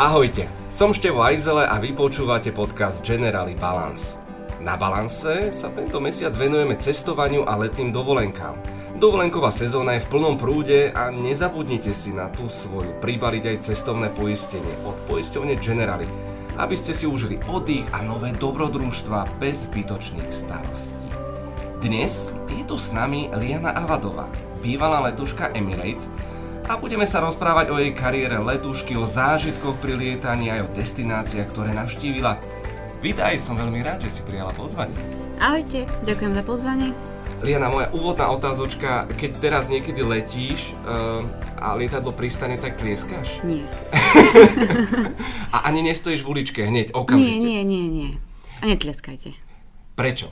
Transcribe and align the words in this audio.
Ahojte, 0.00 0.48
som 0.72 0.96
Števo 0.96 1.20
Ajzele 1.20 1.68
a 1.68 1.76
vy 1.76 1.92
počúvate 1.92 2.56
podcast 2.56 3.04
Generali 3.04 3.52
Balance. 3.52 4.16
Na 4.56 4.72
Balance 4.72 5.52
sa 5.52 5.68
tento 5.76 6.00
mesiac 6.00 6.32
venujeme 6.40 6.72
cestovaniu 6.80 7.44
a 7.44 7.52
letným 7.60 7.92
dovolenkám. 7.92 8.56
Dovolenková 8.96 9.52
sezóna 9.52 10.00
je 10.00 10.08
v 10.08 10.08
plnom 10.08 10.40
prúde 10.40 10.88
a 10.96 11.12
nezabudnite 11.12 11.92
si 11.92 12.16
na 12.16 12.32
tú 12.32 12.48
svoju 12.48 12.96
pribaliť 12.96 13.44
aj 13.52 13.56
cestovné 13.60 14.08
poistenie 14.16 14.72
od 14.88 14.96
poisťovne 15.04 15.52
Generali, 15.60 16.08
aby 16.56 16.72
ste 16.80 16.96
si 16.96 17.04
užili 17.04 17.36
oddych 17.52 17.84
a 17.92 18.00
nové 18.00 18.32
dobrodružstva 18.40 19.36
bez 19.36 19.68
zbytočných 19.68 20.32
starostí. 20.32 21.12
Dnes 21.84 22.32
je 22.48 22.64
tu 22.64 22.80
s 22.80 22.88
nami 22.88 23.28
Liana 23.36 23.76
Avadová, 23.76 24.32
bývalá 24.64 25.12
letuška 25.12 25.52
Emirates, 25.52 26.08
a 26.70 26.78
budeme 26.78 27.02
sa 27.02 27.18
rozprávať 27.18 27.74
o 27.74 27.82
jej 27.82 27.90
kariére 27.90 28.38
letušky, 28.38 28.94
o 28.94 29.02
zážitkoch 29.02 29.82
pri 29.82 29.98
lietaní 29.98 30.54
aj 30.54 30.70
o 30.70 30.72
destináciách, 30.78 31.50
ktoré 31.50 31.74
navštívila. 31.74 32.38
Vítaj, 33.02 33.42
som 33.42 33.58
veľmi 33.58 33.82
rád, 33.82 34.06
že 34.06 34.14
si 34.14 34.22
prijala 34.22 34.54
pozvanie. 34.54 34.94
Ahojte, 35.42 35.82
ďakujem 36.06 36.30
za 36.30 36.46
pozvanie. 36.46 36.94
Liana, 37.42 37.74
moja 37.74 37.90
úvodná 37.90 38.30
otázočka, 38.30 39.10
keď 39.18 39.30
teraz 39.42 39.66
niekedy 39.66 39.98
letíš 40.06 40.70
uh, 40.86 41.26
a 41.58 41.74
lietadlo 41.74 42.14
pristane, 42.14 42.54
tak 42.54 42.78
tlieskáš? 42.78 43.42
Nie. 43.42 43.66
a 45.56 45.66
ani 45.66 45.82
nestojíš 45.82 46.22
v 46.22 46.38
uličke 46.38 46.62
hneď, 46.62 46.94
okamžite? 46.94 47.50
Nie, 47.50 47.66
nie, 47.66 47.66
nie, 47.66 47.86
nie. 47.90 48.10
A 48.62 48.70
netlieskajte. 48.70 49.34
Prečo? 49.98 50.30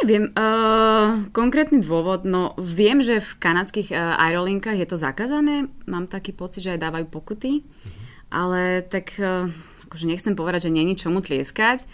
Neviem, 0.00 0.32
uh, 0.32 1.28
konkrétny 1.36 1.84
dôvod, 1.84 2.24
no 2.24 2.56
viem, 2.56 3.04
že 3.04 3.20
v 3.20 3.30
kanadských 3.36 3.92
uh, 3.92 4.16
aerolinkách 4.16 4.78
je 4.80 4.88
to 4.88 4.96
zakázané, 4.96 5.68
mám 5.84 6.08
taký 6.08 6.32
pocit, 6.32 6.64
že 6.64 6.72
aj 6.78 6.80
dávajú 6.80 7.06
pokuty, 7.12 7.60
mm-hmm. 7.60 8.04
ale 8.32 8.80
tak 8.88 9.12
uh, 9.20 9.52
akože 9.90 10.08
nechcem 10.08 10.32
povedať, 10.32 10.70
že 10.70 10.76
není 10.76 10.96
čomu 10.96 11.20
tlieskať, 11.20 11.84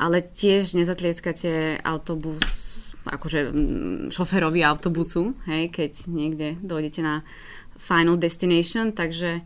ale 0.00 0.24
tiež 0.24 0.72
nezatlieskate 0.80 1.84
autobus, 1.84 2.40
akože 3.04 3.52
šoferovi 4.08 4.64
autobusu, 4.64 5.36
hej, 5.44 5.68
keď 5.68 6.08
niekde 6.08 6.56
dojdete 6.64 7.04
na 7.04 7.20
final 7.76 8.16
destination, 8.16 8.96
takže 8.96 9.44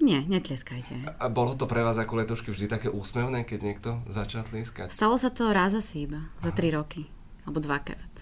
nie, 0.00 0.18
netlieskajte. 0.26 1.20
A 1.20 1.28
bolo 1.28 1.54
to 1.54 1.68
pre 1.68 1.84
vás 1.84 2.00
ako 2.00 2.24
letušky 2.24 2.50
vždy 2.50 2.66
také 2.66 2.88
úsmevné, 2.88 3.44
keď 3.44 3.60
niekto 3.60 3.90
začal 4.08 4.48
tlieskať? 4.48 4.90
Stalo 4.90 5.20
sa 5.20 5.30
to 5.30 5.52
raz 5.52 5.76
asi 5.76 6.08
iba, 6.08 6.26
za 6.40 6.50
tri 6.50 6.72
roky 6.72 7.19
alebo 7.50 7.58
dvakrát. 7.58 8.14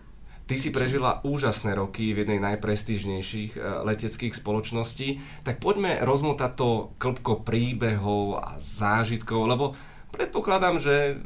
Ty 0.48 0.56
si 0.56 0.72
prežila 0.72 1.20
úžasné 1.28 1.76
roky 1.76 2.16
v 2.16 2.24
jednej 2.24 2.40
najprestížnejších 2.40 3.52
eh, 3.52 3.84
leteckých 3.84 4.32
spoločností, 4.32 5.20
tak 5.44 5.60
poďme 5.60 6.00
rozmotať 6.00 6.50
to 6.56 6.96
klbko 6.96 7.44
príbehov 7.44 8.40
a 8.40 8.56
zážitkov, 8.56 9.44
lebo 9.44 9.76
predpokladám, 10.08 10.80
že 10.80 11.20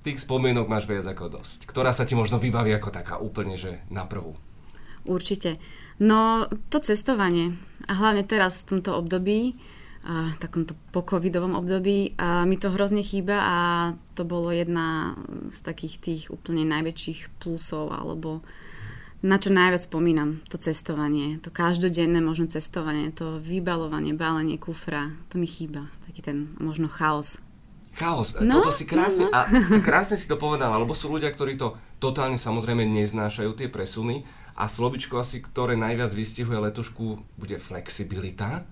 tých 0.00 0.24
spomienok 0.24 0.64
máš 0.64 0.88
viac 0.88 1.04
ako 1.04 1.40
dosť. 1.40 1.68
Ktorá 1.68 1.92
sa 1.92 2.08
ti 2.08 2.16
možno 2.16 2.40
vybaví 2.40 2.72
ako 2.72 2.88
taká 2.88 3.20
úplne, 3.20 3.60
že 3.60 3.84
na 3.92 4.08
prvú. 4.08 4.32
Určite. 5.04 5.60
No, 6.00 6.48
to 6.72 6.80
cestovanie, 6.80 7.60
a 7.84 7.92
hlavne 7.92 8.24
teraz 8.24 8.64
v 8.64 8.76
tomto 8.76 8.96
období, 8.96 9.60
a 10.04 10.36
takomto 10.36 10.76
pokovidovom 10.92 11.56
období. 11.56 12.12
A 12.20 12.44
mi 12.44 12.60
to 12.60 12.68
hrozne 12.68 13.00
chýba 13.00 13.40
a 13.40 13.58
to 14.12 14.28
bolo 14.28 14.52
jedna 14.52 15.16
z 15.48 15.58
takých 15.64 15.94
tých 15.96 16.22
úplne 16.28 16.68
najväčších 16.68 17.40
plusov 17.40 17.88
alebo 17.88 18.44
na 19.24 19.40
čo 19.40 19.48
najviac 19.48 19.88
spomínam, 19.88 20.44
to 20.52 20.60
cestovanie, 20.60 21.40
to 21.40 21.48
každodenné 21.48 22.20
možno 22.20 22.44
cestovanie, 22.44 23.08
to 23.08 23.40
vybalovanie, 23.40 24.12
balenie 24.12 24.60
kufra, 24.60 25.16
to 25.32 25.40
mi 25.40 25.48
chýba, 25.48 25.88
taký 26.04 26.20
ten 26.20 26.52
možno 26.60 26.92
chaos. 26.92 27.40
Chaos, 27.96 28.36
no, 28.36 28.60
toto 28.60 28.68
si 28.68 28.84
krásne, 28.84 29.32
no, 29.32 29.32
no. 29.32 29.80
A, 29.80 29.80
krásne 29.80 30.20
si 30.20 30.28
to 30.28 30.36
povedala, 30.36 30.76
lebo 30.76 30.92
sú 30.92 31.08
ľudia, 31.08 31.32
ktorí 31.32 31.56
to 31.56 31.72
totálne 32.04 32.36
samozrejme 32.36 32.84
neznášajú, 32.84 33.56
tie 33.56 33.72
presuny 33.72 34.28
a 34.60 34.68
slovičko 34.68 35.16
asi, 35.16 35.40
ktoré 35.40 35.72
najviac 35.72 36.12
vystihuje 36.12 36.60
letušku, 36.60 37.24
bude 37.40 37.56
flexibilita. 37.56 38.68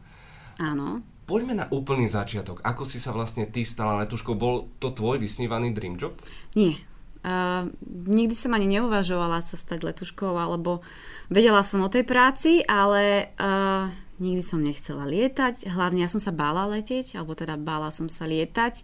Áno 0.61 1.01
poďme 1.25 1.55
na 1.55 1.67
úplný 1.71 2.11
začiatok. 2.11 2.61
Ako 2.67 2.83
si 2.85 2.99
sa 2.99 3.15
vlastne 3.15 3.47
ty 3.49 3.63
stala 3.63 4.03
letuškou? 4.05 4.35
Bol 4.35 4.71
to 4.83 4.91
tvoj 4.91 5.23
vysnívaný 5.23 5.73
dream 5.73 5.97
job? 5.97 6.19
Nie. 6.59 6.77
Uh, 7.23 7.71
nikdy 7.87 8.35
som 8.35 8.51
ani 8.51 8.67
neuvažovala 8.67 9.47
sa 9.47 9.55
stať 9.55 9.87
letuškou, 9.87 10.35
alebo 10.35 10.83
vedela 11.31 11.63
som 11.63 11.87
o 11.87 11.93
tej 11.93 12.03
práci, 12.03 12.67
ale 12.67 13.31
uh, 13.39 13.87
nikdy 14.19 14.43
som 14.43 14.59
nechcela 14.59 15.07
lietať. 15.07 15.71
Hlavne 15.71 16.03
ja 16.03 16.11
som 16.11 16.19
sa 16.19 16.35
bála 16.35 16.67
letieť, 16.67 17.15
alebo 17.15 17.39
teda 17.39 17.55
bála 17.55 17.95
som 17.95 18.11
sa 18.11 18.27
lietať. 18.27 18.83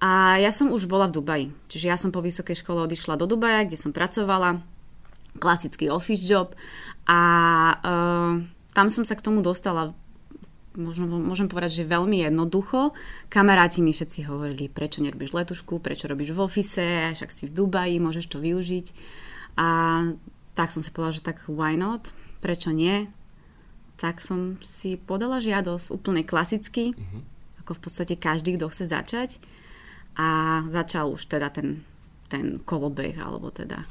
A 0.00 0.40
ja 0.40 0.48
som 0.48 0.72
už 0.72 0.88
bola 0.88 1.12
v 1.12 1.20
Dubaji. 1.20 1.46
Čiže 1.68 1.86
ja 1.90 1.98
som 2.00 2.14
po 2.14 2.24
vysokej 2.24 2.64
škole 2.64 2.86
odišla 2.88 3.20
do 3.20 3.28
Dubaja, 3.28 3.68
kde 3.68 3.76
som 3.76 3.92
pracovala. 3.92 4.64
Klasický 5.36 5.92
office 5.92 6.24
job. 6.24 6.56
A 7.04 7.20
uh, 7.84 8.32
tam 8.72 8.86
som 8.88 9.04
sa 9.04 9.12
k 9.12 9.24
tomu 9.26 9.44
dostala 9.44 9.92
možno 10.78 11.10
môžem 11.10 11.50
povedať, 11.50 11.82
že 11.82 11.90
veľmi 11.90 12.22
jednoducho. 12.24 12.94
Kamaráti 13.26 13.82
mi 13.82 13.90
všetci 13.90 14.30
hovorili, 14.30 14.70
prečo 14.70 15.02
nerobíš 15.02 15.34
letušku, 15.34 15.82
prečo 15.82 16.06
robíš 16.06 16.32
v 16.32 16.40
ofise, 16.40 16.88
však 17.18 17.30
si 17.34 17.50
v 17.50 17.54
Dubaji, 17.58 17.98
môžeš 17.98 18.30
to 18.30 18.38
využiť. 18.38 18.86
A 19.58 19.68
tak 20.54 20.70
som 20.70 20.80
si 20.80 20.94
povedala, 20.94 21.18
že 21.18 21.26
tak 21.26 21.44
why 21.50 21.74
not, 21.74 22.14
prečo 22.38 22.70
nie. 22.70 23.10
Tak 23.98 24.22
som 24.22 24.62
si 24.62 24.94
podala 24.94 25.42
žiadosť 25.42 25.90
úplne 25.90 26.22
klasicky, 26.22 26.94
mm-hmm. 26.94 27.22
ako 27.66 27.72
v 27.74 27.82
podstate 27.82 28.14
každý, 28.14 28.54
kto 28.54 28.70
chce 28.70 28.86
začať. 28.86 29.30
A 30.14 30.62
začal 30.70 31.10
už 31.10 31.26
teda 31.26 31.50
ten, 31.50 31.82
ten 32.30 32.62
kolobeh, 32.62 33.18
alebo 33.18 33.50
teda 33.50 33.82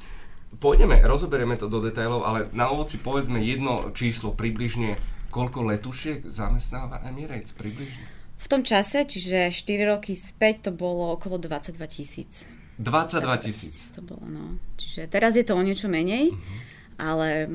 Pôjdeme, 0.48 1.04
rozoberieme 1.04 1.60
to 1.60 1.68
do 1.68 1.84
detailov, 1.84 2.24
ale 2.24 2.48
na 2.56 2.72
úvod 2.72 2.88
si 2.88 2.98
povedzme 2.98 3.44
jedno 3.44 3.92
číslo 3.92 4.32
približne 4.32 4.96
Koľko 5.38 5.70
letušiek 5.70 6.26
zamestnáva 6.26 7.06
Emirates 7.06 7.54
približne? 7.54 8.18
V 8.42 8.48
tom 8.50 8.66
čase, 8.66 9.06
čiže 9.06 9.54
4 9.54 9.94
roky 9.94 10.18
späť, 10.18 10.70
to 10.70 10.72
bolo 10.74 11.14
okolo 11.14 11.38
22 11.38 11.78
tisíc. 11.86 12.50
22 12.82 13.46
tisíc. 13.46 13.94
To 13.94 14.02
bolo, 14.02 14.26
no. 14.26 14.58
Čiže 14.82 15.06
teraz 15.06 15.38
je 15.38 15.46
to 15.46 15.54
o 15.54 15.62
niečo 15.62 15.90
menej, 15.90 16.34
uh-huh. 16.34 16.58
ale 16.98 17.46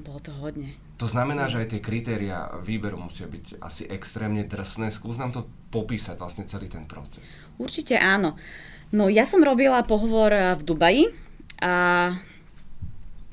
bolo 0.00 0.20
to 0.20 0.32
hodne. 0.32 0.76
To 0.96 1.04
znamená, 1.04 1.44
že 1.52 1.60
aj 1.60 1.76
tie 1.76 1.80
kritéria 1.84 2.48
výberu 2.64 2.96
musia 2.96 3.28
byť 3.28 3.60
asi 3.60 3.84
extrémne 3.84 4.48
drsné. 4.48 4.88
Skús 4.88 5.20
nám 5.20 5.36
to 5.36 5.44
popísať 5.68 6.16
vlastne 6.16 6.48
celý 6.48 6.72
ten 6.72 6.88
proces. 6.88 7.36
Určite 7.60 8.00
áno. 8.00 8.40
No 8.96 9.12
ja 9.12 9.28
som 9.28 9.44
robila 9.44 9.84
pohovor 9.84 10.32
v 10.32 10.62
Dubaji 10.64 11.04
a 11.60 11.74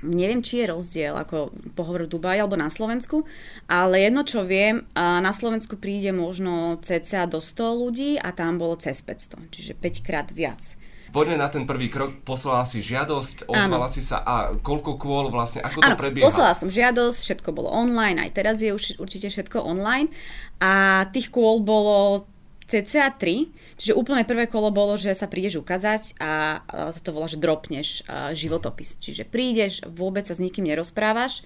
neviem, 0.03 0.43
či 0.43 0.61
je 0.61 0.69
rozdiel 0.69 1.15
ako 1.15 1.55
pohovor 1.73 2.05
v 2.05 2.11
Dubaji 2.11 2.43
alebo 2.43 2.59
na 2.59 2.67
Slovensku, 2.67 3.23
ale 3.71 4.03
jedno, 4.03 4.27
čo 4.27 4.43
viem, 4.43 4.83
na 4.95 5.31
Slovensku 5.31 5.79
príde 5.79 6.11
možno 6.11 6.77
cca 6.83 7.25
do 7.25 7.39
100 7.39 7.81
ľudí 7.81 8.11
a 8.19 8.35
tam 8.35 8.59
bolo 8.59 8.75
cez 8.75 8.99
500, 8.99 9.47
čiže 9.49 9.73
5 9.79 10.05
krát 10.05 10.27
viac. 10.29 10.75
Poďme 11.13 11.37
na 11.37 11.45
ten 11.45 11.69
prvý 11.69 11.93
krok, 11.93 12.25
poslala 12.25 12.65
si 12.65 12.81
žiadosť, 12.81 13.45
ozvala 13.45 13.85
si 13.85 14.01
sa 14.01 14.25
a 14.25 14.57
koľko 14.57 14.97
kôl 14.97 15.29
vlastne, 15.29 15.61
ako 15.61 15.85
to 15.85 15.93
ano, 15.93 15.97
prebieha? 16.01 16.25
poslala 16.25 16.57
som 16.57 16.73
žiadosť, 16.73 17.17
všetko 17.21 17.53
bolo 17.53 17.69
online, 17.69 18.17
aj 18.17 18.33
teraz 18.33 18.57
je 18.65 18.73
už 18.73 18.97
určite 18.97 19.29
všetko 19.29 19.61
online 19.61 20.09
a 20.57 21.05
tých 21.13 21.29
kôl 21.29 21.61
bolo 21.61 22.25
cca 22.67 23.11
3, 23.11 23.79
čiže 23.79 23.97
úplne 23.97 24.23
prvé 24.27 24.47
kolo 24.47 24.71
bolo, 24.71 24.95
že 24.95 25.11
sa 25.13 25.27
prídeš 25.27 25.59
ukázať 25.59 26.15
a 26.17 26.63
sa 26.67 27.01
to 27.03 27.11
volá, 27.11 27.27
že 27.27 27.41
dropneš 27.41 28.07
životopis. 28.33 28.97
Čiže 28.97 29.27
prídeš, 29.27 29.83
vôbec 29.87 30.23
sa 30.23 30.33
s 30.33 30.43
nikým 30.43 30.67
nerozprávaš, 30.67 31.43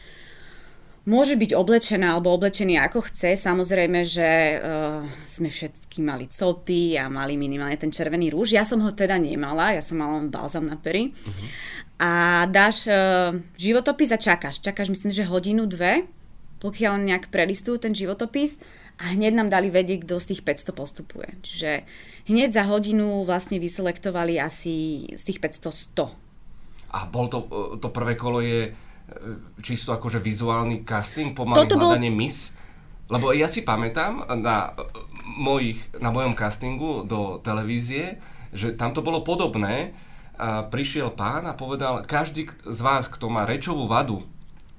Môže 1.07 1.39
byť 1.39 1.56
oblečená 1.56 2.19
alebo 2.19 2.35
oblečený 2.35 2.83
ako 2.83 3.07
chce. 3.07 3.39
Samozrejme, 3.39 4.03
že 4.03 4.59
uh, 4.59 5.07
sme 5.24 5.47
všetky 5.47 6.03
mali 6.03 6.27
copy 6.27 7.00
a 7.00 7.07
mali 7.07 7.39
minimálne 7.39 7.80
ten 7.80 7.88
červený 7.88 8.27
rúž. 8.36 8.51
Ja 8.51 8.68
som 8.68 8.83
ho 8.83 8.92
teda 8.92 9.15
nemala, 9.15 9.71
ja 9.71 9.80
som 9.80 10.03
mala 10.03 10.19
len 10.19 10.27
balzam 10.27 10.68
na 10.68 10.75
pery. 10.75 11.15
Uh-huh. 11.15 11.47
A 12.03 12.12
dáš 12.51 12.92
uh, 12.92 13.39
životopis 13.56 14.12
a 14.12 14.19
čakáš. 14.19 14.59
Čakáš 14.59 14.92
myslím, 14.92 15.15
že 15.15 15.24
hodinu, 15.24 15.63
dve, 15.63 16.12
pokiaľ 16.59 17.00
nejak 17.00 17.31
prelistujú 17.31 17.88
ten 17.88 17.95
životopis 17.95 18.59
a 18.97 19.13
hneď 19.13 19.33
nám 19.38 19.49
dali 19.53 19.69
vedieť, 19.69 20.09
kto 20.09 20.17
z 20.17 20.33
tých 20.33 20.41
500 20.41 20.73
postupuje. 20.73 21.29
Čiže 21.45 21.85
hneď 22.33 22.49
za 22.49 22.65
hodinu 22.65 23.21
vlastne 23.21 23.61
vyselektovali 23.61 24.41
asi 24.41 25.05
z 25.13 25.21
tých 25.21 25.38
500 25.38 25.94
100. 25.94 26.27
A 26.97 27.05
bol 27.05 27.29
to, 27.29 27.45
e, 27.45 27.77
to 27.77 27.94
prvé 27.94 28.17
kolo 28.17 28.41
je 28.41 28.59
e, 28.67 28.71
čisto 29.61 29.94
akože 29.94 30.17
vizuálny 30.17 30.81
casting, 30.81 31.38
pomaly 31.38 31.61
Toto 31.61 31.77
hľadanie 31.77 32.09
bol... 32.09 32.25
mis? 32.25 32.57
Lebo 33.07 33.31
ja 33.31 33.45
si 33.45 33.61
pamätám 33.61 34.25
na, 34.41 34.73
e, 34.73 34.81
mojich, 35.29 35.77
na 36.01 36.09
mojom 36.09 36.33
castingu 36.33 37.05
do 37.05 37.38
televízie, 37.45 38.17
že 38.49 38.73
tam 38.73 38.97
to 38.97 39.05
bolo 39.05 39.21
podobné. 39.21 39.94
A 40.38 40.65
prišiel 40.65 41.13
pán 41.17 41.49
a 41.49 41.57
povedal, 41.57 42.05
každý 42.05 42.49
z 42.65 42.79
vás, 42.81 43.09
kto 43.09 43.25
má 43.25 43.45
rečovú 43.45 43.89
vadu, 43.89 44.21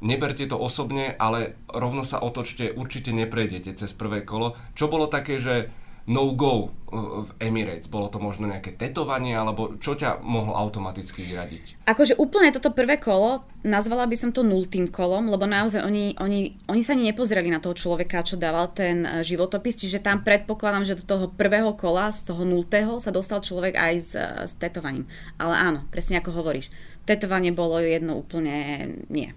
neberte 0.00 0.46
to 0.46 0.56
osobne, 0.58 1.14
ale 1.18 1.58
rovno 1.66 2.06
sa 2.06 2.22
otočte, 2.22 2.70
určite 2.74 3.10
neprejdete 3.10 3.74
cez 3.74 3.90
prvé 3.94 4.22
kolo. 4.22 4.54
Čo 4.74 4.86
bolo 4.86 5.10
také, 5.10 5.42
že 5.42 5.70
no-go 6.08 6.72
v 6.88 7.30
Emirates? 7.36 7.86
Bolo 7.92 8.08
to 8.08 8.16
možno 8.16 8.48
nejaké 8.48 8.72
tetovanie, 8.72 9.36
alebo 9.36 9.76
čo 9.76 9.92
ťa 9.92 10.24
mohlo 10.24 10.56
automaticky 10.56 11.20
vyradiť? 11.20 11.84
Akože 11.84 12.16
úplne 12.16 12.48
toto 12.48 12.72
prvé 12.72 12.96
kolo, 12.96 13.44
nazvala 13.60 14.08
by 14.08 14.16
som 14.16 14.30
to 14.32 14.40
nultým 14.40 14.88
kolom, 14.88 15.28
lebo 15.28 15.44
naozaj 15.44 15.84
oni, 15.84 16.16
oni, 16.16 16.56
oni 16.64 16.80
sa 16.80 16.96
ani 16.96 17.12
nepozreli 17.12 17.52
na 17.52 17.60
toho 17.60 17.76
človeka, 17.76 18.24
čo 18.24 18.40
dával 18.40 18.72
ten 18.72 19.04
e, 19.04 19.20
životopis, 19.20 19.76
čiže 19.76 20.00
tam 20.00 20.24
predpokladám, 20.24 20.88
že 20.88 20.98
do 20.98 21.04
toho 21.04 21.28
prvého 21.28 21.76
kola, 21.76 22.08
z 22.08 22.32
toho 22.32 22.42
nultého, 22.48 22.96
sa 22.96 23.12
dostal 23.12 23.44
človek 23.44 23.76
aj 23.76 23.94
s, 24.00 24.12
s 24.48 24.52
tetovaním. 24.56 25.04
Ale 25.36 25.60
áno, 25.60 25.84
presne 25.92 26.24
ako 26.24 26.40
hovoríš, 26.40 26.72
tetovanie 27.04 27.52
bolo 27.52 27.76
jedno 27.84 28.16
úplne 28.16 28.88
nie. 29.12 29.36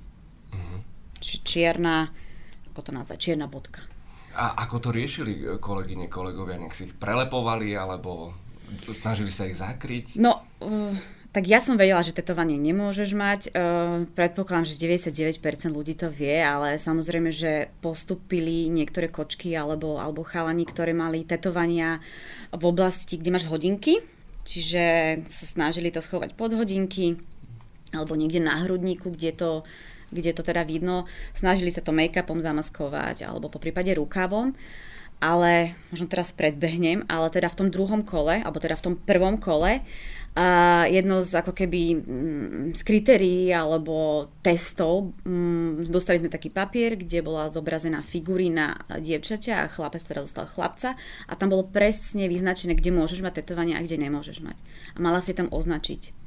Či, 1.21 1.45
čierna, 1.45 2.09
ako 2.73 2.81
to 2.81 2.91
nazvať, 2.91 3.18
čierna 3.21 3.45
bodka. 3.45 3.85
A 4.33 4.57
ako 4.65 4.89
to 4.89 4.89
riešili 4.89 5.31
e, 5.38 5.44
kolegyne, 5.62 6.09
kolegovia? 6.09 6.57
Nech 6.57 6.73
si 6.73 6.89
ich 6.89 6.95
prelepovali, 6.97 7.77
alebo 7.77 8.33
snažili 8.89 9.29
sa 9.29 9.45
ich 9.45 9.59
zakryť? 9.59 10.15
No, 10.18 10.41
uh, 10.63 10.95
tak 11.35 11.47
ja 11.47 11.59
som 11.59 11.75
vedela, 11.75 12.00
že 12.00 12.15
tetovanie 12.15 12.56
nemôžeš 12.56 13.12
mať. 13.12 13.41
Uh, 13.51 14.07
predpokladám, 14.15 14.68
že 14.68 14.79
99% 14.79 15.44
ľudí 15.75 16.00
to 16.00 16.07
vie, 16.07 16.39
ale 16.39 16.79
samozrejme, 16.79 17.29
že 17.35 17.69
postupili 17.83 18.71
niektoré 18.71 19.12
kočky 19.12 19.51
alebo, 19.51 20.00
alebo 20.00 20.24
chalani, 20.24 20.63
ktoré 20.63 20.95
mali 20.95 21.27
tetovania 21.27 22.00
v 22.56 22.63
oblasti, 22.63 23.19
kde 23.19 23.35
máš 23.35 23.45
hodinky. 23.51 24.00
Čiže 24.41 24.83
sa 25.29 25.45
snažili 25.45 25.94
to 25.94 26.01
schovať 26.01 26.33
pod 26.33 26.57
hodinky 26.57 27.19
alebo 27.91 28.15
niekde 28.15 28.39
na 28.39 28.63
hrudníku, 28.63 29.12
kde 29.12 29.31
to 29.35 29.50
kde 30.11 30.31
to 30.35 30.43
teda 30.43 30.67
vidno. 30.67 31.07
Snažili 31.33 31.71
sa 31.73 31.81
to 31.81 31.95
make-upom 31.95 32.43
zamaskovať 32.43 33.25
alebo 33.25 33.47
po 33.47 33.57
prípade 33.57 33.91
rukavom 33.95 34.53
ale 35.21 35.77
možno 35.93 36.09
teraz 36.09 36.33
predbehnem, 36.33 37.05
ale 37.05 37.29
teda 37.29 37.45
v 37.45 37.57
tom 37.61 37.67
druhom 37.69 38.01
kole, 38.01 38.41
alebo 38.41 38.57
teda 38.57 38.73
v 38.73 38.85
tom 38.89 38.95
prvom 38.97 39.37
kole, 39.37 39.85
a 40.31 40.87
jedno 40.87 41.19
z 41.19 41.43
ako 41.43 41.51
keby 41.51 41.81
mm, 41.91 42.63
z 42.71 42.81
kritérií 42.87 43.51
alebo 43.51 44.27
testov, 44.39 45.11
mm, 45.27 45.91
dostali 45.91 46.23
sme 46.23 46.31
taký 46.31 46.47
papier, 46.47 46.95
kde 46.95 47.19
bola 47.19 47.51
zobrazená 47.51 47.99
figurína 47.99 48.87
dievčaťa 48.87 49.67
a 49.67 49.69
chlapec 49.69 49.99
teda 49.99 50.23
dostal 50.23 50.47
chlapca 50.47 50.95
a 51.27 51.33
tam 51.35 51.51
bolo 51.51 51.67
presne 51.67 52.31
vyznačené, 52.31 52.79
kde 52.79 52.95
môžeš 52.95 53.19
mať 53.19 53.43
tetovanie 53.43 53.75
a 53.75 53.83
kde 53.83 54.07
nemôžeš 54.07 54.39
mať. 54.39 54.55
A 54.95 54.97
mala 55.03 55.19
si 55.19 55.35
tam 55.35 55.51
označiť 55.51 56.20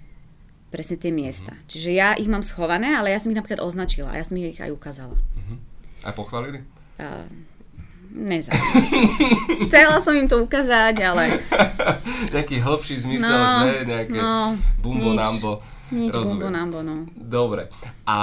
presne 0.75 0.99
tie 0.99 1.15
miesta. 1.15 1.55
Mm-hmm. 1.55 1.71
Čiže 1.71 1.91
ja 1.94 2.19
ich 2.19 2.26
mám 2.26 2.43
schované, 2.43 2.99
ale 2.99 3.15
ja 3.15 3.23
som 3.23 3.31
ich 3.31 3.38
napríklad 3.38 3.62
označila 3.62 4.11
a 4.11 4.19
ja 4.19 4.26
som 4.26 4.35
ich 4.35 4.59
aj 4.59 4.75
ukázala. 4.75 5.15
Mm-hmm. 5.15 5.59
A 6.03 6.11
pochválili? 6.11 6.67
Uh, 6.99 7.23
Chcela 9.67 9.99
som 9.99 10.15
im 10.15 10.31
to 10.31 10.47
ukázať, 10.47 10.94
ale... 11.03 11.43
Nejaký 12.35 12.62
hlbší 12.62 12.94
zmysel, 13.03 13.26
no, 13.26 13.67
že? 13.67 13.73
Nejaké 13.82 14.19
no, 14.19 14.55
bumbo 14.79 15.11
nič, 15.15 15.19
nambo. 15.19 15.53
Nič 15.91 16.15
Rozumiem. 16.15 16.31
bumbo 16.38 16.49
nambo, 16.55 16.79
no. 16.87 16.97
Dobre. 17.19 17.75
A, 18.06 18.19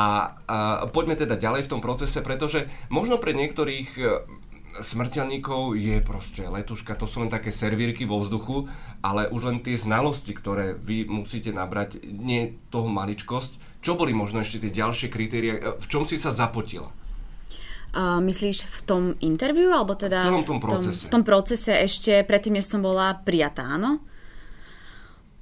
a 0.47 0.55
poďme 0.87 1.19
teda 1.19 1.35
ďalej 1.35 1.67
v 1.67 1.71
tom 1.75 1.83
procese, 1.83 2.23
pretože 2.23 2.71
možno 2.87 3.19
pre 3.19 3.35
niektorých 3.35 3.89
smrteľníkov 4.81 5.77
je 5.77 6.01
proste 6.01 6.43
letuška, 6.43 6.97
to 6.97 7.05
sú 7.05 7.23
len 7.23 7.31
také 7.31 7.53
servírky 7.53 8.03
vo 8.03 8.19
vzduchu, 8.19 8.67
ale 9.05 9.29
už 9.29 9.41
len 9.47 9.57
tie 9.61 9.77
znalosti, 9.77 10.33
ktoré 10.33 10.73
vy 10.73 11.05
musíte 11.07 11.53
nabrať, 11.53 12.01
nie 12.03 12.57
toho 12.73 12.89
maličkosť. 12.89 13.79
Čo 13.79 13.95
boli 13.95 14.11
možno 14.11 14.41
ešte 14.41 14.61
tie 14.61 14.83
ďalšie 14.83 15.07
kritéria, 15.07 15.77
v 15.77 15.85
čom 15.87 16.03
si 16.03 16.19
sa 16.19 16.33
zapotila? 16.33 16.89
Uh, 17.91 18.23
myslíš 18.23 18.65
v 18.65 18.79
tom 18.87 19.03
interviu, 19.19 19.71
alebo 19.71 19.93
teda... 19.99 20.23
V 20.23 20.27
celom 20.31 20.45
tom 20.47 20.59
procese. 20.63 21.05
V 21.05 21.07
tom, 21.07 21.07
v 21.07 21.11
tom 21.11 21.23
procese 21.27 21.71
ešte 21.75 22.23
predtým, 22.23 22.59
než 22.59 22.67
som 22.67 22.79
bola 22.79 23.19
prijatá, 23.19 23.67
áno? 23.67 23.99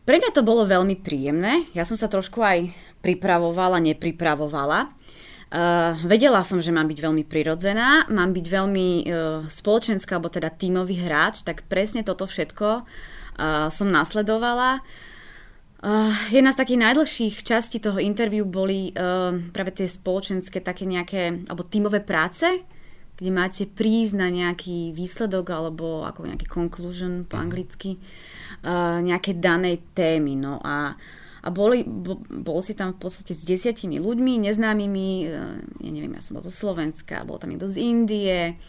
Pre 0.02 0.18
mňa 0.18 0.34
to 0.34 0.42
bolo 0.42 0.66
veľmi 0.66 0.98
príjemné. 0.98 1.70
Ja 1.78 1.86
som 1.86 1.94
sa 1.94 2.10
trošku 2.10 2.42
aj 2.42 2.74
pripravovala, 3.06 3.78
nepripravovala. 3.78 4.90
Uh, 5.50 5.98
vedela 6.06 6.46
som, 6.46 6.62
že 6.62 6.70
mám 6.70 6.86
byť 6.86 7.00
veľmi 7.02 7.26
prirodzená, 7.26 8.06
mám 8.14 8.38
byť 8.38 8.46
veľmi 8.46 8.88
uh, 9.02 9.02
spoločenská, 9.50 10.22
alebo 10.22 10.30
teda 10.30 10.54
tímový 10.54 11.02
hráč, 11.02 11.42
tak 11.42 11.66
presne 11.66 12.06
toto 12.06 12.30
všetko 12.30 12.86
uh, 12.86 13.66
som 13.74 13.90
nasledovala. 13.90 14.86
Uh, 15.82 16.14
jedna 16.30 16.54
z 16.54 16.60
takých 16.62 16.84
najdlhších 16.86 17.36
častí 17.42 17.82
toho 17.82 17.98
interviu 17.98 18.46
boli 18.46 18.94
uh, 18.94 19.34
práve 19.50 19.74
tie 19.74 19.90
spoločenské 19.90 20.62
také 20.62 20.86
nejaké, 20.86 21.42
alebo 21.50 21.66
tímové 21.66 22.06
práce, 22.06 22.46
kde 23.18 23.32
máte 23.34 23.66
prísť 23.66 24.22
na 24.22 24.30
nejaký 24.30 24.94
výsledok 24.94 25.50
alebo 25.50 26.06
ako 26.06 26.30
nejaký 26.30 26.46
conclusion 26.46 27.26
po 27.26 27.42
mhm. 27.42 27.44
anglicky 27.50 27.98
uh, 28.62 29.02
nejaké 29.02 29.42
danej 29.42 29.82
témy. 29.98 30.38
No 30.38 30.62
a 30.62 30.94
uh, 30.94 31.28
a 31.40 31.48
boli, 31.50 31.88
bol, 31.88 32.20
bol 32.28 32.60
si 32.60 32.76
tam 32.76 32.92
v 32.96 33.00
podstate 33.08 33.32
s 33.32 33.48
desiatimi 33.48 34.00
ľuďmi, 34.00 34.44
neznámymi, 34.44 35.10
e, 35.24 35.28
ja 35.80 35.92
neviem, 35.92 36.12
ja 36.12 36.22
som 36.24 36.36
bol 36.36 36.44
zo 36.44 36.52
Slovenska, 36.52 37.24
bol 37.24 37.40
tam 37.40 37.56
niekto 37.56 37.72
z 37.72 37.80
Indie, 37.80 38.60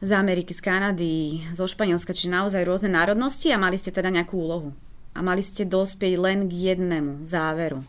z 0.00 0.10
Ameriky, 0.12 0.52
z 0.52 0.60
Kanady, 0.60 1.18
zo 1.52 1.64
Španielska, 1.68 2.16
čiže 2.16 2.32
naozaj 2.32 2.64
rôzne 2.64 2.92
národnosti 2.92 3.52
a 3.52 3.60
mali 3.60 3.76
ste 3.76 3.92
teda 3.92 4.08
nejakú 4.08 4.36
úlohu. 4.36 4.72
A 5.16 5.20
mali 5.20 5.44
ste 5.44 5.68
dospieť 5.68 6.14
len 6.16 6.46
k 6.48 6.72
jednému 6.72 7.26
záveru. 7.28 7.84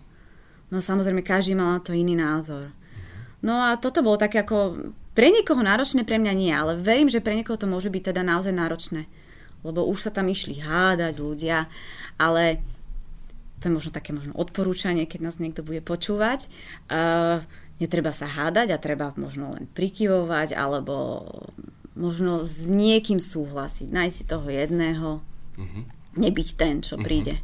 No 0.72 0.80
samozrejme, 0.80 1.24
každý 1.24 1.56
mal 1.56 1.78
na 1.78 1.82
to 1.84 1.92
iný 1.92 2.16
názor. 2.16 2.72
No 3.44 3.60
a 3.60 3.76
toto 3.76 4.04
bolo 4.04 4.20
také 4.20 4.44
ako 4.44 4.92
pre 5.12 5.28
niekoho 5.28 5.60
náročné, 5.60 6.08
pre 6.08 6.16
mňa 6.20 6.34
nie, 6.36 6.52
ale 6.52 6.80
verím, 6.80 7.12
že 7.12 7.20
pre 7.20 7.36
niekoho 7.36 7.60
to 7.60 7.68
môže 7.68 7.92
byť 7.92 8.12
teda 8.12 8.24
naozaj 8.24 8.56
náročné. 8.56 9.12
Lebo 9.62 9.86
už 9.86 10.08
sa 10.08 10.12
tam 10.12 10.32
išli 10.32 10.64
hádať 10.64 11.20
ľudia, 11.20 11.68
ale 12.16 12.64
to 13.62 13.70
je 13.70 13.78
možno 13.78 13.94
také 13.94 14.10
možno 14.12 14.34
odporúčanie, 14.34 15.06
keď 15.06 15.30
nás 15.30 15.38
niekto 15.38 15.62
bude 15.62 15.86
počúvať. 15.86 16.50
Uh, 16.90 17.46
netreba 17.78 18.10
sa 18.10 18.26
hádať 18.26 18.74
a 18.74 18.82
treba 18.82 19.14
možno 19.14 19.54
len 19.54 19.70
prikyvovať 19.70 20.58
alebo 20.58 21.22
možno 21.94 22.42
s 22.42 22.66
niekým 22.66 23.22
súhlasiť. 23.22 23.88
Nájsť 23.94 24.16
si 24.18 24.24
toho 24.26 24.48
jedného, 24.50 25.22
uh-huh. 25.22 25.84
nebyť 26.18 26.50
ten, 26.58 26.82
čo 26.82 26.98
uh-huh. 26.98 27.06
príde. 27.06 27.38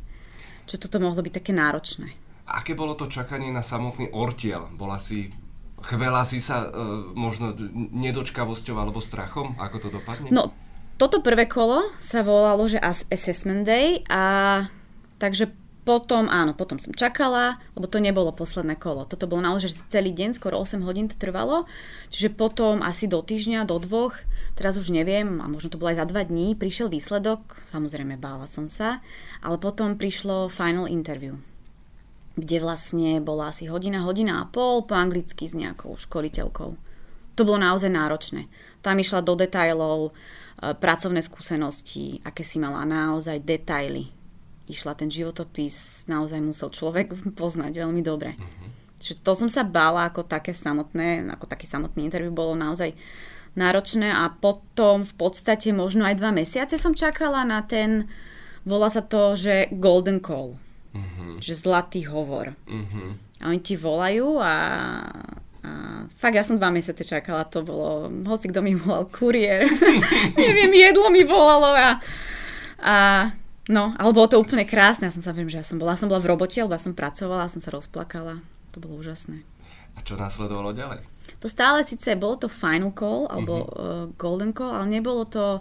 Čo 0.65 0.81
toto 0.81 0.97
mohlo 0.97 1.21
byť 1.21 1.33
také 1.37 1.53
náročné. 1.53 2.09
Aké 2.49 2.73
bolo 2.73 2.97
to 2.97 3.05
čakanie 3.05 3.53
na 3.53 3.61
samotný 3.61 4.09
ortiel? 4.09 4.73
Bola 4.73 4.97
si 4.97 5.29
Chvela 5.77 6.25
si 6.25 6.41
sa 6.41 6.65
uh, 6.65 6.73
možno 7.13 7.53
nedočkavosťou 7.93 8.81
alebo 8.81 8.97
strachom? 8.97 9.53
Ako 9.61 9.77
to 9.77 9.93
dopadne? 9.93 10.33
No, 10.33 10.49
toto 10.97 11.21
prvé 11.21 11.45
kolo 11.45 11.93
sa 12.01 12.25
volalo, 12.25 12.65
že 12.65 12.81
Assessment 12.81 13.61
Day 13.61 14.01
a 14.09 14.65
takže 15.21 15.53
potom, 15.87 16.27
áno, 16.27 16.51
potom 16.51 16.83
som 16.83 16.91
čakala, 16.91 17.63
lebo 17.71 17.87
to 17.87 18.03
nebolo 18.03 18.35
posledné 18.35 18.75
kolo. 18.75 19.07
Toto 19.07 19.23
bolo 19.23 19.39
naozaj 19.39 19.87
celý 19.87 20.11
deň, 20.11 20.35
skoro 20.35 20.59
8 20.59 20.83
hodín 20.83 21.07
to 21.07 21.15
trvalo. 21.15 21.63
Čiže 22.11 22.35
potom 22.35 22.83
asi 22.83 23.07
do 23.07 23.23
týždňa, 23.23 23.63
do 23.63 23.79
dvoch, 23.79 24.19
teraz 24.59 24.75
už 24.75 24.91
neviem, 24.91 25.39
a 25.39 25.47
možno 25.47 25.71
to 25.71 25.79
bolo 25.79 25.95
aj 25.95 26.03
za 26.03 26.05
dva 26.11 26.27
dní, 26.27 26.59
prišiel 26.59 26.91
výsledok, 26.91 27.39
samozrejme 27.71 28.19
bála 28.19 28.51
som 28.51 28.67
sa, 28.67 28.99
ale 29.39 29.55
potom 29.55 29.95
prišlo 29.95 30.51
final 30.51 30.91
interview 30.91 31.39
kde 32.37 32.61
vlastne 32.61 33.17
bola 33.17 33.49
asi 33.49 33.65
hodina, 33.65 34.05
hodina 34.05 34.45
a 34.45 34.45
pol 34.45 34.85
po 34.85 34.93
anglicky 34.93 35.49
s 35.49 35.57
nejakou 35.57 35.97
školiteľkou. 35.97 36.69
To 37.33 37.41
bolo 37.41 37.57
naozaj 37.57 37.89
náročné. 37.89 38.45
Tam 38.85 38.93
išla 39.01 39.25
do 39.25 39.33
detajlov, 39.33 39.99
e, 40.05 40.77
pracovné 40.77 41.25
skúsenosti, 41.25 42.21
aké 42.21 42.45
si 42.45 42.61
mala 42.61 42.85
naozaj 42.85 43.41
detaily 43.41 44.13
išla 44.67 44.93
ten 44.99 45.07
životopis, 45.07 46.07
naozaj 46.11 46.43
musel 46.43 46.69
človek 46.69 47.15
poznať 47.39 47.73
veľmi 47.81 48.01
dobre. 48.03 48.35
Uh-huh. 48.35 48.69
Čiže 48.99 49.23
to 49.23 49.31
som 49.37 49.49
sa 49.49 49.63
bála 49.63 50.09
ako 50.09 50.25
také 50.25 50.51
samotné, 50.51 51.25
ako 51.31 51.45
taký 51.45 51.69
samotný 51.69 52.09
interview 52.09 52.33
bolo 52.33 52.57
naozaj 52.57 52.97
náročné 53.57 54.13
a 54.13 54.29
potom 54.29 55.01
v 55.01 55.13
podstate 55.17 55.73
možno 55.73 56.05
aj 56.05 56.21
dva 56.21 56.29
mesiace 56.29 56.77
som 56.77 56.93
čakala 56.93 57.41
na 57.41 57.65
ten, 57.65 58.05
volá 58.65 58.89
sa 58.93 59.01
to, 59.01 59.33
že 59.33 59.73
golden 59.73 60.21
call, 60.21 60.61
uh-huh. 60.93 61.41
že 61.41 61.57
zlatý 61.57 62.05
hovor. 62.05 62.53
Uh-huh. 62.69 63.17
A 63.41 63.53
oni 63.53 63.61
ti 63.61 63.77
volajú 63.77 64.41
a, 64.41 64.53
a 65.61 65.69
fakt 66.17 66.37
ja 66.37 66.45
som 66.45 66.57
dva 66.57 66.73
mesiace 66.73 67.05
čakala, 67.05 67.49
to 67.49 67.61
bolo, 67.61 68.09
hoci 68.25 68.49
kto 68.49 68.61
mi 68.65 68.73
volal, 68.77 69.09
kuriér, 69.09 69.69
neviem, 70.41 70.73
jedlo 70.73 71.09
mi 71.13 71.21
volalo 71.21 71.73
a, 71.73 72.01
a 72.81 72.95
No, 73.67 73.91
ale 73.99 74.15
bolo 74.15 74.31
to 74.31 74.39
úplne 74.39 74.63
krásne. 74.63 75.11
Ja 75.11 75.15
som 75.15 75.23
sa 75.23 75.35
viem, 75.35 75.51
že 75.51 75.59
ja 75.59 75.65
som 75.67 75.75
bola, 75.75 75.95
ja 75.95 75.99
som 75.99 76.07
bola 76.07 76.23
v 76.23 76.31
robote, 76.31 76.55
alebo 76.59 76.75
ja 76.75 76.81
som 76.81 76.95
pracovala, 76.95 77.51
som 77.51 77.59
sa 77.59 77.71
rozplakala. 77.71 78.39
To 78.71 78.77
bolo 78.79 79.03
úžasné. 79.03 79.43
A 79.97 79.99
čo 80.07 80.15
následovalo 80.15 80.71
ďalej? 80.71 81.03
To 81.43 81.51
stále 81.51 81.83
síce 81.83 82.15
bolo 82.15 82.39
to 82.39 82.47
final 82.47 82.95
call, 82.95 83.27
alebo 83.27 83.67
uh-huh. 83.67 83.75
uh, 83.75 84.05
golden 84.15 84.55
call, 84.55 84.71
ale 84.71 84.87
nebolo 84.87 85.27
to 85.27 85.59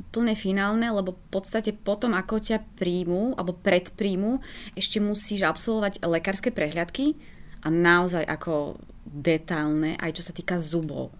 úplne 0.00 0.32
finálne, 0.32 0.88
lebo 0.88 1.12
v 1.12 1.26
podstate 1.28 1.76
potom, 1.76 2.16
ako 2.16 2.40
ťa 2.40 2.64
príjmu, 2.78 3.36
alebo 3.36 3.52
predpríjmu, 3.52 4.40
ešte 4.78 5.02
musíš 5.02 5.44
absolvovať 5.44 6.00
lekárske 6.00 6.54
prehľadky 6.54 7.18
a 7.60 7.68
naozaj 7.68 8.24
ako 8.24 8.80
detailné, 9.04 10.00
aj 10.00 10.16
čo 10.16 10.22
sa 10.24 10.32
týka 10.32 10.56
zubov. 10.56 11.12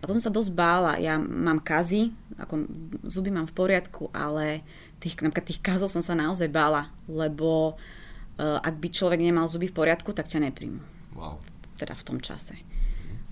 A 0.00 0.08
tom 0.08 0.16
sa 0.16 0.32
dosť 0.32 0.52
bála. 0.56 0.96
Ja 0.96 1.20
mám 1.20 1.60
kazy, 1.60 2.08
ako 2.40 2.64
zuby 3.04 3.28
mám 3.28 3.44
v 3.44 3.56
poriadku, 3.56 4.08
ale 4.16 4.64
tých, 5.00 5.18
napríklad 5.24 5.48
tých 5.48 5.64
kazov 5.64 5.88
som 5.88 6.04
sa 6.04 6.12
naozaj 6.14 6.52
bála, 6.52 6.92
lebo 7.08 7.74
uh, 7.74 8.60
ak 8.60 8.76
by 8.76 8.88
človek 8.92 9.20
nemal 9.20 9.48
zuby 9.48 9.72
v 9.72 9.76
poriadku, 9.76 10.12
tak 10.12 10.28
ťa 10.28 10.44
nepríjmu. 10.46 10.80
Wow. 11.16 11.40
Teda 11.80 11.96
v 11.96 12.06
tom 12.06 12.18
čase. 12.20 12.60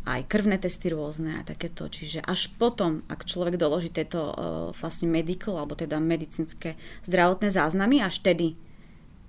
Aj 0.09 0.25
krvné 0.25 0.57
testy 0.57 0.89
rôzne 0.89 1.37
a 1.37 1.45
takéto. 1.45 1.93
Čiže 1.93 2.25
až 2.25 2.49
potom, 2.57 3.05
ak 3.13 3.29
človek 3.29 3.61
doloží 3.61 3.93
tieto 3.93 4.33
uh, 4.33 4.35
vlastne 4.73 5.13
medical, 5.13 5.61
alebo 5.61 5.77
teda 5.77 6.01
medicínske 6.01 6.81
zdravotné 7.05 7.53
záznamy, 7.53 8.01
až 8.01 8.25
tedy 8.25 8.57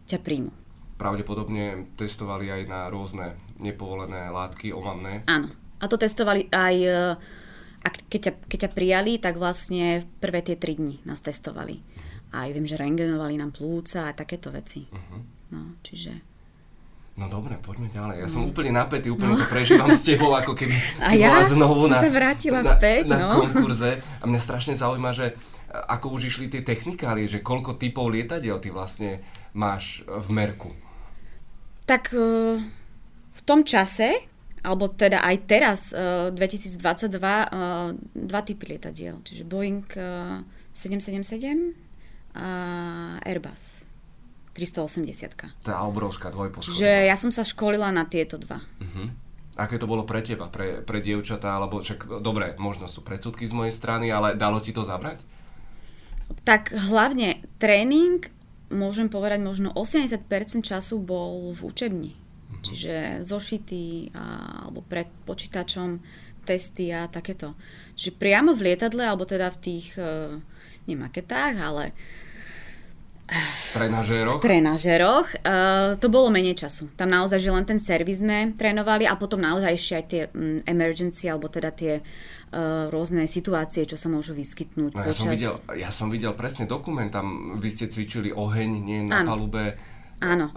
ťa 0.08 0.24
príjmu. 0.24 0.56
Pravdepodobne 1.00 1.88
testovali 1.96 2.52
aj 2.52 2.62
na 2.68 2.88
rôzne 2.92 3.40
nepovolené 3.60 4.32
látky 4.32 4.72
omamné. 4.72 5.24
Áno. 5.28 5.52
A 5.80 5.88
to 5.88 5.96
testovali 5.96 6.52
aj, 6.52 6.76
e, 6.76 7.02
a 7.80 7.88
keď 7.88 8.20
ťa, 8.20 8.34
keď 8.52 8.60
ťa 8.68 8.72
prijali, 8.76 9.14
tak 9.16 9.40
vlastne 9.40 10.04
prvé 10.20 10.44
tie 10.44 10.60
tri 10.60 10.76
dni 10.76 11.00
nás 11.08 11.24
testovali. 11.24 11.80
Aj 12.30 12.50
viem, 12.54 12.66
že 12.66 12.78
rengenovali 12.78 13.42
nám 13.42 13.50
plúca 13.50 14.06
a 14.06 14.14
takéto 14.14 14.54
veci. 14.54 14.86
Uh-huh. 14.86 15.22
No, 15.50 15.82
čiže... 15.82 16.30
No 17.20 17.28
dobre, 17.28 17.60
poďme 17.60 17.92
ďalej. 17.92 18.16
Ja 18.24 18.28
no. 18.30 18.32
som 18.32 18.42
úplne 18.48 18.72
napätý, 18.72 19.12
úplne 19.12 19.36
no. 19.36 19.42
to 19.44 19.48
prežívam 19.52 19.92
s 19.92 20.08
tebou, 20.08 20.32
ako 20.32 20.56
keby 20.56 20.72
a 21.04 21.12
si 21.12 21.20
ja 21.20 21.36
bola 21.36 21.44
znovu 21.44 21.92
na, 21.92 22.00
sa 22.00 22.08
vrátila 22.08 22.64
na, 22.64 22.80
späť, 22.80 23.12
na 23.12 23.28
no. 23.28 23.44
konkurze. 23.44 24.00
A 24.22 24.24
mňa 24.24 24.40
strašne 24.40 24.74
zaujíma, 24.78 25.12
že 25.12 25.36
ako 25.70 26.16
už 26.16 26.32
išli 26.32 26.48
tie 26.48 26.62
technikálie, 26.64 27.28
že 27.28 27.44
koľko 27.44 27.76
typov 27.76 28.08
lietadiel 28.08 28.62
ty 28.64 28.72
vlastne 28.72 29.20
máš 29.52 30.08
v 30.08 30.28
merku? 30.32 30.72
Tak 31.84 32.14
e, 32.16 32.62
v 33.36 33.42
tom 33.44 33.68
čase, 33.68 34.24
alebo 34.64 34.88
teda 34.88 35.20
aj 35.20 35.36
teraz, 35.44 35.80
2022, 35.96 36.80
uh, 36.80 37.96
dva 38.12 38.42
typy 38.44 38.76
lietadiel. 38.76 39.24
Čiže 39.24 39.48
Boeing 39.48 39.88
777 40.76 41.89
a 42.36 42.48
Airbus 43.26 43.90
380. 44.54 45.64
To 45.64 45.70
je 45.72 45.78
obrovská 45.78 46.34
dvojposchodová. 46.34 46.76
Čiže 46.76 46.92
ja 47.08 47.16
som 47.16 47.32
sa 47.32 47.48
školila 47.48 47.90
na 47.94 48.04
tieto 48.10 48.36
dva. 48.36 48.60
Uh-huh. 48.60 49.08
Aké 49.60 49.80
to 49.80 49.88
bolo 49.88 50.08
pre 50.08 50.24
teba, 50.24 50.48
pre, 50.48 50.84
pre 50.84 51.04
dievčatá, 51.04 51.56
alebo 51.56 51.84
však, 51.84 52.24
dobre, 52.24 52.56
možno 52.60 52.88
sú 52.88 53.04
predsudky 53.04 53.44
z 53.48 53.56
mojej 53.56 53.76
strany, 53.76 54.08
ale 54.12 54.36
dalo 54.36 54.64
ti 54.64 54.72
to 54.72 54.84
zabrať? 54.84 55.20
Tak 56.48 56.72
hlavne 56.72 57.44
tréning, 57.60 58.24
môžem 58.72 59.12
povedať, 59.12 59.44
možno 59.44 59.74
80% 59.76 60.24
času 60.64 61.02
bol 61.02 61.52
v 61.52 61.62
učebni. 61.66 62.12
Mm-hmm. 62.16 62.64
Čiže 62.64 62.96
zošity 63.26 64.16
a, 64.16 64.26
alebo 64.68 64.80
pred 64.86 65.12
počítačom 65.28 66.00
testy 66.48 66.90
a 66.90 67.06
takéto. 67.06 67.54
Čiže 67.94 68.18
priamo 68.18 68.56
v 68.56 68.72
lietadle, 68.72 69.06
alebo 69.06 69.28
teda 69.28 69.54
v 69.54 69.58
tých, 69.60 69.94
uh, 70.00 70.40
nie 70.88 70.96
maketách, 71.00 71.56
ale 71.60 71.92
trenažéroch? 73.78 74.42
V 74.42 74.42
trenažéroch. 74.42 75.28
Uh, 75.46 75.94
to 76.02 76.10
bolo 76.10 76.34
menej 76.34 76.58
času. 76.58 76.90
Tam 76.98 77.14
naozaj, 77.14 77.38
že 77.38 77.50
len 77.54 77.66
ten 77.66 77.78
servis 77.78 78.22
sme 78.22 78.58
trénovali 78.58 79.06
a 79.06 79.14
potom 79.14 79.38
naozaj 79.38 79.72
ešte 79.78 79.94
aj 79.94 80.06
tie 80.10 80.22
um, 80.34 80.60
emergency, 80.66 81.30
alebo 81.30 81.46
teda 81.46 81.70
tie 81.70 82.02
uh, 82.02 82.90
rôzne 82.90 83.30
situácie, 83.30 83.86
čo 83.86 84.02
sa 84.02 84.10
môžu 84.10 84.34
vyskytnúť 84.34 84.92
no, 84.98 85.02
počas... 85.06 85.22
Ja 85.22 85.22
som, 85.22 85.30
videl, 85.30 85.56
ja 85.78 85.90
som 85.94 86.08
videl 86.10 86.34
presne 86.34 86.66
dokument, 86.66 87.10
tam 87.14 87.58
vy 87.62 87.70
ste 87.70 87.86
cvičili 87.86 88.34
oheň, 88.34 88.70
nie 88.82 89.06
na 89.06 89.22
Áno. 89.22 89.38
palube. 89.38 89.78
Áno. 90.26 90.50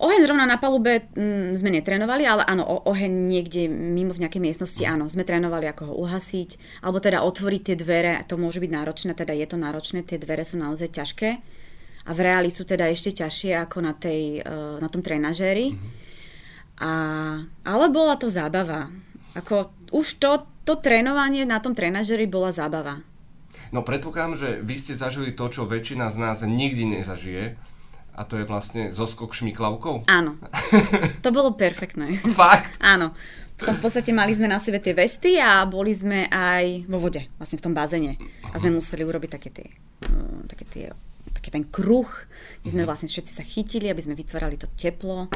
Oheň 0.00 0.24
zrovna 0.24 0.48
na 0.48 0.56
palube 0.56 1.12
mm, 1.12 1.60
sme 1.60 1.76
netrénovali, 1.76 2.24
ale 2.24 2.40
áno, 2.48 2.64
oheň 2.88 3.12
niekde 3.28 3.68
mimo 3.68 4.16
v 4.16 4.24
nejakej 4.24 4.40
miestnosti, 4.40 4.80
áno, 4.88 5.12
sme 5.12 5.28
trénovali, 5.28 5.68
ako 5.68 5.92
ho 5.92 5.94
uhasiť, 6.08 6.80
alebo 6.80 7.04
teda 7.04 7.20
otvoriť 7.20 7.62
tie 7.68 7.76
dvere, 7.76 8.16
to 8.24 8.40
môže 8.40 8.64
byť 8.64 8.70
náročné, 8.72 9.12
teda 9.12 9.36
je 9.36 9.44
to 9.44 9.60
náročné, 9.60 10.00
tie 10.00 10.16
dvere 10.16 10.40
sú 10.40 10.56
naozaj 10.56 10.96
ťažké 10.96 11.28
a 12.08 12.10
v 12.16 12.20
reáli 12.24 12.48
sú 12.48 12.64
teda 12.64 12.88
ešte 12.88 13.20
ťažšie 13.20 13.60
ako 13.68 13.78
na, 13.84 13.92
tej, 13.92 14.40
uh, 14.40 14.80
na 14.80 14.88
tom 14.88 15.04
trenažéri. 15.04 15.76
Mm-hmm. 15.76 15.92
A, 16.80 16.92
ale 17.68 17.86
bola 17.92 18.16
to 18.16 18.32
zábava. 18.32 18.88
Ako 19.36 19.68
už 19.92 20.16
to, 20.16 20.48
to 20.64 20.80
trénovanie 20.80 21.44
na 21.44 21.60
tom 21.60 21.76
trenažéri 21.76 22.24
bola 22.24 22.48
zábava. 22.48 23.04
No 23.68 23.84
predpokladám, 23.84 24.34
že 24.34 24.48
vy 24.64 24.74
ste 24.80 24.96
zažili 24.96 25.36
to, 25.36 25.44
čo 25.52 25.68
väčšina 25.68 26.08
z 26.08 26.16
nás 26.16 26.40
nikdy 26.40 26.98
nezažije 26.98 27.60
a 28.20 28.22
to 28.28 28.36
je 28.36 28.44
vlastne 28.44 28.92
zoskok 28.92 29.32
šmiklavkou? 29.32 30.04
Áno. 30.04 30.36
To 31.24 31.32
bolo 31.32 31.56
perfektné. 31.56 32.20
Fakt? 32.36 32.76
Áno. 32.84 33.16
V 33.60 33.80
podstate 33.80 34.12
mali 34.12 34.32
sme 34.32 34.48
na 34.48 34.60
sebe 34.60 34.80
tie 34.80 34.96
vesty 34.96 35.36
a 35.36 35.64
boli 35.68 35.92
sme 35.92 36.28
aj 36.28 36.88
vo 36.88 37.00
vode, 37.00 37.28
vlastne 37.36 37.60
v 37.60 37.64
tom 37.64 37.76
bazene. 37.76 38.16
A 38.52 38.56
sme 38.56 38.76
museli 38.76 39.04
urobiť 39.04 39.30
také 39.36 39.48
tie, 39.52 39.68
uh, 40.08 40.44
také 40.48 40.64
tie 40.68 40.84
taký 41.36 41.52
ten 41.52 41.64
kruh, 41.68 42.08
kde 42.60 42.70
sme 42.72 42.84
mhm. 42.84 42.88
vlastne 42.88 43.08
všetci 43.08 43.32
sa 43.32 43.44
chytili, 43.44 43.88
aby 43.88 44.00
sme 44.04 44.16
vytvárali 44.16 44.60
to 44.60 44.68
teplo. 44.76 45.32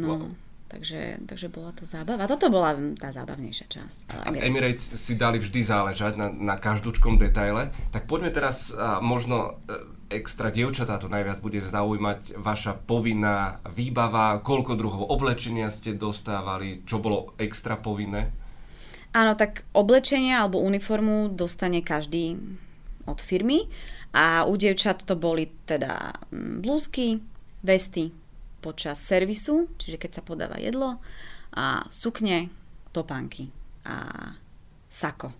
No, 0.00 0.08
wow. 0.16 0.32
takže, 0.72 1.20
takže 1.28 1.52
bola 1.52 1.76
to 1.76 1.84
zábava. 1.84 2.24
Toto 2.24 2.48
bola 2.48 2.72
tá 2.96 3.12
zábavnejšia 3.12 3.66
časť. 3.68 3.98
A 4.16 4.32
Emirates 4.40 4.96
si 4.96 5.12
dali 5.20 5.36
vždy 5.36 5.60
záležať 5.60 6.16
na, 6.16 6.32
na 6.32 6.56
každúčkom 6.56 7.20
detaile. 7.20 7.68
Tak 7.92 8.08
poďme 8.08 8.32
teraz 8.32 8.72
uh, 8.72 9.04
možno 9.04 9.60
uh, 9.68 9.99
extra 10.10 10.50
dievčatá 10.50 10.98
to 10.98 11.06
najviac 11.06 11.38
bude 11.38 11.62
zaujímať 11.62 12.34
vaša 12.36 12.74
povinná 12.82 13.62
výbava, 13.70 14.42
koľko 14.42 14.74
druhov 14.74 15.06
oblečenia 15.08 15.70
ste 15.70 15.94
dostávali, 15.94 16.82
čo 16.82 16.98
bolo 16.98 17.32
extra 17.38 17.78
povinné? 17.78 18.34
Áno, 19.14 19.38
tak 19.38 19.66
oblečenie 19.74 20.34
alebo 20.34 20.62
uniformu 20.62 21.30
dostane 21.30 21.82
každý 21.82 22.38
od 23.06 23.18
firmy 23.22 23.70
a 24.10 24.46
u 24.46 24.54
dievčat 24.58 25.06
to 25.06 25.14
boli 25.14 25.50
teda 25.66 26.14
mm, 26.30 26.62
blúzky, 26.62 27.22
vesty 27.62 28.10
počas 28.60 29.00
servisu, 29.00 29.70
čiže 29.78 29.96
keď 29.96 30.10
sa 30.20 30.22
podáva 30.22 30.60
jedlo, 30.60 31.00
a 31.50 31.86
sukne, 31.90 32.50
topánky 32.94 33.50
a 33.82 34.30
sako. 34.86 35.34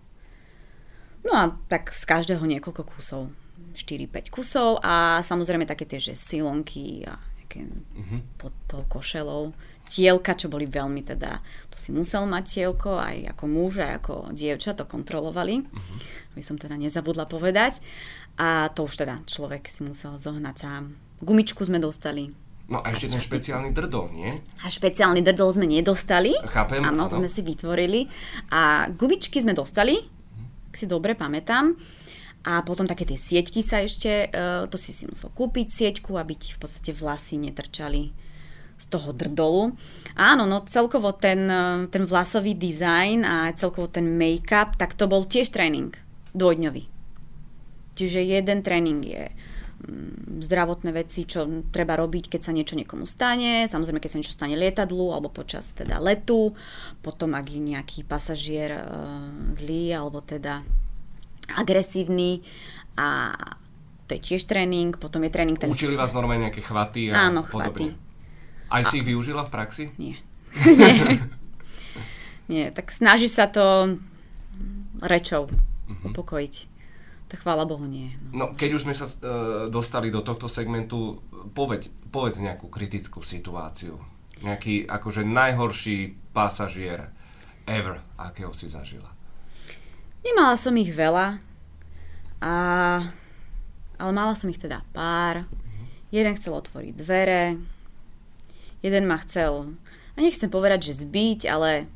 No 1.23 1.31
a 1.37 1.43
tak 1.69 1.93
z 1.93 2.03
každého 2.03 2.43
niekoľko 2.43 2.83
kusov 2.83 3.31
4-5 3.73 4.31
kusov 4.31 4.79
a 4.83 5.19
samozrejme 5.25 5.65
také 5.65 5.87
tie, 5.87 5.99
že 5.99 6.13
silonky 6.13 7.03
a 7.07 7.15
nejaké 7.41 7.67
uh-huh. 7.67 8.19
pod 8.39 8.53
tou 8.67 8.81
košelou. 8.87 9.51
Tielka, 9.91 10.39
čo 10.39 10.47
boli 10.47 10.71
veľmi 10.71 11.03
teda, 11.03 11.43
to 11.67 11.75
si 11.75 11.91
musel 11.91 12.23
mať 12.23 12.43
tielko, 12.47 12.95
aj 12.95 13.35
ako 13.35 13.43
muž, 13.43 13.83
aj 13.83 13.91
ako 13.99 14.13
dievča 14.31 14.71
to 14.71 14.87
kontrolovali, 14.87 15.59
uh-huh. 15.59 15.97
aby 16.31 16.39
som 16.39 16.55
teda 16.55 16.79
nezabudla 16.79 17.27
povedať. 17.27 17.83
A 18.39 18.71
to 18.71 18.87
už 18.87 19.03
teda 19.03 19.19
človek 19.27 19.67
si 19.67 19.83
musel 19.83 20.15
zohnať 20.15 20.55
sám. 20.55 20.95
Gumičku 21.19 21.67
sme 21.67 21.83
dostali, 21.83 22.31
No 22.71 22.79
a 22.79 22.95
ešte 22.95 23.11
ten 23.11 23.19
špeciálny 23.19 23.75
drdol, 23.75 24.15
nie? 24.15 24.31
A 24.63 24.71
špeciálny 24.71 25.19
drdol 25.27 25.51
sme 25.51 25.67
nedostali. 25.67 26.31
Chápem. 26.47 26.79
Áno, 26.79 27.11
sme 27.11 27.27
si 27.27 27.43
vytvorili. 27.43 28.07
A 28.47 28.87
gubičky 28.87 29.43
sme 29.43 29.51
dostali, 29.51 29.99
ak 30.71 30.79
si 30.79 30.87
dobre 30.87 31.19
pamätám. 31.19 31.75
A 32.41 32.65
potom 32.65 32.89
také 32.89 33.05
tie 33.05 33.19
sieťky 33.19 33.61
sa 33.61 33.85
ešte, 33.85 34.29
uh, 34.33 34.65
to 34.65 34.77
si 34.79 34.89
si 34.91 35.05
musel 35.05 35.29
kúpiť 35.29 35.67
sieťku, 35.69 36.17
aby 36.17 36.33
ti 36.33 36.49
v 36.53 36.59
podstate 36.61 36.89
vlasy 36.89 37.37
netrčali 37.37 38.31
z 38.81 38.85
toho 38.89 39.13
drdolu. 39.13 39.77
Áno, 40.17 40.49
no 40.49 40.65
celkovo 40.65 41.13
ten, 41.13 41.45
e, 41.45 41.85
ten 41.93 42.03
vlasový 42.09 42.57
dizajn 42.57 43.21
a 43.21 43.53
celkovo 43.53 43.85
ten 43.85 44.17
make-up, 44.17 44.73
tak 44.73 44.97
to 44.97 45.05
bol 45.05 45.21
tiež 45.29 45.53
tréning 45.53 45.93
dvojdňový. 46.33 46.89
Čiže 47.93 48.25
jeden 48.25 48.65
tréning 48.65 49.05
je 49.05 49.29
mm, 49.29 50.41
zdravotné 50.41 50.89
veci, 50.97 51.29
čo 51.29 51.45
treba 51.69 51.93
robiť, 51.93 52.33
keď 52.33 52.41
sa 52.41 52.55
niečo 52.55 52.73
niekomu 52.73 53.05
stane, 53.05 53.69
samozrejme, 53.69 54.01
keď 54.01 54.09
sa 54.09 54.19
niečo 54.23 54.33
stane 54.33 54.57
lietadlu 54.57 55.13
alebo 55.13 55.29
počas 55.29 55.77
teda 55.77 56.01
letu, 56.01 56.57
potom 57.05 57.37
ak 57.37 57.45
je 57.53 57.61
nejaký 57.61 58.01
pasažier 58.01 58.81
uh, 58.81 58.81
zlý 59.53 59.93
alebo 59.93 60.25
teda 60.25 60.65
agresívny 61.55 62.41
a 62.95 63.35
to 64.07 64.19
je 64.19 64.35
tiež 64.35 64.43
tréning, 64.43 64.91
potom 64.99 65.23
je 65.23 65.31
tréning 65.31 65.55
ten... 65.55 65.71
Učili 65.71 65.95
vás 65.95 66.11
normálne 66.11 66.51
nejaké 66.51 66.59
chvaty 66.59 67.15
a 67.15 67.31
Áno, 67.31 67.47
podobne. 67.47 67.95
chvaty. 67.95 68.09
Aj 68.67 68.83
si 68.87 68.95
a... 68.95 68.99
ich 68.99 69.07
využila 69.07 69.47
v 69.47 69.51
praxi? 69.51 69.83
Nie. 69.95 70.19
Nie. 70.67 71.19
Nie, 72.51 72.67
tak 72.75 72.91
snaží 72.91 73.31
sa 73.31 73.47
to 73.47 73.95
rečou 74.99 75.47
uh-huh. 75.47 76.11
upokojiť. 76.11 76.55
Tak 77.31 77.47
chvála 77.47 77.63
Bohu 77.63 77.87
nie. 77.87 78.11
No. 78.35 78.51
no 78.51 78.59
keď 78.59 78.75
už 78.75 78.83
sme 78.83 78.91
sa 78.91 79.07
uh, 79.07 79.15
dostali 79.71 80.11
do 80.11 80.19
tohto 80.19 80.51
segmentu, 80.51 81.23
povedz, 81.55 81.87
povedz 82.11 82.43
nejakú 82.43 82.67
kritickú 82.67 83.23
situáciu. 83.23 83.95
Nejaký 84.43 84.83
akože 84.83 85.23
najhorší 85.23 86.19
pasažier 86.35 87.07
ever, 87.63 88.03
akého 88.19 88.51
si 88.51 88.67
zažila. 88.67 89.10
Nemala 90.21 90.53
som 90.53 90.77
ich 90.77 90.93
veľa, 90.93 91.41
a, 92.41 92.53
ale 93.97 94.11
mala 94.13 94.33
som 94.37 94.49
ich 94.49 94.61
teda 94.61 94.85
pár. 94.93 95.45
Jeden 96.13 96.35
chcel 96.35 96.53
otvoriť 96.57 96.93
dvere, 96.93 97.57
jeden 98.83 99.03
ma 99.07 99.17
chcel 99.21 99.73
a 100.13 100.17
nechcem 100.19 100.51
povedať, 100.51 100.91
že 100.91 101.07
zbiť, 101.07 101.47
ale 101.47 101.87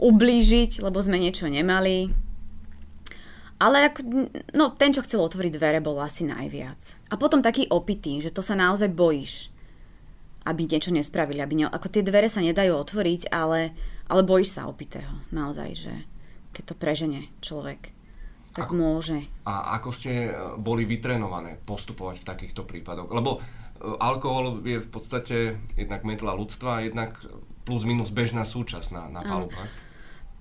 ublížiť, 0.00 0.82
lebo 0.82 0.98
sme 0.98 1.22
niečo 1.22 1.46
nemali. 1.46 2.10
Ale 3.62 3.88
ako, 3.88 4.00
no, 4.58 4.74
ten, 4.74 4.90
čo 4.90 5.06
chcel 5.06 5.22
otvoriť 5.22 5.54
dvere, 5.54 5.78
bol 5.78 5.96
asi 6.02 6.26
najviac. 6.26 6.98
A 7.08 7.14
potom 7.14 7.38
taký 7.38 7.70
opitý, 7.70 8.18
že 8.18 8.34
to 8.34 8.42
sa 8.42 8.58
naozaj 8.58 8.90
bojíš, 8.90 9.54
aby 10.44 10.66
niečo 10.66 10.90
nespravili. 10.90 11.38
Aby 11.38 11.62
ne, 11.62 11.66
ako 11.70 11.86
tie 11.86 12.02
dvere 12.02 12.26
sa 12.26 12.42
nedajú 12.42 12.74
otvoriť, 12.74 13.30
ale, 13.30 13.70
ale 14.10 14.26
bojíš 14.26 14.58
sa 14.58 14.66
opitého. 14.66 15.22
Naozaj, 15.30 15.70
že 15.78 15.94
keď 16.54 16.64
to 16.70 16.74
prežene 16.78 17.26
človek, 17.42 17.90
tak 18.54 18.70
ako, 18.70 18.74
môže. 18.78 19.18
A 19.50 19.74
ako 19.82 19.90
ste 19.90 20.30
e, 20.30 20.32
boli 20.62 20.86
vytrenované 20.86 21.58
postupovať 21.58 22.22
v 22.22 22.28
takýchto 22.30 22.62
prípadoch? 22.62 23.10
Lebo 23.10 23.36
e, 23.36 23.38
alkohol 23.98 24.62
je 24.62 24.78
v 24.78 24.88
podstate 24.88 25.58
jednak 25.74 26.06
metla 26.06 26.38
ľudstva, 26.38 26.86
jednak 26.86 27.18
plus 27.66 27.82
minus 27.82 28.14
bežná 28.14 28.46
súčasť 28.46 28.94
na, 28.94 29.02
na 29.10 29.20
palubách. 29.26 29.66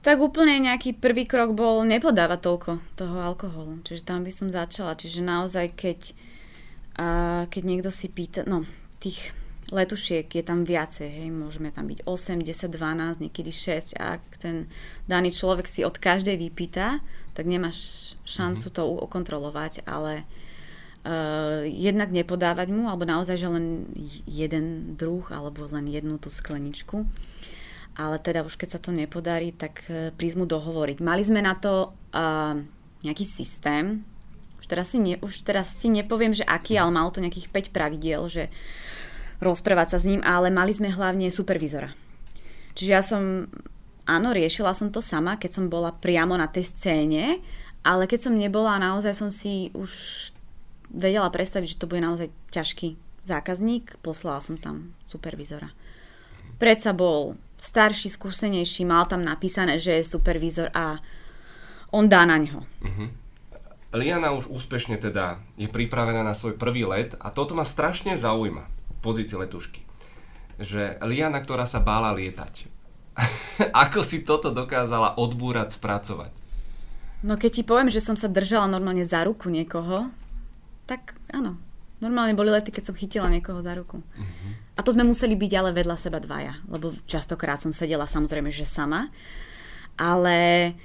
Tak 0.04 0.20
úplne 0.20 0.60
nejaký 0.60 1.00
prvý 1.00 1.26
krok 1.26 1.56
bol 1.56 1.82
nepodávať 1.88 2.40
toľko 2.44 2.72
toho 3.00 3.18
alkoholu. 3.24 3.82
Čiže 3.88 4.04
tam 4.04 4.28
by 4.28 4.32
som 4.36 4.52
začala. 4.52 5.00
Čiže 5.00 5.24
naozaj, 5.24 5.74
keď, 5.80 6.00
a 7.00 7.08
keď 7.48 7.64
niekto 7.64 7.90
si 7.90 8.12
pýta, 8.12 8.44
no 8.44 8.68
tých 9.00 9.32
letušiek 9.74 10.30
je 10.30 10.44
tam 10.46 10.62
viacej, 10.62 11.10
hej, 11.10 11.30
môžeme 11.34 11.74
tam 11.74 11.90
byť 11.90 12.06
8, 12.06 12.46
10, 12.46 12.70
12, 12.70 13.26
niekedy 13.26 13.50
6 13.50 13.98
a 13.98 14.22
ak 14.22 14.24
ten 14.38 14.70
daný 15.10 15.34
človek 15.34 15.66
si 15.66 15.82
od 15.82 15.98
každej 15.98 16.38
vypýta, 16.38 17.02
tak 17.34 17.50
nemáš 17.50 18.14
šancu 18.24 18.70
mm-hmm. 18.70 18.78
to 18.78 18.84
ukontrolovať, 19.10 19.74
ale 19.90 20.24
uh, 20.24 21.66
jednak 21.66 22.14
nepodávať 22.14 22.70
mu, 22.70 22.86
alebo 22.86 23.10
naozaj, 23.10 23.42
že 23.42 23.50
len 23.50 23.90
jeden 24.30 24.94
druh, 24.94 25.26
alebo 25.34 25.66
len 25.66 25.90
jednu 25.90 26.22
tú 26.22 26.30
skleničku. 26.30 27.10
Ale 27.94 28.18
teda 28.18 28.42
už 28.42 28.58
keď 28.58 28.70
sa 28.78 28.80
to 28.82 28.94
nepodarí, 28.94 29.50
tak 29.54 29.82
uh, 29.90 30.14
prísť 30.14 30.38
mu 30.38 30.46
dohovoriť. 30.46 31.02
Mali 31.02 31.26
sme 31.26 31.42
na 31.42 31.58
to 31.58 31.90
uh, 32.14 32.54
nejaký 33.02 33.26
systém, 33.26 34.06
už 34.64 34.72
teraz, 34.72 34.96
si 34.96 35.00
ne, 35.04 35.20
už 35.20 35.44
teraz 35.44 35.76
si 35.76 35.92
nepoviem, 35.92 36.32
že 36.32 36.48
aký, 36.48 36.80
ale 36.80 36.88
malo 36.88 37.12
to 37.12 37.20
nejakých 37.20 37.52
5 37.52 37.76
pravidiel, 37.76 38.24
že 38.32 38.48
rozprávať 39.44 39.96
sa 39.96 39.98
s 40.00 40.08
ním, 40.08 40.24
ale 40.24 40.50
mali 40.50 40.72
sme 40.72 40.90
hlavne 40.90 41.28
supervizora. 41.30 41.92
Čiže 42.74 42.92
ja 42.92 43.04
som, 43.06 43.46
áno, 44.08 44.30
riešila 44.34 44.74
som 44.74 44.90
to 44.90 45.04
sama, 45.04 45.38
keď 45.38 45.52
som 45.62 45.66
bola 45.70 45.94
priamo 45.94 46.34
na 46.34 46.50
tej 46.50 46.74
scéne, 46.74 47.44
ale 47.84 48.08
keď 48.10 48.30
som 48.30 48.40
nebola, 48.40 48.82
naozaj 48.82 49.14
som 49.14 49.30
si 49.30 49.70
už 49.76 49.92
vedela 50.90 51.30
predstaviť, 51.30 51.76
že 51.76 51.80
to 51.82 51.90
bude 51.90 52.02
naozaj 52.02 52.32
ťažký 52.50 52.96
zákazník, 53.28 54.00
poslala 54.00 54.40
som 54.40 54.56
tam 54.56 54.96
supervizora. 55.08 55.72
Predsa 56.58 56.96
bol 56.96 57.36
starší, 57.60 58.12
skúsenejší, 58.12 58.84
mal 58.84 59.08
tam 59.08 59.24
napísané, 59.24 59.80
že 59.80 60.00
je 60.00 60.04
supervizor 60.04 60.72
a 60.76 61.00
on 61.94 62.12
dá 62.12 62.28
na 62.28 62.38
ňo. 62.40 62.60
Uh-huh. 62.84 63.10
Liana 63.94 64.34
už 64.34 64.50
úspešne 64.50 64.98
teda 64.98 65.38
je 65.56 65.70
pripravená 65.70 66.26
na 66.26 66.34
svoj 66.34 66.58
prvý 66.58 66.84
let 66.84 67.14
a 67.22 67.30
toto 67.30 67.54
ma 67.54 67.64
strašne 67.64 68.18
zaujíma 68.18 68.66
pozícii 69.04 69.36
letušky. 69.36 69.84
Že 70.58 71.04
Liana, 71.04 71.44
ktorá 71.44 71.68
sa 71.68 71.84
bála 71.84 72.16
lietať, 72.16 72.72
ako 73.84 74.00
si 74.02 74.24
toto 74.24 74.56
dokázala 74.56 75.20
odbúrať, 75.20 75.76
spracovať? 75.76 76.32
No 77.24 77.36
keď 77.36 77.52
ti 77.60 77.64
poviem, 77.64 77.92
že 77.92 78.04
som 78.04 78.16
sa 78.16 78.32
držala 78.32 78.68
normálne 78.68 79.04
za 79.04 79.24
ruku 79.24 79.52
niekoho, 79.52 80.12
tak 80.88 81.16
áno. 81.32 81.60
Normálne 82.04 82.36
boli 82.36 82.52
lety, 82.52 82.68
keď 82.68 82.92
som 82.92 83.00
chytila 83.00 83.32
niekoho 83.32 83.64
za 83.64 83.72
ruku. 83.80 84.04
Uh-huh. 84.04 84.52
A 84.76 84.84
to 84.84 84.92
sme 84.92 85.08
museli 85.08 85.40
byť 85.40 85.52
ale 85.56 85.72
vedľa 85.72 85.96
seba 85.96 86.20
dvaja, 86.20 86.60
lebo 86.68 86.92
častokrát 87.08 87.64
som 87.64 87.72
sedela 87.72 88.04
samozrejme, 88.04 88.52
že 88.52 88.68
sama. 88.68 89.08
Ale 89.96 90.76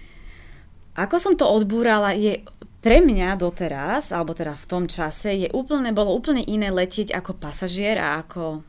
ako 0.95 1.17
som 1.19 1.35
to 1.35 1.43
odbúrala, 1.43 2.15
je 2.15 2.39
pre 2.79 3.03
mňa 3.03 3.35
doteraz, 3.35 4.15
alebo 4.15 4.35
teda 4.35 4.55
v 4.55 4.69
tom 4.69 4.85
čase, 4.87 5.35
je 5.35 5.49
úplne, 5.51 5.91
bolo 5.91 6.15
úplne 6.15 6.43
iné 6.47 6.71
letieť 6.71 7.11
ako 7.15 7.35
pasažier 7.39 7.99
a 7.99 8.23
ako 8.23 8.63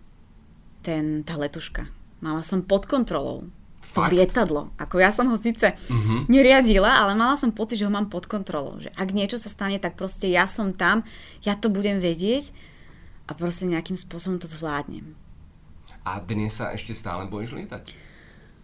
ten, 0.82 1.22
tá 1.22 1.38
letuška. 1.38 1.86
Mala 2.20 2.44
som 2.44 2.66
pod 2.66 2.90
kontrolou 2.90 3.48
Fakt? 3.80 4.12
lietadlo. 4.12 4.74
Ako 4.76 5.00
ja 5.00 5.10
som 5.10 5.30
ho 5.32 5.38
síce 5.40 5.74
uh-huh. 5.74 6.28
neriadila, 6.28 7.00
ale 7.00 7.16
mala 7.16 7.40
som 7.40 7.54
pocit, 7.54 7.80
že 7.80 7.86
ho 7.88 7.94
mám 7.94 8.12
pod 8.12 8.28
kontrolou. 8.28 8.82
Že 8.82 8.92
ak 8.94 9.10
niečo 9.16 9.38
sa 9.40 9.50
stane, 9.50 9.78
tak 9.80 9.96
proste 9.96 10.28
ja 10.30 10.46
som 10.46 10.76
tam, 10.76 11.06
ja 11.46 11.56
to 11.56 11.72
budem 11.72 12.02
vedieť 12.02 12.52
a 13.30 13.38
proste 13.38 13.70
nejakým 13.70 13.96
spôsobom 13.96 14.42
to 14.42 14.50
zvládnem. 14.50 15.14
A 16.02 16.18
dnes 16.22 16.58
sa 16.58 16.74
ešte 16.74 16.98
stále 16.98 17.30
bojíš 17.30 17.54
lietať? 17.56 17.94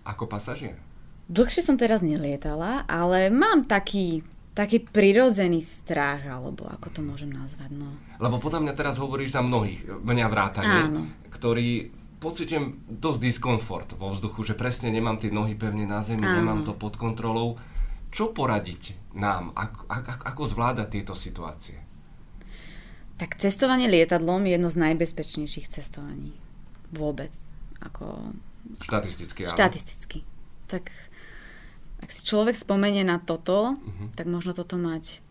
Ako 0.06 0.30
pasažier? 0.30 0.78
Dlhšie 1.26 1.66
som 1.66 1.78
teraz 1.78 2.06
nelietala, 2.06 2.86
ale 2.86 3.34
mám 3.34 3.66
taký 3.66 4.22
taký 4.56 4.80
prirodzený 4.80 5.60
strach, 5.60 6.24
alebo 6.24 6.64
ako 6.66 6.88
to 6.90 7.02
môžem 7.04 7.30
nazvať. 7.30 7.76
No. 7.76 7.92
Lebo 8.24 8.40
podľa 8.40 8.64
mňa 8.64 8.74
teraz 8.74 8.96
hovoríš 8.98 9.36
za 9.36 9.44
mnohých, 9.44 9.84
mňa 10.00 10.26
vrátane, 10.32 10.80
ktorí 11.28 11.92
pocitujem 12.24 12.80
dosť 12.88 13.20
diskomfort 13.20 13.90
vo 14.00 14.16
vzduchu, 14.16 14.48
že 14.48 14.56
presne 14.56 14.90
nemám 14.90 15.20
tie 15.20 15.30
nohy 15.30 15.54
pevne 15.54 15.84
na 15.84 16.00
zemi, 16.02 16.24
Áno. 16.24 16.42
nemám 16.42 16.64
to 16.64 16.72
pod 16.72 16.96
kontrolou. 16.96 17.60
Čo 18.16 18.32
poradiť 18.32 19.14
nám? 19.14 19.52
Ako, 19.54 19.92
ako, 19.92 20.12
ako 20.24 20.44
zvládať 20.48 20.88
tieto 20.88 21.14
situácie? 21.20 21.76
Tak 23.20 23.36
cestovanie 23.40 23.92
lietadlom 23.92 24.48
je 24.48 24.56
jedno 24.56 24.72
z 24.72 24.78
najbezpečnejších 24.80 25.68
cestovaní. 25.68 26.32
Vôbec. 26.96 27.36
Ako... 27.84 28.32
Štatisticky, 28.80 29.46
áno. 29.46 29.52
Štatisticky. 29.52 30.24
Tak 30.72 30.90
ak 32.04 32.10
si 32.12 32.22
človek 32.28 32.58
spomenie 32.58 33.02
na 33.02 33.18
toto, 33.18 33.80
uh-huh. 33.80 34.08
tak 34.14 34.28
možno 34.28 34.52
toto 34.52 34.76
mať 34.76 35.24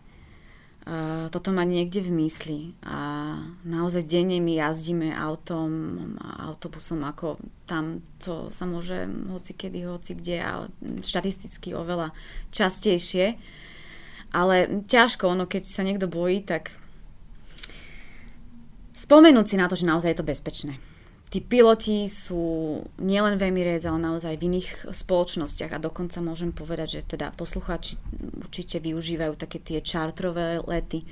uh, 0.89 1.29
toto 1.29 1.53
mať 1.53 1.69
niekde 1.69 2.01
v 2.01 2.11
mysli. 2.25 2.61
A 2.85 2.99
naozaj 3.65 4.09
denne 4.09 4.41
my 4.41 4.53
jazdíme 4.57 5.13
autom 5.13 5.99
autobusom 6.21 7.05
ako 7.05 7.41
tam 7.69 8.01
to 8.21 8.49
sa 8.49 8.65
môže 8.65 9.09
hoci 9.29 9.53
kedy, 9.53 9.85
hoci 9.85 10.17
kde 10.17 10.37
a 10.41 10.53
štatisticky 11.05 11.77
oveľa 11.77 12.17
častejšie. 12.51 13.37
Ale 14.35 14.83
ťažko, 14.91 15.31
ono 15.31 15.47
keď 15.47 15.63
sa 15.63 15.87
niekto 15.87 16.11
bojí, 16.11 16.43
tak 16.43 16.75
spomenúť 18.99 19.47
si 19.47 19.57
na 19.61 19.71
to, 19.71 19.79
že 19.79 19.87
naozaj 19.87 20.11
je 20.11 20.19
to 20.19 20.27
bezpečné 20.27 20.94
tí 21.35 21.43
piloti 21.43 22.07
sú 22.07 22.79
nielen 23.03 23.35
v 23.35 23.51
Emirates, 23.51 23.91
ale 23.91 23.99
naozaj 23.99 24.39
v 24.39 24.55
iných 24.55 24.95
spoločnostiach 24.95 25.75
a 25.75 25.83
dokonca 25.83 26.23
môžem 26.23 26.55
povedať, 26.55 27.03
že 27.03 27.19
teda 27.19 27.35
poslucháči 27.35 27.99
určite 28.39 28.79
využívajú 28.79 29.35
také 29.35 29.59
tie 29.59 29.83
čartrové 29.83 30.63
lety. 30.63 31.03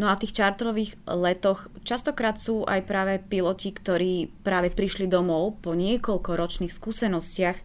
No 0.00 0.08
a 0.08 0.16
v 0.16 0.24
tých 0.24 0.40
čartrových 0.40 0.96
letoch 1.04 1.68
častokrát 1.84 2.40
sú 2.40 2.64
aj 2.64 2.88
práve 2.88 3.20
piloti, 3.20 3.68
ktorí 3.68 4.32
práve 4.40 4.72
prišli 4.72 5.12
domov 5.12 5.60
po 5.60 5.76
niekoľko 5.76 6.30
ročných 6.32 6.72
skúsenostiach 6.72 7.60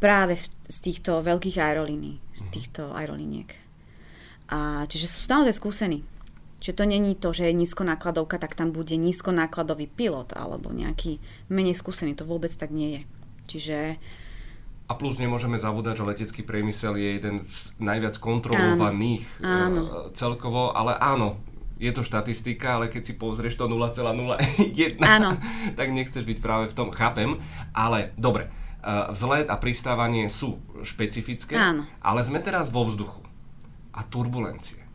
práve 0.00 0.40
z 0.40 0.78
týchto 0.80 1.20
veľkých 1.20 1.60
aerolínií, 1.60 2.16
z 2.32 2.42
mhm. 2.48 2.52
týchto 2.56 2.82
aerolíniek. 2.96 3.52
A 4.48 4.88
čiže 4.88 5.04
sú 5.04 5.28
naozaj 5.28 5.52
skúsení. 5.52 6.00
Čiže 6.66 6.82
to 6.82 6.90
není 6.90 7.14
to, 7.14 7.30
že 7.30 7.46
je 7.46 7.54
nízkonákladovka, 7.62 8.42
tak 8.42 8.58
tam 8.58 8.74
bude 8.74 8.98
nízkonákladový 8.98 9.86
pilot 9.86 10.34
alebo 10.34 10.74
nejaký 10.74 11.22
menej 11.46 11.78
skúsený. 11.78 12.18
To 12.18 12.26
vôbec 12.26 12.50
tak 12.50 12.74
nie 12.74 12.90
je. 12.90 13.02
Čiže... 13.46 13.76
A 14.90 14.98
plus 14.98 15.14
nemôžeme 15.14 15.62
zabúdať, 15.62 16.02
že 16.02 16.08
letecký 16.10 16.42
priemysel 16.42 16.98
je 16.98 17.22
jeden 17.22 17.46
z 17.46 17.70
najviac 17.78 18.18
kontrolovaných 18.18 19.22
áno, 19.46 19.54
áno. 19.62 19.82
E, 19.86 20.18
celkovo, 20.18 20.74
ale 20.74 20.98
áno, 20.98 21.38
je 21.78 21.94
to 21.94 22.02
štatistika, 22.02 22.82
ale 22.82 22.90
keď 22.90 23.02
si 23.06 23.14
pozrieš 23.14 23.62
to 23.62 23.70
0,01, 23.70 24.98
tak 25.78 25.88
nechceš 25.94 26.26
byť 26.26 26.38
práve 26.42 26.66
v 26.66 26.74
tom, 26.74 26.90
chápem. 26.90 27.38
Ale 27.78 28.10
dobre, 28.18 28.50
e, 28.82 29.14
vzlet 29.14 29.46
a 29.46 29.54
pristávanie 29.54 30.26
sú 30.26 30.58
špecifické, 30.82 31.54
áno. 31.54 31.86
ale 32.02 32.26
sme 32.26 32.42
teraz 32.42 32.74
vo 32.74 32.82
vzduchu 32.82 33.22
a 33.94 34.02
turbulencie. 34.02 34.85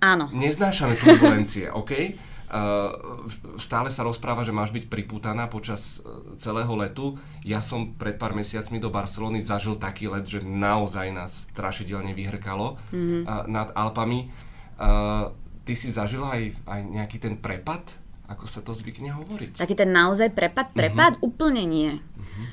Áno. 0.00 0.32
Neznášame 0.32 0.96
turbulencie, 0.96 1.68
OK? 1.80 2.16
Uh, 2.50 3.30
stále 3.62 3.94
sa 3.94 4.02
rozpráva, 4.02 4.42
že 4.42 4.50
máš 4.50 4.74
byť 4.74 4.90
pripútaná 4.90 5.46
počas 5.46 6.02
uh, 6.02 6.34
celého 6.34 6.74
letu. 6.74 7.14
Ja 7.46 7.62
som 7.62 7.94
pred 7.94 8.18
pár 8.18 8.34
mesiacmi 8.34 8.82
do 8.82 8.90
Barcelony 8.90 9.38
zažil 9.38 9.78
taký 9.78 10.10
let, 10.10 10.26
že 10.26 10.42
naozaj 10.42 11.14
nás 11.14 11.46
strašidelne 11.54 12.10
vyhrkalo 12.10 12.74
mm-hmm. 12.90 13.22
uh, 13.22 13.46
nad 13.46 13.70
Alpami. 13.78 14.34
Uh, 14.74 15.30
ty 15.62 15.78
si 15.78 15.94
zažila 15.94 16.34
aj, 16.34 16.58
aj 16.66 16.80
nejaký 16.90 17.22
ten 17.22 17.38
prepad? 17.38 17.86
Ako 18.26 18.50
sa 18.50 18.66
to 18.66 18.74
zvykne 18.74 19.14
hovoriť? 19.14 19.62
Taký 19.62 19.74
ten 19.78 19.94
naozaj 19.94 20.34
prepad? 20.34 20.74
Prepad? 20.74 21.22
Mm-hmm. 21.22 21.28
Úplne 21.30 21.62
nie. 21.70 22.02
Mm-hmm. 22.02 22.46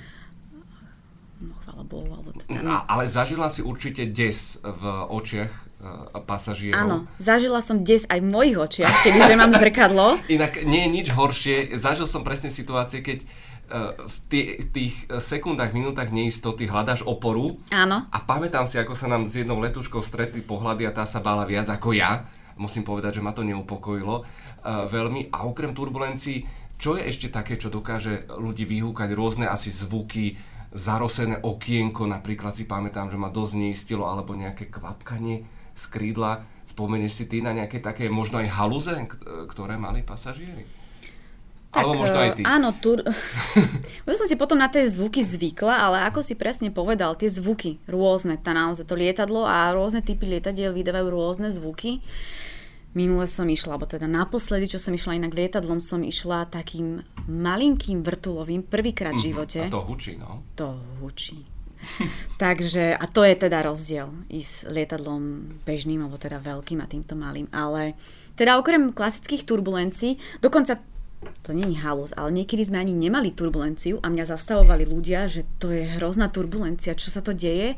No, 1.41 1.53
chvála 1.65 1.83
Bohu. 1.89 2.09
Alebo 2.13 2.29
teda... 2.37 2.61
no, 2.61 2.85
ale 2.85 3.09
zažila 3.09 3.49
si 3.49 3.65
určite 3.65 4.05
des 4.05 4.61
v 4.61 4.83
očiach 5.09 5.66
pasažierov. 6.25 6.77
Áno, 6.77 6.97
zažila 7.17 7.59
som 7.63 7.83
des 7.83 8.03
aj 8.07 8.19
v 8.21 8.27
mojich 8.27 8.57
očiach, 8.57 8.95
keďže 9.05 9.33
mám 9.37 9.51
zrkadlo. 9.55 10.19
Inak 10.35 10.63
nie 10.67 10.85
je 10.85 10.89
nič 10.89 11.07
horšie. 11.13 11.75
Zažil 11.77 12.05
som 12.09 12.21
presne 12.25 12.51
situácie, 12.51 13.01
keď 13.03 13.27
v 13.99 14.17
tých 14.71 14.95
sekundách, 15.11 15.75
minútach 15.75 16.07
neistoty 16.07 16.71
hľadáš 16.71 17.03
oporu. 17.03 17.59
Áno. 17.67 18.07
A 18.07 18.17
pamätám 18.23 18.63
si, 18.63 18.79
ako 18.79 18.95
sa 18.95 19.11
nám 19.11 19.27
s 19.27 19.43
jednou 19.43 19.59
letuškou 19.59 19.99
stretli 19.99 20.39
pohľady 20.39 20.87
a 20.87 20.95
tá 20.95 21.03
sa 21.03 21.19
bála 21.19 21.43
viac 21.43 21.67
ako 21.67 21.91
ja. 21.91 22.23
Musím 22.55 22.87
povedať, 22.87 23.19
že 23.19 23.25
ma 23.25 23.35
to 23.35 23.43
neupokojilo 23.43 24.23
veľmi. 24.63 25.35
A 25.35 25.43
okrem 25.43 25.75
turbulencií, 25.75 26.47
čo 26.79 26.95
je 26.95 27.11
ešte 27.11 27.27
také, 27.27 27.59
čo 27.59 27.67
dokáže 27.67 28.31
ľudí 28.39 28.63
vyhúkať 28.63 29.11
rôzne 29.11 29.51
asi 29.51 29.67
zvuky, 29.67 30.39
zarosené 30.71 31.43
okienko, 31.43 32.07
napríklad 32.07 32.55
si 32.55 32.63
pamätám, 32.63 33.11
že 33.11 33.19
ma 33.19 33.27
dosť 33.27 33.53
neistilo, 33.59 34.07
alebo 34.07 34.31
nejaké 34.31 34.71
kvapkanie 34.71 35.43
z 35.77 35.85
krídla. 35.93 36.41
Spomenieš 36.65 37.13
si 37.23 37.25
ty 37.29 37.45
na 37.45 37.53
nejaké 37.53 37.77
také 37.79 38.09
možno 38.09 38.41
aj 38.41 38.49
haluze, 38.49 38.93
ktoré 39.47 39.77
mali 39.77 40.01
pasažieri? 40.01 40.65
Tak, 41.67 41.83
Alebo 41.83 41.99
možno 41.99 42.17
aj 42.17 42.31
ty. 42.39 42.41
Eh, 42.41 42.47
áno, 42.47 42.73
tur... 42.79 43.05
Už 44.07 44.17
som 44.17 44.25
si 44.27 44.39
potom 44.39 44.57
na 44.57 44.71
tie 44.71 44.87
zvuky 44.87 45.21
zvykla, 45.21 45.75
ale 45.77 45.97
ako 46.09 46.25
si 46.25 46.33
presne 46.33 46.73
povedal, 46.73 47.13
tie 47.19 47.29
zvuky 47.29 47.77
rôzne, 47.85 48.39
tá 48.39 48.55
naozaj 48.55 48.87
to 48.87 48.95
lietadlo 48.97 49.43
a 49.45 49.69
rôzne 49.75 50.01
typy 50.01 50.25
lietadiel 50.25 50.73
vydávajú 50.73 51.07
rôzne 51.11 51.51
zvuky. 51.53 52.01
Minule 52.95 53.29
som 53.29 53.45
išla, 53.45 53.77
alebo 53.77 53.85
teda 53.85 54.09
naposledy, 54.09 54.73
čo 54.73 54.79
som 54.81 54.95
išla 54.95 55.21
inak 55.21 55.35
lietadlom, 55.35 55.77
som 55.83 56.01
išla 56.01 56.49
takým 56.49 57.03
malinkým 57.29 58.01
vrtulovým 58.01 58.65
prvýkrát 58.65 59.13
v 59.13 59.21
mhm, 59.21 59.27
živote. 59.27 59.61
A 59.67 59.69
to 59.69 59.83
hučí, 59.85 60.15
no. 60.17 60.47
To 60.55 60.81
hučí. 61.03 61.56
Takže, 62.43 62.93
a 62.93 63.05
to 63.09 63.25
je 63.25 63.35
teda 63.35 63.65
rozdiel 63.65 64.13
ísť 64.29 64.69
lietadlom 64.69 65.23
bežným, 65.65 66.05
alebo 66.05 66.21
teda 66.21 66.37
veľkým 66.37 66.79
a 66.83 66.89
týmto 66.89 67.17
malým. 67.17 67.49
Ale 67.49 67.97
teda 68.37 68.61
okrem 68.61 68.93
klasických 68.93 69.47
turbulencií, 69.47 70.21
dokonca 70.39 70.77
to 71.41 71.49
není 71.49 71.81
halus, 71.81 72.13
ale 72.13 72.29
niekedy 72.29 72.61
sme 72.61 72.77
ani 72.77 72.93
nemali 72.93 73.33
turbulenciu 73.33 73.97
a 74.05 74.07
mňa 74.13 74.25
zastavovali 74.37 74.85
ľudia, 74.85 75.25
že 75.25 75.49
to 75.57 75.73
je 75.73 75.97
hrozná 75.97 76.29
turbulencia, 76.29 76.93
čo 76.93 77.09
sa 77.09 77.25
to 77.25 77.33
deje, 77.33 77.73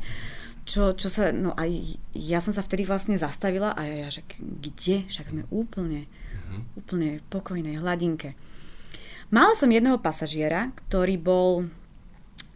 čo, 0.68 0.92
čo 0.92 1.08
sa, 1.08 1.32
no 1.32 1.56
aj 1.56 1.96
ja 2.12 2.38
som 2.44 2.52
sa 2.52 2.60
vtedy 2.60 2.84
vlastne 2.84 3.16
zastavila 3.16 3.72
a 3.72 3.80
ja, 3.88 4.08
že 4.12 4.22
kde, 4.36 5.08
však 5.08 5.32
sme 5.32 5.42
úplne, 5.48 6.04
uh-huh. 6.06 6.84
úplne 6.84 7.18
v 7.18 7.24
pokojnej 7.32 7.80
hladinke. 7.80 8.36
Mala 9.32 9.56
som 9.56 9.72
jedného 9.72 9.96
pasažiera, 10.02 10.74
ktorý 10.86 11.16
bol 11.16 11.50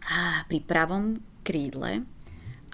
á, 0.05 0.45
pri 0.45 0.59
pravom 0.61 1.17
krídle 1.45 2.01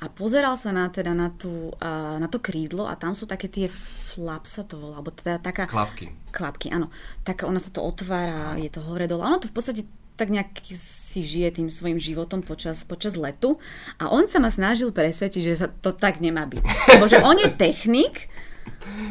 a 0.01 0.09
pozeral 0.09 0.57
sa 0.57 0.73
na, 0.73 0.89
teda 0.89 1.13
na, 1.13 1.29
tú, 1.29 1.75
uh, 1.77 2.17
na 2.17 2.25
to 2.25 2.41
krídlo 2.41 2.89
a 2.89 2.97
tam 2.97 3.13
sú 3.13 3.29
také 3.29 3.45
tie 3.45 3.69
flap 3.69 4.49
sa 4.49 4.65
to 4.65 4.81
volá, 4.81 4.97
alebo 4.97 5.13
teda 5.13 5.37
taká... 5.37 5.69
Klapky. 5.69 6.09
Klapky, 6.33 6.73
áno. 6.73 6.89
Tak 7.21 7.45
ono 7.45 7.61
sa 7.61 7.69
to 7.69 7.85
otvára, 7.85 8.57
je 8.57 8.71
to 8.73 8.81
hore 8.81 9.05
dole. 9.05 9.21
Ono 9.21 9.37
to 9.37 9.51
v 9.51 9.55
podstate 9.55 9.83
tak 10.17 10.33
nejak 10.33 10.53
si 10.73 11.21
žije 11.25 11.57
tým 11.61 11.69
svojim 11.73 11.97
životom 11.97 12.45
počas, 12.45 12.85
počas 12.85 13.17
letu 13.17 13.57
a 13.97 14.13
on 14.13 14.29
sa 14.29 14.37
ma 14.37 14.53
snažil 14.53 14.93
presvedčiť, 14.93 15.41
že 15.41 15.55
sa 15.57 15.67
to 15.69 15.93
tak 15.97 16.21
nemá 16.21 16.45
byť. 16.45 16.61
Lebo 16.97 17.05
že 17.09 17.21
on 17.25 17.37
je 17.41 17.49
technik, 17.49 18.29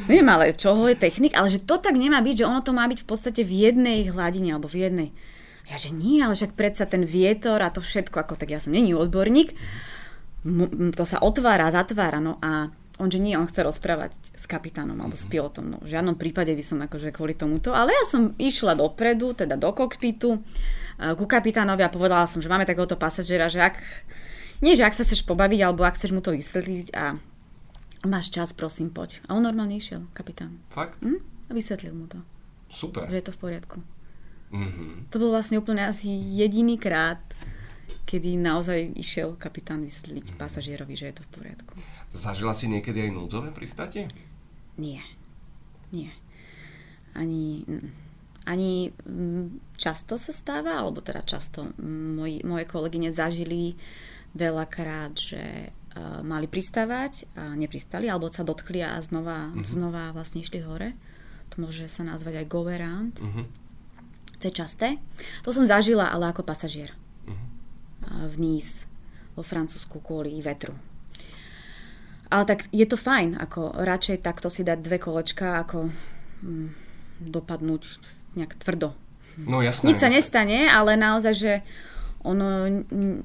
neviem 0.07 0.31
ale 0.31 0.55
čoho 0.55 0.87
je 0.87 0.95
technik, 0.95 1.35
ale 1.35 1.51
že 1.51 1.67
to 1.67 1.83
tak 1.83 1.99
nemá 1.99 2.23
byť, 2.23 2.45
že 2.45 2.49
ono 2.51 2.63
to 2.63 2.71
má 2.71 2.87
byť 2.87 3.03
v 3.03 3.09
podstate 3.11 3.43
v 3.43 3.71
jednej 3.71 4.07
hladine 4.07 4.55
alebo 4.55 4.71
v 4.71 4.87
jednej. 4.87 5.09
Ja 5.71 5.79
že 5.79 5.95
nie, 5.95 6.19
ale 6.19 6.35
však 6.35 6.59
predsa 6.59 6.85
ten 6.85 7.07
vietor 7.07 7.63
a 7.63 7.71
to 7.71 7.79
všetko, 7.79 8.27
ako 8.27 8.35
tak 8.35 8.51
ja 8.51 8.59
som 8.59 8.75
není 8.75 8.91
odborník, 8.91 9.55
to 10.99 11.05
sa 11.07 11.23
otvára, 11.23 11.71
zatvára, 11.71 12.19
no 12.19 12.43
a 12.43 12.75
on, 13.01 13.09
že 13.09 13.17
nie, 13.17 13.33
on 13.33 13.49
chce 13.49 13.65
rozprávať 13.65 14.13
s 14.37 14.45
kapitánom 14.45 14.93
alebo 15.01 15.17
s 15.17 15.25
mhm. 15.25 15.33
pilotom. 15.33 15.65
No, 15.73 15.77
v 15.81 15.89
žiadnom 15.89 16.21
prípade 16.21 16.53
by 16.53 16.65
som 16.65 16.79
akože 16.85 17.17
kvôli 17.17 17.33
tomuto. 17.33 17.73
Ale 17.73 17.97
ja 17.97 18.05
som 18.05 18.37
išla 18.37 18.77
dopredu, 18.77 19.33
teda 19.33 19.57
do 19.57 19.73
kokpitu, 19.73 20.45
ku 21.01 21.25
kapitánovi 21.25 21.81
a 21.81 21.89
povedala 21.89 22.29
som, 22.29 22.45
že 22.45 22.53
máme 22.53 22.69
takéhoto 22.69 23.01
pasažera, 23.01 23.49
že 23.49 23.65
ak, 23.65 23.81
nie, 24.61 24.77
že 24.77 24.85
ak 24.85 24.93
sa 24.93 25.01
chceš 25.01 25.25
pobaviť, 25.25 25.65
alebo 25.65 25.89
ak 25.89 25.97
chceš 25.97 26.13
mu 26.13 26.21
to 26.21 26.37
vysvetliť 26.37 26.93
a 26.93 27.17
máš 28.05 28.29
čas, 28.29 28.53
prosím, 28.53 28.93
poď. 28.93 29.25
A 29.33 29.33
on 29.33 29.49
normálne 29.49 29.81
išiel, 29.81 30.05
kapitán. 30.13 30.61
Fakt? 30.69 31.01
Hm? 31.01 31.25
A 31.49 31.57
vysvetlil 31.57 31.97
mu 31.97 32.05
to. 32.05 32.21
Super. 32.69 33.09
Že 33.09 33.17
je 33.17 33.25
to 33.25 33.33
v 33.33 33.41
poriadku. 33.41 33.77
Mm-hmm. 34.51 35.15
To 35.15 35.17
bol 35.23 35.31
vlastne 35.31 35.63
úplne 35.63 35.87
asi 35.87 36.11
jediný 36.11 36.75
krát, 36.75 37.23
kedy 38.07 38.35
naozaj 38.35 38.99
išiel 38.99 39.39
kapitán 39.39 39.87
vysvetliť 39.87 40.35
mm-hmm. 40.35 40.43
pasažierovi, 40.43 40.95
že 40.99 41.11
je 41.11 41.15
to 41.19 41.27
v 41.27 41.31
poriadku. 41.31 41.75
Zažila 42.11 42.51
si 42.51 42.67
niekedy 42.67 43.07
aj 43.07 43.15
núdzové 43.15 43.55
pristátie? 43.55 44.11
Nie. 44.75 45.07
Nie. 45.95 46.11
Ani, 47.15 47.63
ani 48.47 48.91
mm, 48.91 49.79
často 49.79 50.19
sa 50.19 50.35
stáva, 50.35 50.83
alebo 50.83 50.99
teda 51.03 51.23
často 51.23 51.71
moji, 51.83 52.43
moje 52.43 52.67
kolegyne 52.67 53.15
zažili 53.15 53.79
veľakrát, 54.35 55.15
že 55.19 55.43
uh, 55.71 56.23
mali 56.23 56.47
pristávať 56.47 57.27
a 57.35 57.55
nepristali, 57.59 58.07
alebo 58.07 58.31
sa 58.31 58.47
dotkli 58.47 58.83
a 58.83 58.99
znova, 59.03 59.51
uh-huh. 59.51 59.67
znova 59.67 60.15
vlastne 60.15 60.43
išli 60.43 60.63
hore. 60.63 60.95
To 61.55 61.67
môže 61.67 61.87
sa 61.91 62.07
nazvať 62.07 62.43
aj 62.43 62.47
go 62.47 62.63
around. 62.71 63.19
Uh-huh. 63.19 63.47
To 64.41 64.49
je 64.49 64.55
časté. 64.57 64.97
To 65.45 65.53
som 65.53 65.69
zažila, 65.69 66.09
ale 66.09 66.33
ako 66.33 66.43
pasažier. 66.43 66.97
Uh-huh. 67.29 68.27
v 68.27 68.37
Nice, 68.41 68.89
vo 69.37 69.45
Francúzsku 69.45 70.01
kvôli 70.01 70.41
vetru. 70.41 70.73
Ale 72.31 72.47
tak 72.47 72.71
je 72.71 72.87
to 72.87 72.95
fajn, 72.95 73.37
ako 73.37 73.75
radšej 73.75 74.23
takto 74.23 74.47
si 74.47 74.63
dať 74.63 74.79
dve 74.81 75.03
kolečka, 75.03 75.61
ako 75.67 75.91
hm, 76.47 76.69
dopadnúť 77.27 77.83
nejak 78.39 78.55
tvrdo. 78.55 78.95
No 79.37 79.61
jasné. 79.61 79.91
Nič 79.91 79.99
sa 79.99 80.09
nestane, 80.09 80.71
ale 80.71 80.95
naozaj, 80.95 81.35
že 81.35 81.53
ono, 82.23 82.69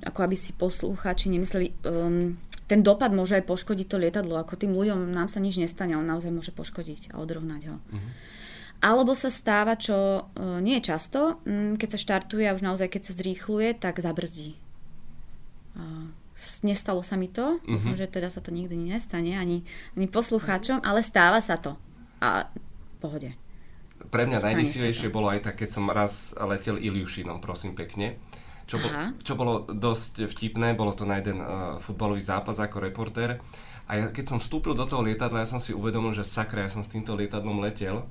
ako 0.02 0.20
aby 0.26 0.36
si 0.40 0.58
poslúchači 0.58 1.30
nemysleli, 1.30 1.76
um, 1.86 2.40
ten 2.66 2.82
dopad 2.82 3.14
môže 3.14 3.38
aj 3.38 3.46
poškodiť 3.46 3.88
to 3.88 3.98
lietadlo, 4.02 4.42
ako 4.42 4.58
tým 4.58 4.74
ľuďom 4.74 5.14
nám 5.14 5.30
sa 5.30 5.38
nič 5.38 5.62
nestane, 5.62 5.94
ale 5.94 6.08
naozaj 6.08 6.34
môže 6.34 6.50
poškodiť 6.56 7.14
a 7.14 7.22
odrovnať 7.22 7.62
ho. 7.70 7.78
Uh-huh. 7.78 8.12
Alebo 8.86 9.18
sa 9.18 9.34
stáva, 9.34 9.74
čo 9.74 10.30
uh, 10.30 10.62
nie 10.62 10.78
je 10.78 10.94
často, 10.94 11.42
um, 11.42 11.74
keď 11.74 11.98
sa 11.98 12.00
štartuje 12.06 12.46
a 12.46 12.54
už 12.54 12.62
naozaj 12.62 12.94
keď 12.94 13.02
sa 13.10 13.18
zrýchluje, 13.18 13.74
tak 13.82 13.98
zabrzdí. 13.98 14.62
Nestalo 16.62 17.00
sa 17.00 17.16
mi 17.16 17.32
to, 17.32 17.60
uh-huh. 17.60 17.80
dúfam, 17.80 17.96
že 17.96 18.12
teda 18.12 18.28
sa 18.28 18.44
to 18.44 18.52
nikdy 18.52 18.76
nestane 18.76 19.40
ani, 19.40 19.64
ani 19.96 20.08
poslucháčom, 20.08 20.84
ale 20.84 21.00
stáva 21.00 21.40
sa 21.40 21.56
to. 21.56 21.80
A 22.20 22.52
pohode. 23.00 23.32
Pre 24.12 24.24
mňa 24.28 24.44
najdesivejšie 24.44 25.10
bolo 25.10 25.32
aj 25.32 25.48
tak, 25.48 25.64
keď 25.64 25.70
som 25.72 25.88
raz 25.88 26.36
letel 26.36 26.76
Iliušinom, 26.76 27.40
prosím 27.40 27.74
pekne. 27.74 28.20
Čo, 28.66 28.82
bo, 28.82 28.88
čo 29.22 29.34
bolo 29.38 29.64
dosť 29.70 30.26
vtipné, 30.26 30.74
bolo 30.74 30.92
to 30.92 31.06
na 31.06 31.22
jeden 31.22 31.38
uh, 31.38 31.78
futbalový 31.78 32.20
zápas 32.20 32.58
ako 32.58 32.82
reportér. 32.82 33.40
A 33.86 34.02
ja, 34.02 34.06
keď 34.10 34.36
som 34.36 34.40
vstúpil 34.42 34.74
do 34.74 34.84
toho 34.90 35.06
lietadla, 35.06 35.46
ja 35.46 35.50
som 35.50 35.62
si 35.62 35.72
uvedomil, 35.72 36.18
že 36.18 36.26
sakra, 36.26 36.66
ja 36.66 36.74
som 36.74 36.82
s 36.82 36.90
týmto 36.90 37.14
lietadlom 37.14 37.62
letel 37.62 38.04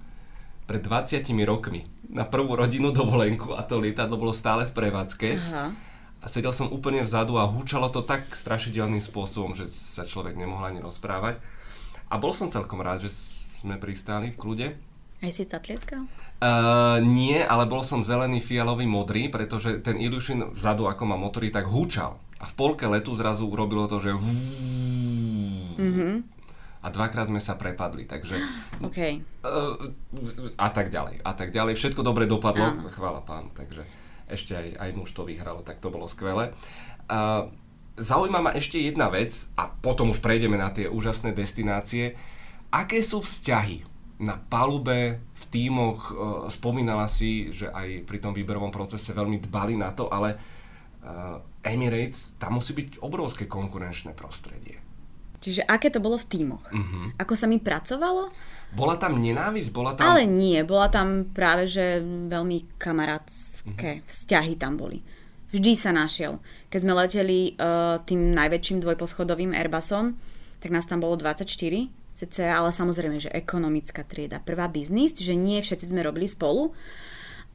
pred 0.65 0.81
20 0.81 1.21
rokmi 1.45 1.85
na 2.09 2.25
prvú 2.25 2.57
rodinu 2.57 2.89
dovolenku 2.91 3.53
a 3.53 3.61
to 3.65 3.81
lietadlo 3.81 4.17
bolo 4.17 4.33
stále 4.33 4.65
v 4.69 4.73
prevádzke. 4.73 5.29
Aha 5.37 5.93
a 6.25 6.33
sedel 6.33 6.57
som 6.57 6.73
úplne 6.73 7.05
vzadu 7.05 7.37
a 7.37 7.45
húčalo 7.45 7.93
to 7.93 8.01
tak 8.01 8.33
strašidelným 8.33 9.05
spôsobom, 9.05 9.53
že 9.53 9.69
sa 9.69 10.09
človek 10.09 10.41
nemohol 10.41 10.73
ani 10.73 10.81
rozprávať. 10.81 11.37
A 12.09 12.17
bol 12.17 12.33
som 12.33 12.49
celkom 12.49 12.81
rád, 12.81 13.05
že 13.05 13.13
sme 13.61 13.77
pristáli 13.77 14.33
v 14.33 14.41
kľude. 14.41 14.73
Aj 15.21 15.29
si 15.29 15.45
sa 15.45 15.61
tlieskal? 15.61 16.09
Uh, 16.41 16.97
nie, 17.05 17.45
ale 17.45 17.69
bol 17.69 17.85
som 17.85 18.01
zelený, 18.01 18.41
fialový, 18.41 18.89
modrý, 18.89 19.29
pretože 19.29 19.85
ten 19.85 20.01
Ilyushin 20.01 20.57
vzadu, 20.57 20.89
ako 20.89 21.05
má 21.05 21.21
motory, 21.21 21.53
tak 21.53 21.69
húčal. 21.69 22.17
A 22.41 22.49
v 22.49 22.57
polke 22.57 22.89
letu 22.89 23.13
zrazu 23.13 23.45
urobilo 23.45 23.85
to, 23.85 24.01
že 24.01 24.17
mm-hmm. 24.17 26.17
A 26.85 26.93
dvakrát 26.93 27.33
sme 27.33 27.41
sa 27.41 27.57
prepadli, 27.57 28.05
takže... 28.05 28.37
Okay. 28.85 29.25
Uh, 29.41 29.97
a 30.61 30.69
tak 30.69 30.93
ďalej, 30.93 31.25
a 31.25 31.33
tak 31.33 31.49
ďalej. 31.49 31.81
Všetko 31.81 32.05
dobre 32.05 32.29
dopadlo, 32.29 32.77
Áno. 32.77 32.93
chvála 32.93 33.25
pán, 33.25 33.49
takže 33.57 33.89
ešte 34.29 34.53
aj, 34.53 34.69
aj 34.77 34.91
muž 34.93 35.17
to 35.17 35.25
vyhral, 35.25 35.65
tak 35.65 35.81
to 35.81 35.89
bolo 35.89 36.05
skvelé. 36.05 36.53
A 37.09 37.49
zaujíma 37.97 38.45
ma 38.45 38.53
ešte 38.53 38.77
jedna 38.77 39.09
vec 39.09 39.49
a 39.57 39.73
potom 39.73 40.13
už 40.13 40.21
prejdeme 40.21 40.61
na 40.61 40.69
tie 40.69 40.85
úžasné 40.85 41.33
destinácie. 41.33 42.21
Aké 42.69 43.01
sú 43.01 43.25
vzťahy 43.25 43.89
na 44.21 44.37
palube, 44.37 45.25
v 45.25 45.45
tímoch? 45.49 46.01
E, 46.09 46.13
spomínala 46.53 47.09
si, 47.09 47.53
že 47.53 47.69
aj 47.69 48.09
pri 48.09 48.19
tom 48.21 48.33
výberovom 48.37 48.73
procese 48.73 49.17
veľmi 49.17 49.41
dbali 49.41 49.77
na 49.81 49.93
to, 49.93 50.13
ale 50.13 50.37
Emirates, 51.65 52.37
tam 52.41 52.61
musí 52.61 52.73
byť 52.77 53.01
obrovské 53.01 53.45
konkurenčné 53.45 54.17
prostredie. 54.17 54.84
Čiže 55.45 55.63
aké 55.69 55.93
to 55.93 56.01
bolo 56.01 56.17
v 56.17 56.27
tímoch? 56.27 56.65
Uh-huh. 56.73 57.13
Ako 57.21 57.37
sa 57.37 57.45
mi 57.45 57.61
pracovalo? 57.61 58.33
Bola 58.73 58.97
tam 58.97 59.21
nenávisť? 59.21 59.71
Bola 59.71 59.93
tam... 59.93 60.05
Ale 60.09 60.25
nie, 60.25 60.65
bola 60.65 60.89
tam 60.89 61.29
práve, 61.31 61.69
že 61.69 62.01
veľmi 62.05 62.81
kamarátske 62.81 64.01
uh-huh. 64.01 64.09
vzťahy 64.09 64.57
tam 64.57 64.81
boli. 64.81 65.05
Vždy 65.53 65.73
sa 65.79 65.95
našiel. 65.95 66.43
Keď 66.73 66.79
sme 66.83 66.99
leteli 66.99 67.55
uh, 67.55 68.03
tým 68.03 68.35
najväčším 68.35 68.83
dvojposchodovým 68.83 69.55
Airbusom, 69.55 70.19
tak 70.59 70.75
nás 70.75 70.89
tam 70.89 70.99
bolo 71.05 71.15
24 71.15 71.47
cc, 72.15 72.37
ale 72.47 72.71
samozrejme, 72.71 73.19
že 73.23 73.31
ekonomická 73.31 74.03
trieda, 74.07 74.43
prvá 74.43 74.67
biznis, 74.71 75.15
že 75.19 75.35
nie 75.35 75.63
všetci 75.63 75.91
sme 75.91 76.03
robili 76.03 76.27
spolu 76.27 76.75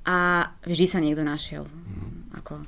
a 0.08 0.48
vždy 0.64 0.86
sa 0.88 1.00
niekto 1.04 1.28
našiel. 1.28 1.68
Uh-huh 1.68 2.20
ako 2.36 2.64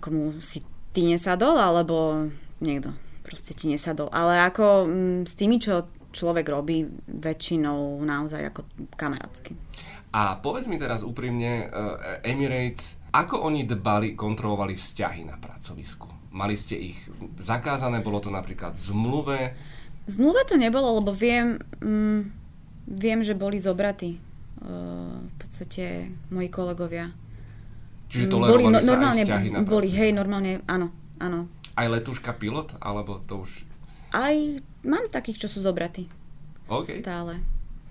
komu 0.00 0.38
si 0.44 0.62
ty 0.92 1.04
nesadol, 1.08 1.56
alebo 1.56 2.28
niekto 2.60 2.92
proste 3.28 3.52
ti 3.52 3.68
nesadol. 3.68 4.08
Ale 4.08 4.40
ako 4.48 4.88
mm, 4.88 5.20
s 5.28 5.36
tými, 5.36 5.60
čo 5.60 5.92
človek 6.08 6.48
robí, 6.48 6.88
väčšinou 7.04 8.00
naozaj 8.00 8.48
ako 8.48 8.64
kamarátsky. 8.96 9.52
A 10.16 10.40
povedz 10.40 10.64
mi 10.64 10.80
teraz 10.80 11.04
úprimne, 11.04 11.68
Emirates, 12.24 12.96
ako 13.12 13.44
oni 13.44 13.68
dbali, 13.68 14.16
kontrolovali 14.16 14.72
vzťahy 14.72 15.28
na 15.28 15.36
pracovisku? 15.36 16.32
Mali 16.32 16.56
ste 16.56 16.76
ich 16.80 16.98
zakázané? 17.36 18.00
Bolo 18.00 18.24
to 18.24 18.32
napríklad 18.32 18.76
v 18.76 18.82
zmluve? 18.88 19.38
V 20.08 20.10
zmluve 20.12 20.48
to 20.48 20.56
nebolo, 20.56 21.04
lebo 21.04 21.12
viem, 21.12 21.60
mm, 21.84 22.20
viem 22.88 23.20
že 23.20 23.36
boli 23.36 23.60
zobratí 23.60 24.16
uh, 24.16 25.20
v 25.20 25.34
podstate 25.36 26.08
moji 26.32 26.48
kolegovia. 26.48 27.12
Čiže 28.08 28.32
to 28.32 28.40
boli, 28.40 28.64
no, 28.64 28.80
normálne, 28.80 29.28
aj 29.28 29.52
na 29.52 29.60
boli, 29.60 29.92
hej, 29.92 30.16
normálne, 30.16 30.64
áno, 30.64 30.88
áno. 31.20 31.52
Aj 31.78 31.86
letuška 31.86 32.34
pilot, 32.34 32.74
alebo 32.82 33.22
to 33.22 33.46
už... 33.46 33.62
Aj 34.10 34.34
mám 34.82 35.06
takých, 35.14 35.46
čo 35.46 35.48
sú 35.48 35.62
zobratí. 35.62 36.10
Okay. 36.66 36.98
Stále. 36.98 37.38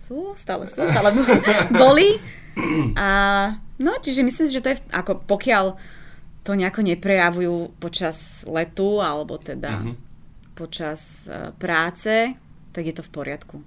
Sú, 0.04 0.36
stále 0.36 0.68
sú, 0.68 0.84
stále 0.84 1.16
boli. 1.84 2.20
A 3.00 3.08
no, 3.80 3.92
čiže 4.04 4.28
myslím 4.28 4.46
si, 4.52 4.56
že 4.56 4.64
to 4.64 4.72
je, 4.76 4.78
ako 4.92 5.24
pokiaľ 5.24 5.80
to 6.48 6.52
nejako 6.56 6.80
neprejavujú 6.80 7.76
počas 7.76 8.48
letu 8.48 9.04
alebo 9.04 9.36
teda 9.36 9.84
mm-hmm. 9.84 9.96
počas 10.56 11.28
uh, 11.28 11.52
práce, 11.52 12.32
tak 12.72 12.84
je 12.88 12.96
to 12.96 13.04
v 13.04 13.12
poriadku. 13.12 13.58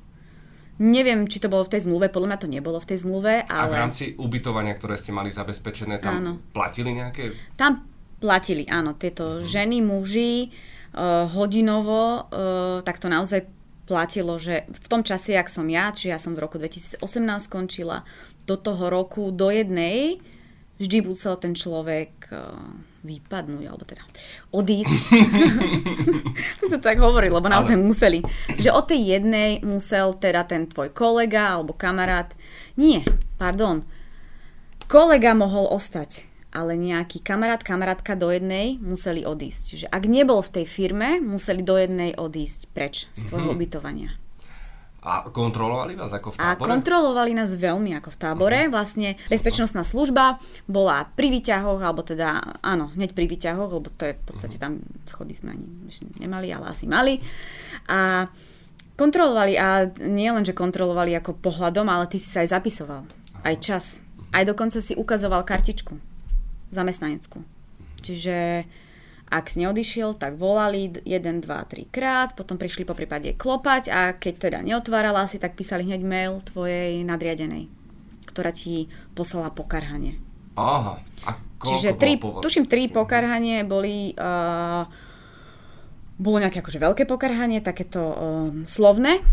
Neviem, 0.81 1.29
či 1.29 1.45
to 1.45 1.53
bolo 1.53 1.69
v 1.69 1.77
tej 1.77 1.85
zmluve, 1.85 2.09
podľa 2.09 2.29
mňa 2.33 2.41
to 2.41 2.49
nebolo 2.49 2.81
v 2.81 2.89
tej 2.89 3.05
zmluve, 3.05 3.45
ale... 3.45 3.69
A 3.69 3.77
v 3.77 3.83
rámci 3.85 4.05
ubytovania, 4.17 4.73
ktoré 4.73 4.97
ste 4.97 5.13
mali 5.13 5.29
zabezpečené, 5.29 6.01
tam 6.01 6.25
áno. 6.25 6.33
platili 6.57 6.97
nejaké... 6.97 7.37
Tam 7.53 7.85
platili, 8.21 8.69
áno, 8.69 8.95
tieto 8.95 9.41
mm-hmm. 9.41 9.49
ženy, 9.49 9.77
muži, 9.81 10.53
uh, 10.95 11.27
hodinovo, 11.33 12.29
uh, 12.29 12.85
tak 12.85 13.01
to 13.01 13.09
naozaj 13.09 13.49
platilo, 13.89 14.39
že 14.39 14.71
v 14.71 14.87
tom 14.87 15.03
čase, 15.03 15.35
jak 15.35 15.51
som 15.51 15.67
ja, 15.67 15.91
čiže 15.91 16.15
ja 16.15 16.21
som 16.23 16.39
v 16.39 16.47
roku 16.47 16.63
2018 16.63 17.03
skončila, 17.43 18.07
do 18.47 18.55
toho 18.55 18.87
roku, 18.87 19.35
do 19.35 19.51
jednej, 19.51 20.23
vždy 20.79 21.11
musel 21.11 21.35
ten 21.43 21.59
človek 21.59 22.31
uh, 22.31 22.55
vypadnúť, 23.03 23.65
alebo 23.67 23.83
teda 23.83 24.05
odísť. 24.55 25.03
to 26.61 26.65
sa 26.69 26.79
tak 26.79 27.01
hovorí, 27.01 27.33
lebo 27.33 27.49
naozaj 27.49 27.77
ale... 27.77 27.85
museli. 27.85 28.19
Že 28.61 28.71
od 28.71 28.85
tej 28.89 29.01
jednej 29.19 29.51
musel 29.65 30.15
teda 30.17 30.45
ten 30.47 30.69
tvoj 30.69 30.93
kolega 30.93 31.59
alebo 31.59 31.75
kamarát, 31.75 32.31
nie, 32.77 33.03
pardon, 33.41 33.83
kolega 34.87 35.33
mohol 35.35 35.67
ostať, 35.73 36.30
ale 36.51 36.75
nejaký 36.75 37.23
kamarát, 37.23 37.63
kamarátka 37.63 38.19
do 38.19 38.31
jednej 38.31 38.77
museli 38.83 39.23
odísť. 39.23 39.63
Čiže 39.71 39.87
ak 39.87 40.05
nebol 40.11 40.43
v 40.43 40.63
tej 40.63 40.67
firme, 40.67 41.23
museli 41.23 41.63
do 41.63 41.79
jednej 41.79 42.15
odísť 42.19 42.71
preč 42.75 43.07
z 43.15 43.31
tvojho 43.31 43.55
mm-hmm. 43.55 43.59
ubytovania. 43.59 44.11
A 45.01 45.25
kontrolovali 45.33 45.97
vás 45.97 46.13
ako 46.13 46.37
v 46.37 46.37
tábore? 46.37 46.53
A 46.53 46.61
kontrolovali 46.61 47.33
nás 47.33 47.57
veľmi 47.57 47.97
ako 47.97 48.13
v 48.13 48.19
tábore. 48.21 48.61
Uh-huh. 48.69 48.77
Vlastne 48.77 49.17
bezpečnostná 49.33 49.81
služba 49.81 50.37
bola 50.69 51.09
pri 51.17 51.33
výťahoch, 51.33 51.81
alebo 51.81 52.05
teda, 52.05 52.61
áno, 52.61 52.93
hneď 52.93 53.17
pri 53.17 53.25
výťahoch, 53.25 53.81
lebo 53.81 53.89
to 53.97 54.13
je 54.13 54.21
v 54.21 54.23
podstate 54.29 54.61
tam 54.61 54.85
schody 55.09 55.33
sme 55.33 55.57
ani 55.57 55.65
nemali, 56.21 56.53
ale 56.53 56.69
asi 56.69 56.85
mali. 56.85 57.17
A 57.89 58.29
kontrolovali, 59.01 59.57
a 59.57 59.89
nie 60.05 60.29
len, 60.29 60.45
že 60.45 60.53
kontrolovali 60.53 61.17
ako 61.17 61.41
pohľadom, 61.41 61.89
ale 61.89 62.05
ty 62.05 62.21
si 62.21 62.29
sa 62.29 62.45
aj 62.45 62.61
zapisoval. 62.61 63.09
Aj 63.41 63.57
čas. 63.57 64.05
Aj 64.37 64.45
dokonca 64.45 64.85
si 64.85 64.93
ukazoval 64.93 65.49
kartičku 65.49 66.10
zamestnaneckú. 66.71 67.43
Čiže 68.01 68.67
ak 69.31 69.55
neodišiel, 69.55 70.19
tak 70.19 70.35
volali 70.35 70.91
1, 71.07 71.07
2, 71.07 71.47
3 71.47 71.87
krát, 71.95 72.35
potom 72.35 72.59
prišli 72.59 72.83
po 72.83 72.99
prípade 72.99 73.31
klopať 73.39 73.83
a 73.87 74.01
keď 74.19 74.35
teda 74.51 74.59
neotvárala 74.67 75.31
si, 75.31 75.39
tak 75.39 75.55
písali 75.55 75.87
hneď 75.87 76.03
mail 76.03 76.43
tvojej 76.43 77.07
nadriadenej, 77.07 77.71
ktorá 78.27 78.51
ti 78.51 78.91
poslala 79.15 79.55
pokarhanie. 79.55 80.19
Aha. 80.59 80.99
A 81.27 81.31
Čiže 81.61 81.95
tri, 81.95 82.19
tuším, 82.19 82.67
tri 82.67 82.91
pokarhanie 82.91 83.63
boli... 83.63 84.17
Uh, 84.19 84.89
bolo 86.21 86.37
nejaké 86.37 86.61
akože 86.61 86.85
veľké 86.85 87.09
pokarhanie, 87.09 87.65
takéto 87.65 88.03
um, 88.13 88.69
slovné, 88.69 89.25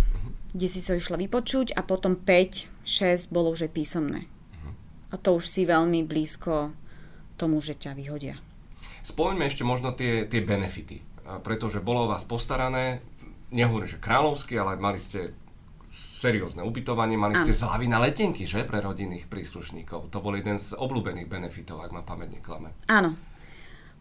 kde 0.55 0.67
si 0.71 0.79
sa 0.79 0.95
so 0.95 1.03
išla 1.03 1.19
vypočuť 1.19 1.75
a 1.75 1.83
potom 1.83 2.15
5, 2.15 2.87
6 2.87 3.27
bolo 3.27 3.51
už 3.51 3.67
aj 3.67 3.71
písomné. 3.75 4.23
Uh-huh. 4.23 4.71
A 5.11 5.19
to 5.19 5.35
už 5.35 5.51
si 5.51 5.67
veľmi 5.67 6.07
blízko 6.07 6.71
tomu, 7.37 7.61
že 7.61 7.77
ťa 7.77 7.93
vyhodia. 7.93 8.35
Spomeňme 9.05 9.45
ešte 9.47 9.63
možno 9.63 9.93
tie, 9.93 10.25
tie 10.25 10.41
benefity, 10.41 10.99
pretože 11.45 11.79
bolo 11.79 12.09
o 12.09 12.11
vás 12.11 12.27
postarané, 12.27 12.99
nehovorím, 13.53 13.87
že 13.87 14.03
kráľovsky, 14.03 14.59
ale 14.59 14.75
mali 14.75 14.99
ste 14.99 15.31
seriózne 15.93 16.65
ubytovanie, 16.65 17.15
mali 17.15 17.37
ste 17.37 17.53
zľavy 17.53 17.87
na 17.87 18.01
letenky, 18.01 18.43
že, 18.43 18.65
pre 18.65 18.81
rodinných 18.81 19.29
príslušníkov. 19.29 20.09
To 20.11 20.17
bol 20.19 20.35
jeden 20.35 20.57
z 20.57 20.73
obľúbených 20.73 21.29
benefitov, 21.29 21.85
ak 21.85 21.93
ma 21.93 22.01
pamäť 22.01 22.41
neklame. 22.41 22.73
Áno. 22.89 23.15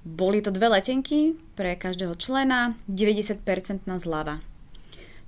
Boli 0.07 0.39
to 0.39 0.55
dve 0.55 0.71
letenky 0.71 1.35
pre 1.59 1.75
každého 1.75 2.15
člena, 2.15 2.79
90% 2.87 3.91
na 3.91 3.99
zľava. 3.99 4.39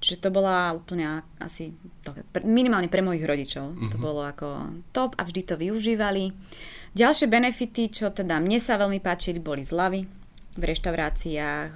Čiže 0.09 0.25
to 0.25 0.33
bola 0.33 0.73
úplne 0.73 1.21
asi, 1.37 1.77
to, 2.01 2.17
minimálne 2.49 2.89
pre 2.89 3.05
mojich 3.05 3.29
rodičov, 3.29 3.77
mm-hmm. 3.77 3.93
to 3.93 4.01
mhm. 4.01 4.05
bolo 4.09 4.25
ako 4.25 4.49
top 4.89 5.13
a 5.21 5.29
vždy 5.29 5.45
to 5.45 5.61
využívali. 5.61 6.33
Ďalšie 6.97 7.29
benefity, 7.29 7.93
čo 7.93 8.09
teda 8.09 8.41
mne 8.41 8.57
sa 8.57 8.81
veľmi 8.81 9.05
páčili, 9.05 9.37
boli 9.37 9.69
zľavy 9.69 10.09
v 10.59 10.63
reštauráciách, 10.65 11.71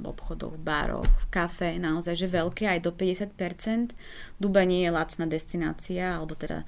v 0.00 0.04
obchodoch, 0.08 0.56
v 0.56 0.64
bároch, 0.64 1.04
v 1.04 1.26
kafe, 1.28 1.76
naozaj, 1.76 2.16
že 2.16 2.32
veľké, 2.32 2.72
aj 2.72 2.80
do 2.80 2.90
50%. 2.96 3.92
Duba 4.40 4.64
nie 4.64 4.88
je 4.88 4.90
lacná 4.90 5.28
destinácia, 5.28 6.16
alebo 6.16 6.32
teda 6.34 6.64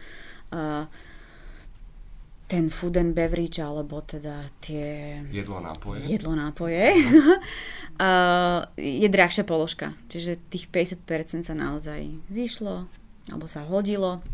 uh, 0.53 0.85
ten 2.49 2.73
food 2.73 2.97
and 2.97 3.13
beverage, 3.13 3.61
alebo 3.61 4.01
teda 4.01 4.49
tie... 4.65 5.21
Jedlo 5.29 5.61
nápoje. 5.61 6.01
Jedlo 6.09 6.33
nápoje. 6.33 6.97
uh, 6.97 8.65
je 8.81 9.09
drahšia 9.13 9.45
položka. 9.45 9.93
Čiže 10.09 10.41
tých 10.49 10.73
50% 10.73 11.45
sa 11.45 11.53
naozaj 11.53 12.09
zišlo, 12.33 12.89
alebo 13.29 13.45
sa 13.45 13.69
hodilo. 13.69 14.25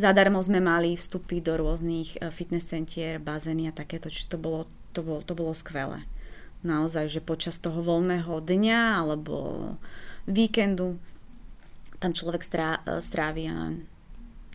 Zadarmo 0.00 0.40
sme 0.40 0.64
mali 0.64 0.96
vstupy 0.96 1.44
do 1.44 1.60
rôznych 1.60 2.16
e, 2.16 2.32
fitness 2.32 2.72
centier, 2.72 3.20
bazény 3.20 3.68
a 3.68 3.76
takéto, 3.76 4.08
čiže 4.08 4.32
to 4.32 4.38
bolo, 4.40 4.64
to 4.96 5.04
bolo, 5.04 5.20
to 5.20 5.36
bolo 5.36 5.52
skvelé. 5.52 6.08
Naozaj, 6.64 7.12
že 7.12 7.20
počas 7.20 7.60
toho 7.60 7.84
voľného 7.84 8.40
dňa 8.40 9.04
alebo 9.04 9.36
víkendu 10.24 10.96
tam 12.00 12.16
človek 12.16 12.40
strá, 12.40 12.80
e, 12.88 13.04
strávi 13.04 13.44
a 13.52 13.76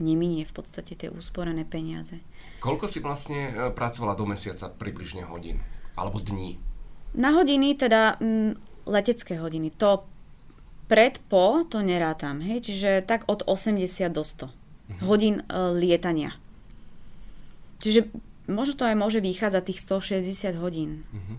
neminie 0.01 0.43
v 0.49 0.53
podstate 0.55 0.97
tie 0.97 1.13
úsporené 1.13 1.61
peniaze. 1.63 2.19
Koľko 2.65 2.89
si 2.89 2.97
vlastne 2.97 3.53
e, 3.53 3.69
pracovala 3.69 4.17
do 4.17 4.25
mesiaca 4.25 4.73
približne 4.73 5.21
hodín? 5.29 5.61
Alebo 5.93 6.17
dní? 6.17 6.57
Na 7.13 7.37
hodiny, 7.37 7.77
teda 7.77 8.17
m, 8.17 8.57
letecké 8.89 9.37
hodiny. 9.37 9.69
To 9.77 10.09
pred, 10.89 11.21
po, 11.29 11.61
to 11.69 11.85
nerátam. 11.85 12.41
Hej? 12.41 12.65
Čiže 12.65 13.05
tak 13.05 13.29
od 13.29 13.45
80 13.45 14.09
do 14.09 14.25
100 14.25 14.49
uh-huh. 14.49 14.49
hodín 15.05 15.45
uh, 15.45 15.77
lietania. 15.77 16.33
Čiže 17.85 18.09
možno 18.49 18.73
to 18.81 18.89
aj 18.89 18.97
môže 18.97 19.21
vychádzať 19.21 19.63
tých 19.69 19.79
160 19.85 20.57
hodín. 20.57 21.05
Uh-huh. 21.13 21.37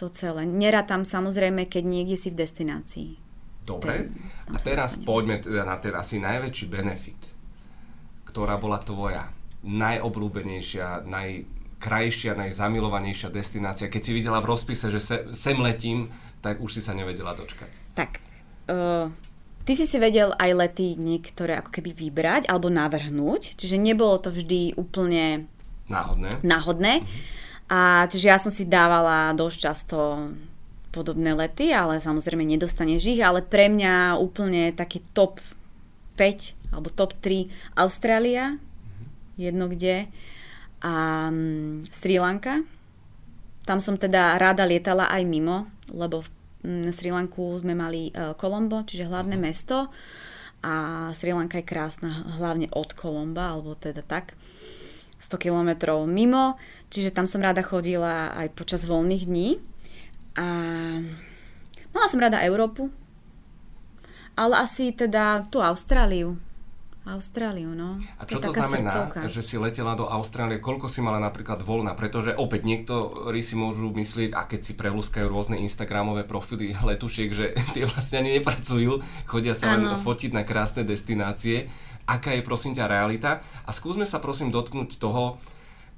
To 0.00 0.08
celé. 0.08 0.48
tam 0.88 1.04
samozrejme, 1.04 1.68
keď 1.68 1.84
niekde 1.84 2.16
si 2.16 2.32
v 2.32 2.40
destinácii. 2.40 3.10
Dobre. 3.64 4.08
Ten, 4.08 4.52
a 4.52 4.56
teraz 4.60 5.00
poďme 5.00 5.40
teda 5.40 5.64
na 5.64 5.76
ten 5.80 5.96
asi 5.96 6.20
najväčší 6.20 6.66
benefit, 6.68 7.20
ktorá 8.28 8.60
bola 8.60 8.76
tvoja 8.82 9.43
najobľúbenejšia, 9.64 11.08
najkrajšia, 11.08 12.36
najzamilovanejšia 12.36 13.32
destinácia. 13.32 13.88
Keď 13.88 14.02
si 14.04 14.12
videla 14.12 14.44
v 14.44 14.52
rozpise, 14.52 14.92
že 14.92 15.00
se, 15.00 15.16
sem 15.32 15.56
letím, 15.56 16.12
tak 16.44 16.60
už 16.60 16.76
si 16.76 16.80
sa 16.84 16.92
nevedela 16.92 17.32
dočkať. 17.32 17.72
Tak, 17.96 18.20
uh, 18.68 19.08
Ty 19.64 19.72
si 19.72 19.88
si 19.88 19.96
vedel 19.96 20.36
aj 20.36 20.50
lety 20.52 20.92
niektoré 21.00 21.56
ako 21.56 21.72
keby 21.72 21.96
vybrať 21.96 22.52
alebo 22.52 22.68
navrhnúť, 22.68 23.56
čiže 23.56 23.80
nebolo 23.80 24.20
to 24.20 24.28
vždy 24.28 24.76
úplne 24.76 25.48
náhodné. 25.88 26.44
náhodné. 26.44 27.00
Mm-hmm. 27.00 27.72
A 27.72 28.04
čiže 28.12 28.28
ja 28.28 28.36
som 28.36 28.52
si 28.52 28.68
dávala 28.68 29.32
dosť 29.32 29.56
často 29.56 30.28
podobné 30.92 31.32
lety, 31.32 31.72
ale 31.72 31.96
samozrejme 31.96 32.44
nedostaneš 32.44 33.08
ich, 33.08 33.20
ale 33.24 33.40
pre 33.40 33.72
mňa 33.72 34.20
úplne 34.20 34.76
taký 34.76 35.00
top 35.16 35.40
5 36.20 36.76
alebo 36.76 36.92
top 36.92 37.16
3 37.24 37.48
Austrália. 37.72 38.60
Jedno 39.36 39.70
kde, 39.70 40.08
a 40.84 41.28
um, 41.32 41.80
Sri 41.88 42.20
Lanka. 42.20 42.60
Tam 43.64 43.80
som 43.80 43.96
teda 43.96 44.36
rada 44.36 44.68
lietala 44.68 45.08
aj 45.08 45.24
mimo, 45.24 45.72
lebo 45.88 46.20
v 46.20 46.28
na 46.64 46.92
Sri 46.96 47.12
Lanku 47.12 47.60
sme 47.60 47.76
mali 47.76 48.08
Kolombo, 48.40 48.80
e, 48.80 48.88
čiže 48.88 49.04
hlavné 49.04 49.36
uh-huh. 49.36 49.46
mesto 49.52 49.92
a 50.64 50.74
Sri 51.12 51.36
Lanka 51.36 51.60
je 51.60 51.68
krásna 51.68 52.24
hlavne 52.40 52.72
od 52.72 52.96
Kolomba, 52.96 53.52
alebo 53.52 53.76
teda 53.76 54.00
tak. 54.00 54.32
100 55.20 55.40
kilometrov 55.40 56.04
mimo, 56.04 56.60
čiže 56.92 57.12
tam 57.12 57.24
som 57.24 57.40
rada 57.40 57.64
chodila 57.64 58.32
aj 58.36 58.52
počas 58.52 58.84
voľných 58.84 59.24
dní. 59.24 59.56
A 60.36 60.46
mala 61.96 62.06
som 62.12 62.20
rada 62.20 62.44
Európu, 62.44 62.92
ale 64.36 64.60
asi 64.60 64.92
teda 64.92 65.48
tú 65.48 65.64
Austráliu. 65.64 66.36
Austráliu, 67.04 67.76
no. 67.76 68.00
A 68.16 68.24
čo 68.24 68.40
to, 68.40 68.48
to 68.48 68.56
znamená, 68.56 68.88
srdcovka. 68.88 69.28
že 69.28 69.44
si 69.44 69.60
letela 69.60 69.92
do 69.92 70.08
Austrálie? 70.08 70.56
Koľko 70.56 70.88
si 70.88 71.04
mala 71.04 71.20
napríklad 71.20 71.60
voľna? 71.60 71.92
Pretože 71.92 72.32
opäť 72.32 72.64
niektorí 72.64 73.44
si 73.44 73.60
môžu 73.60 73.92
myslieť, 73.92 74.32
a 74.32 74.48
keď 74.48 74.60
si 74.64 74.72
prelúskajú 74.72 75.28
rôzne 75.28 75.60
Instagramové 75.60 76.24
profily 76.24 76.72
letušiek, 76.72 77.28
že 77.28 77.52
tie 77.76 77.84
vlastne 77.84 78.24
ani 78.24 78.40
nepracujú, 78.40 79.04
chodia 79.28 79.52
sa 79.52 79.76
ano. 79.76 79.92
len 79.92 80.00
fotiť 80.00 80.32
na 80.32 80.48
krásne 80.48 80.80
destinácie. 80.80 81.68
Aká 82.08 82.32
je 82.32 82.40
prosím 82.40 82.72
ťa 82.72 82.88
realita? 82.88 83.44
A 83.68 83.70
skúsme 83.76 84.08
sa 84.08 84.16
prosím 84.16 84.48
dotknúť 84.48 84.96
toho, 84.96 85.36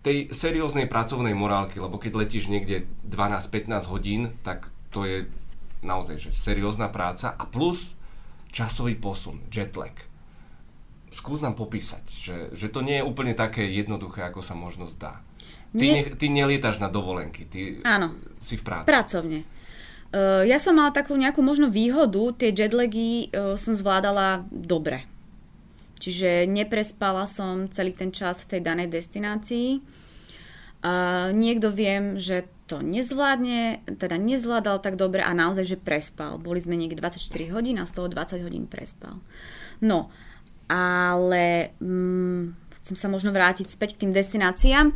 tej 0.02 0.30
serióznej 0.34 0.90
pracovnej 0.90 1.34
morálky, 1.38 1.82
lebo 1.82 2.02
keď 2.02 2.18
letíš 2.18 2.50
niekde 2.50 2.86
12-15 3.06 3.90
hodín, 3.90 4.34
tak 4.46 4.70
to 4.90 5.02
je 5.02 5.26
naozaj 5.86 6.18
že 6.18 6.30
seriózna 6.34 6.90
práca 6.90 7.34
a 7.34 7.42
plus 7.46 7.98
časový 8.50 8.98
posun, 8.98 9.42
jetlag 9.50 9.94
skús 11.10 11.38
nám 11.42 11.54
popísať, 11.54 12.04
že, 12.10 12.36
že 12.52 12.66
to 12.68 12.82
nie 12.82 12.98
je 13.00 13.06
úplne 13.06 13.32
také 13.32 13.66
jednoduché, 13.66 14.26
ako 14.26 14.42
sa 14.42 14.58
možno 14.58 14.90
zdá. 14.90 15.22
Ty, 15.76 15.86
nie... 15.86 15.92
ne, 15.92 16.02
ty 16.14 16.26
nelietaš 16.32 16.78
na 16.78 16.88
dovolenky, 16.88 17.46
ty 17.46 17.82
Áno. 17.84 18.14
si 18.40 18.56
v 18.56 18.62
práci. 18.64 18.88
Pracovne. 18.88 19.44
Uh, 20.14 20.46
ja 20.46 20.56
som 20.62 20.78
mala 20.78 20.94
takú 20.94 21.18
nejakú 21.18 21.42
možno 21.42 21.66
výhodu, 21.68 22.32
tie 22.38 22.54
jetlagy 22.54 23.28
uh, 23.34 23.58
som 23.58 23.74
zvládala 23.74 24.46
dobre. 24.48 25.04
Čiže 25.96 26.44
neprespala 26.46 27.24
som 27.26 27.66
celý 27.72 27.96
ten 27.96 28.12
čas 28.12 28.44
v 28.44 28.56
tej 28.56 28.60
danej 28.62 28.88
destinácii. 28.92 29.80
Uh, 30.84 31.34
niekto 31.34 31.72
viem, 31.72 32.20
že 32.20 32.46
to 32.66 32.82
nezvládne, 32.82 33.86
teda 33.98 34.18
nezvládal 34.18 34.82
tak 34.82 34.98
dobre 34.98 35.22
a 35.22 35.30
naozaj, 35.34 35.64
že 35.66 35.78
prespal. 35.78 36.38
Boli 36.38 36.58
sme 36.58 36.74
niekde 36.74 36.98
24 36.98 37.54
hodín 37.54 37.78
a 37.78 37.86
z 37.86 37.94
toho 37.94 38.10
20 38.10 38.42
hodín 38.42 38.66
prespal. 38.66 39.22
No, 39.78 40.10
ale 40.70 41.74
mm, 41.78 42.74
chcem 42.82 42.96
sa 42.98 43.08
možno 43.10 43.34
vrátiť 43.34 43.66
späť 43.70 43.98
k 43.98 44.06
tým 44.06 44.12
destináciám. 44.14 44.94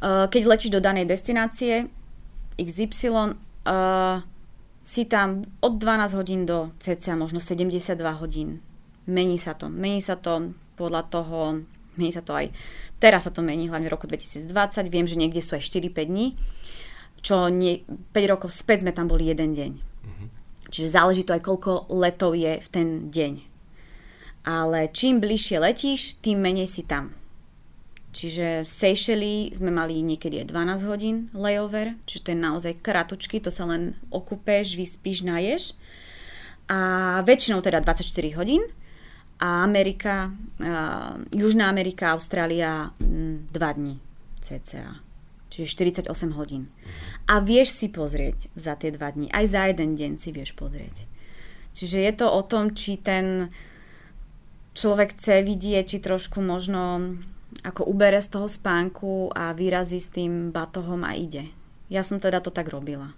Uh, 0.00 0.26
keď 0.32 0.42
letíš 0.48 0.72
do 0.72 0.80
danej 0.80 1.08
destinácie 1.08 1.88
XY, 2.56 3.36
uh, 3.36 4.24
si 4.80 5.04
tam 5.06 5.44
od 5.60 5.76
12 5.76 6.18
hodín 6.18 6.48
do 6.48 6.72
cca 6.80 7.16
možno 7.16 7.38
72 7.40 7.96
hodín. 8.20 8.64
Mení 9.04 9.36
sa 9.36 9.52
to. 9.52 9.68
Mení 9.68 10.00
sa 10.00 10.16
to 10.16 10.56
podľa 10.76 11.02
toho, 11.12 11.64
mení 12.00 12.12
sa 12.12 12.24
to 12.24 12.32
aj 12.32 12.48
teraz 13.00 13.24
sa 13.24 13.32
to 13.32 13.40
mení, 13.40 13.72
hlavne 13.72 13.88
v 13.88 13.94
roku 13.96 14.04
2020. 14.04 14.52
Viem, 14.92 15.08
že 15.08 15.16
niekde 15.16 15.40
sú 15.40 15.56
aj 15.56 15.64
4-5 15.64 16.12
dní, 16.12 16.36
čo 17.24 17.48
nie, 17.48 17.82
5 17.88 18.32
rokov 18.32 18.52
späť 18.52 18.84
sme 18.84 18.92
tam 18.92 19.08
boli 19.08 19.28
jeden 19.28 19.56
deň. 19.56 19.72
Mm-hmm. 19.80 20.28
Čiže 20.68 20.88
záleží 20.92 21.24
to 21.24 21.34
aj 21.34 21.42
koľko 21.42 21.88
letov 21.92 22.36
je 22.36 22.60
v 22.60 22.68
ten 22.68 23.08
deň 23.08 23.49
ale 24.44 24.88
čím 24.92 25.20
bližšie 25.20 25.60
letíš, 25.60 26.20
tým 26.24 26.40
menej 26.40 26.68
si 26.68 26.82
tam. 26.86 27.12
Čiže 28.10 28.66
Seychely 28.66 29.54
sme 29.54 29.70
mali 29.70 30.02
niekedy 30.02 30.42
aj 30.42 30.50
12 30.50 30.90
hodín 30.90 31.16
layover, 31.30 31.94
čiže 32.10 32.22
to 32.26 32.30
je 32.34 32.38
naozaj 32.42 32.82
kratučky, 32.82 33.38
to 33.38 33.54
sa 33.54 33.70
len 33.70 33.94
okupeš, 34.10 34.74
vyspíš, 34.74 35.22
naješ. 35.22 35.78
A 36.66 37.22
väčšinou 37.22 37.62
teda 37.62 37.78
24 37.82 38.06
hodín. 38.34 38.66
A 39.40 39.64
Amerika, 39.64 40.28
uh, 40.60 41.16
Južná 41.32 41.72
Amerika, 41.72 42.12
Austrália 42.12 42.92
2 43.00 43.48
dní 43.50 43.96
cca. 44.42 45.00
Čiže 45.50 45.66
48 46.06 46.36
hodín. 46.36 46.68
A 47.26 47.40
vieš 47.40 47.74
si 47.74 47.88
pozrieť 47.90 48.52
za 48.54 48.76
tie 48.76 48.90
2 48.92 49.00
dní. 49.00 49.26
Aj 49.32 49.46
za 49.46 49.66
jeden 49.70 49.96
deň 49.96 50.12
si 50.18 50.30
vieš 50.30 50.54
pozrieť. 50.54 51.08
Čiže 51.74 51.98
je 52.02 52.12
to 52.14 52.26
o 52.26 52.42
tom, 52.42 52.74
či 52.74 52.98
ten 52.98 53.50
človek 54.74 55.14
chce 55.16 55.42
vidieť, 55.42 55.84
či 55.86 55.98
trošku 55.98 56.40
možno 56.40 57.14
ako 57.60 57.84
ubere 57.84 58.22
z 58.22 58.28
toho 58.30 58.48
spánku 58.48 59.34
a 59.34 59.52
vyrazí 59.52 60.00
s 60.00 60.08
tým 60.08 60.54
batohom 60.54 61.02
a 61.04 61.12
ide. 61.18 61.50
Ja 61.90 62.06
som 62.06 62.22
teda 62.22 62.38
to 62.40 62.54
tak 62.54 62.70
robila. 62.70 63.12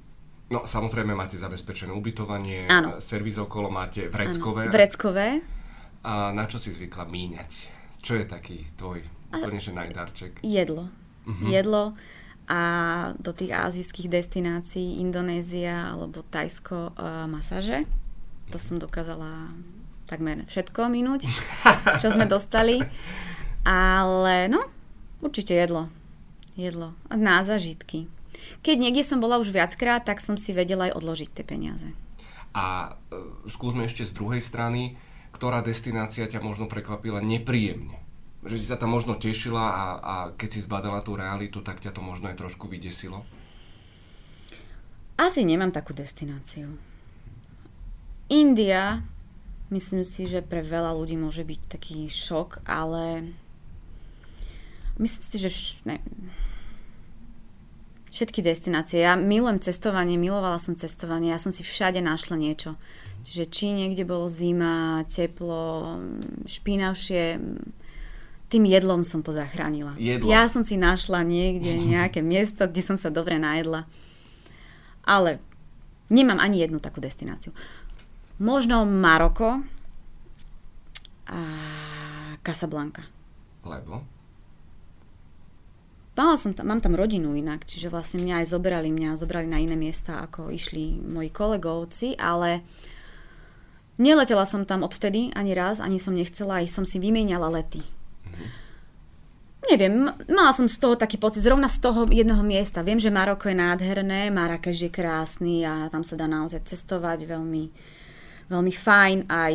No 0.53 0.69
samozrejme 0.69 1.17
máte 1.17 1.41
zabezpečené 1.41 1.93
ubytovanie, 1.93 2.69
Áno. 2.69 3.01
servis 3.01 3.41
okolo 3.41 3.73
máte 3.73 4.09
vreckové. 4.09 4.69
Áno, 4.69 4.75
vreckové. 4.75 5.27
A 6.03 6.35
na 6.35 6.45
čo 6.45 6.61
si 6.61 6.75
zvykla 6.75 7.09
míňať? 7.09 7.51
Čo 8.03 8.19
je 8.19 8.25
taký 8.27 8.67
tvoj 8.77 9.01
úplne 9.33 9.61
že 9.62 9.73
najdarček? 9.73 10.43
Jedlo. 10.45 10.91
Uh-huh. 11.25 11.49
Jedlo 11.49 11.95
a 12.51 12.61
do 13.23 13.31
tých 13.31 13.55
azijských 13.55 14.11
destinácií 14.11 14.99
Indonézia 14.99 15.95
alebo 15.95 16.27
Tajsko 16.27 16.93
uh, 16.93 17.25
masáže. 17.31 17.87
To 18.51 18.59
som 18.59 18.83
dokázala 18.83 19.55
takmer 20.12 20.44
všetko 20.44 20.92
minúť, 20.92 21.25
čo 22.05 22.12
sme 22.12 22.29
dostali. 22.29 22.85
Ale 23.64 24.53
no, 24.53 24.68
určite 25.25 25.57
jedlo. 25.57 25.88
Jedlo. 26.53 26.92
A 27.09 27.16
na 27.16 27.40
zažitky. 27.40 28.12
Keď 28.61 28.77
niekde 28.77 29.07
som 29.07 29.22
bola 29.22 29.40
už 29.40 29.48
viackrát, 29.48 30.05
tak 30.05 30.20
som 30.20 30.37
si 30.37 30.53
vedela 30.53 30.92
aj 30.92 31.01
odložiť 31.01 31.31
tie 31.33 31.44
peniaze. 31.46 31.88
A 32.53 32.98
e, 33.09 33.48
skúsme 33.48 33.88
ešte 33.88 34.05
z 34.05 34.12
druhej 34.12 34.44
strany, 34.44 35.01
ktorá 35.33 35.64
destinácia 35.64 36.29
ťa 36.29 36.44
možno 36.44 36.68
prekvapila 36.68 37.25
nepríjemne? 37.25 37.96
Že 38.44 38.57
si 38.59 38.66
sa 38.68 38.77
tam 38.77 38.92
možno 38.92 39.16
tešila 39.16 39.64
a, 39.64 39.85
a 39.96 40.14
keď 40.37 40.48
si 40.53 40.61
zbadala 40.61 41.01
tú 41.01 41.16
realitu, 41.16 41.64
tak 41.64 41.81
ťa 41.81 41.94
to 41.96 42.05
možno 42.05 42.29
aj 42.29 42.37
trošku 42.37 42.68
vydesilo? 42.68 43.25
Asi 45.16 45.46
nemám 45.46 45.70
takú 45.70 45.94
destináciu. 45.94 46.77
India 48.27 49.01
Myslím 49.72 50.04
si, 50.04 50.28
že 50.28 50.44
pre 50.44 50.61
veľa 50.61 50.92
ľudí 50.92 51.16
môže 51.16 51.40
byť 51.40 51.61
taký 51.64 52.04
šok, 52.12 52.61
ale 52.68 53.32
myslím 55.00 55.24
si, 55.24 55.37
že 55.40 55.48
ne, 55.88 55.96
všetky 58.12 58.44
destinácie. 58.44 59.00
Ja 59.00 59.16
milujem 59.16 59.64
cestovanie, 59.64 60.20
milovala 60.20 60.61
som 60.61 60.76
cestovanie, 60.76 61.32
ja 61.32 61.40
som 61.40 61.48
si 61.48 61.64
všade 61.64 62.04
našla 62.04 62.37
niečo. 62.37 62.76
Čiže 63.24 63.44
či 63.48 63.72
niekde 63.72 64.04
bolo 64.04 64.28
zima, 64.28 65.08
teplo, 65.08 65.96
špinavšie, 66.44 67.40
tým 68.52 68.68
jedlom 68.68 69.08
som 69.08 69.24
to 69.24 69.32
zachránila. 69.32 69.96
Jedlo. 69.96 70.28
Ja 70.28 70.44
som 70.52 70.61
si 70.61 70.76
našla 70.76 71.24
niekde 71.24 71.72
nejaké 71.96 72.20
miesto, 72.20 72.68
kde 72.68 72.85
som 72.85 73.00
sa 73.00 73.08
dobre 73.08 73.40
najedla. 73.40 73.88
Ale 75.08 75.40
nemám 76.12 76.37
ani 76.37 76.61
jednu 76.61 76.76
takú 76.76 77.00
destináciu. 77.00 77.56
Možno 78.42 78.83
Maroko 78.83 79.62
a 81.31 81.40
Casablanca. 82.42 83.07
Lebo? 83.62 84.02
Mala 86.12 86.37
som 86.37 86.50
tam, 86.50 86.66
mám 86.66 86.83
tam 86.83 86.98
rodinu 86.98 87.38
inak, 87.38 87.64
čiže 87.64 87.88
vlastne 87.88 88.20
mňa 88.20 88.42
aj 88.42 88.46
zobrali, 88.50 88.90
mňa 88.90 89.16
zobrali 89.16 89.46
na 89.46 89.62
iné 89.62 89.78
miesta, 89.78 90.26
ako 90.26 90.50
išli 90.50 91.00
moji 91.00 91.31
kolegovci, 91.31 92.18
ale 92.18 92.66
neletela 93.96 94.44
som 94.44 94.66
tam 94.66 94.85
odvtedy 94.85 95.33
ani 95.33 95.55
raz, 95.55 95.81
ani 95.81 96.02
som 96.02 96.12
nechcela, 96.12 96.61
aj 96.61 96.68
som 96.68 96.85
si 96.85 96.98
vymieniala 96.98 97.48
lety. 97.48 97.81
Mm-hmm. 97.81 98.48
Neviem, 99.70 100.11
mala 100.26 100.50
som 100.50 100.66
z 100.66 100.76
toho 100.83 100.98
taký 100.98 101.16
pocit, 101.16 101.46
zrovna 101.46 101.70
z 101.70 101.78
toho 101.78 102.05
jedného 102.11 102.42
miesta. 102.42 102.83
Viem, 102.83 102.98
že 102.98 103.14
Maroko 103.14 103.46
je 103.46 103.55
nádherné, 103.55 104.28
Marrakeš 104.35 104.85
je 104.85 104.90
krásny 104.90 105.62
a 105.62 105.87
tam 105.88 106.02
sa 106.02 106.18
dá 106.18 106.26
naozaj 106.26 106.66
cestovať 106.66 107.24
veľmi, 107.31 107.70
veľmi 108.53 108.73
fajn 108.73 109.19
aj 109.33 109.55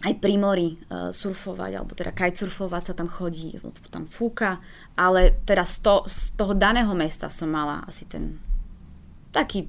aj 0.00 0.16
pri 0.16 0.34
mori 0.40 0.72
uh, 0.72 1.12
surfovať, 1.12 1.76
alebo 1.76 1.92
teda 1.92 2.16
kitesurfovať 2.16 2.82
sa 2.88 2.94
tam 2.96 3.04
chodí, 3.04 3.60
tam 3.92 4.08
fúka, 4.08 4.56
ale 4.96 5.44
teda 5.44 5.60
z, 5.68 5.76
to, 5.84 5.94
z 6.08 6.32
toho 6.40 6.56
daného 6.56 6.88
mesta 6.96 7.28
som 7.28 7.52
mala 7.52 7.84
asi 7.84 8.08
ten 8.08 8.40
taký 9.28 9.68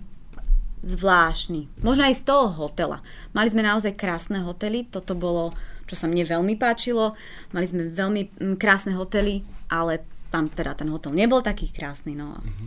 zvláštny. 0.81 1.83
Možno 1.83 2.07
aj 2.07 2.15
z 2.15 2.23
toho 2.25 2.47
hotela. 2.47 3.03
Mali 3.35 3.51
sme 3.51 3.61
naozaj 3.61 3.93
krásne 3.93 4.41
hotely, 4.41 4.87
toto 4.87 5.13
bolo, 5.13 5.53
čo 5.85 5.93
sa 5.93 6.07
mne 6.09 6.25
veľmi 6.25 6.57
páčilo. 6.57 7.13
Mali 7.53 7.67
sme 7.67 7.91
veľmi 7.91 8.55
krásne 8.57 8.95
hotely, 8.97 9.45
ale 9.69 10.01
tam 10.31 10.47
teda 10.47 10.73
ten 10.79 10.89
hotel 10.89 11.11
nebol 11.11 11.43
taký 11.43 11.69
krásny. 11.69 12.15
No. 12.15 12.39
Mhm. 12.39 12.65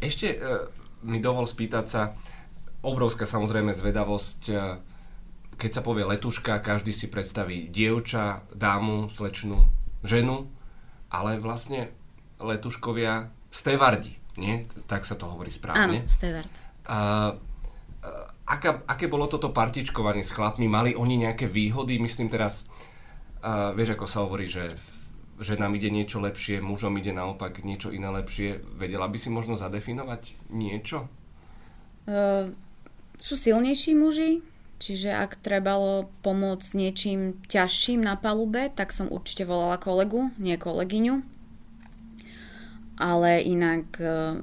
Ešte 0.00 0.36
uh, 0.36 0.68
mi 1.08 1.18
dovol 1.24 1.48
spýtať 1.48 1.84
sa, 1.88 2.12
obrovská 2.80 3.28
samozrejme 3.28 3.76
zvedavosť, 3.76 4.42
uh, 4.52 4.80
keď 5.60 5.70
sa 5.70 5.82
povie 5.84 6.08
letuška, 6.08 6.64
každý 6.64 6.96
si 6.96 7.12
predstaví 7.12 7.68
dievča, 7.68 8.48
dámu, 8.56 9.12
slečnú, 9.12 9.68
ženu, 10.00 10.48
ale 11.12 11.36
vlastne 11.36 11.92
letuškovia 12.40 13.28
stevardi, 13.52 14.16
nie? 14.40 14.64
Tak 14.88 15.04
sa 15.04 15.20
to 15.20 15.28
hovorí 15.28 15.52
správne. 15.52 16.00
Áno, 16.00 16.08
stevard. 16.08 16.48
A, 16.88 17.36
aká, 18.48 18.80
aké 18.88 19.04
bolo 19.04 19.28
toto 19.28 19.52
partičkovanie 19.52 20.24
s 20.24 20.32
chlapmi? 20.32 20.64
Mali 20.64 20.96
oni 20.96 21.28
nejaké 21.28 21.44
výhody? 21.44 22.00
Myslím 22.00 22.32
teraz, 22.32 22.64
a, 23.44 23.76
vieš, 23.76 24.00
ako 24.00 24.06
sa 24.08 24.24
hovorí, 24.24 24.48
že 24.48 24.72
že 25.40 25.56
nám 25.56 25.72
ide 25.72 25.88
niečo 25.88 26.20
lepšie, 26.20 26.60
mužom 26.60 27.00
ide 27.00 27.16
naopak 27.16 27.64
niečo 27.64 27.88
iné 27.88 28.12
lepšie. 28.12 28.60
Vedela 28.76 29.08
by 29.08 29.16
si 29.16 29.32
možno 29.32 29.56
zadefinovať 29.56 30.52
niečo? 30.52 31.08
Uh, 32.04 32.52
sú 33.20 33.36
silnejší 33.36 33.92
muži, 33.94 34.40
čiže 34.80 35.12
ak 35.12 35.44
trebalo 35.44 36.08
pomôcť 36.24 36.64
s 36.64 36.72
niečím 36.72 37.20
ťažším 37.46 38.00
na 38.00 38.16
palube, 38.16 38.72
tak 38.72 38.96
som 38.96 39.12
určite 39.12 39.44
volala 39.44 39.76
kolegu, 39.76 40.32
nie 40.40 40.56
kolegyňu. 40.56 41.20
Ale 43.00 43.40
inak 43.44 43.84
uh, 44.00 44.40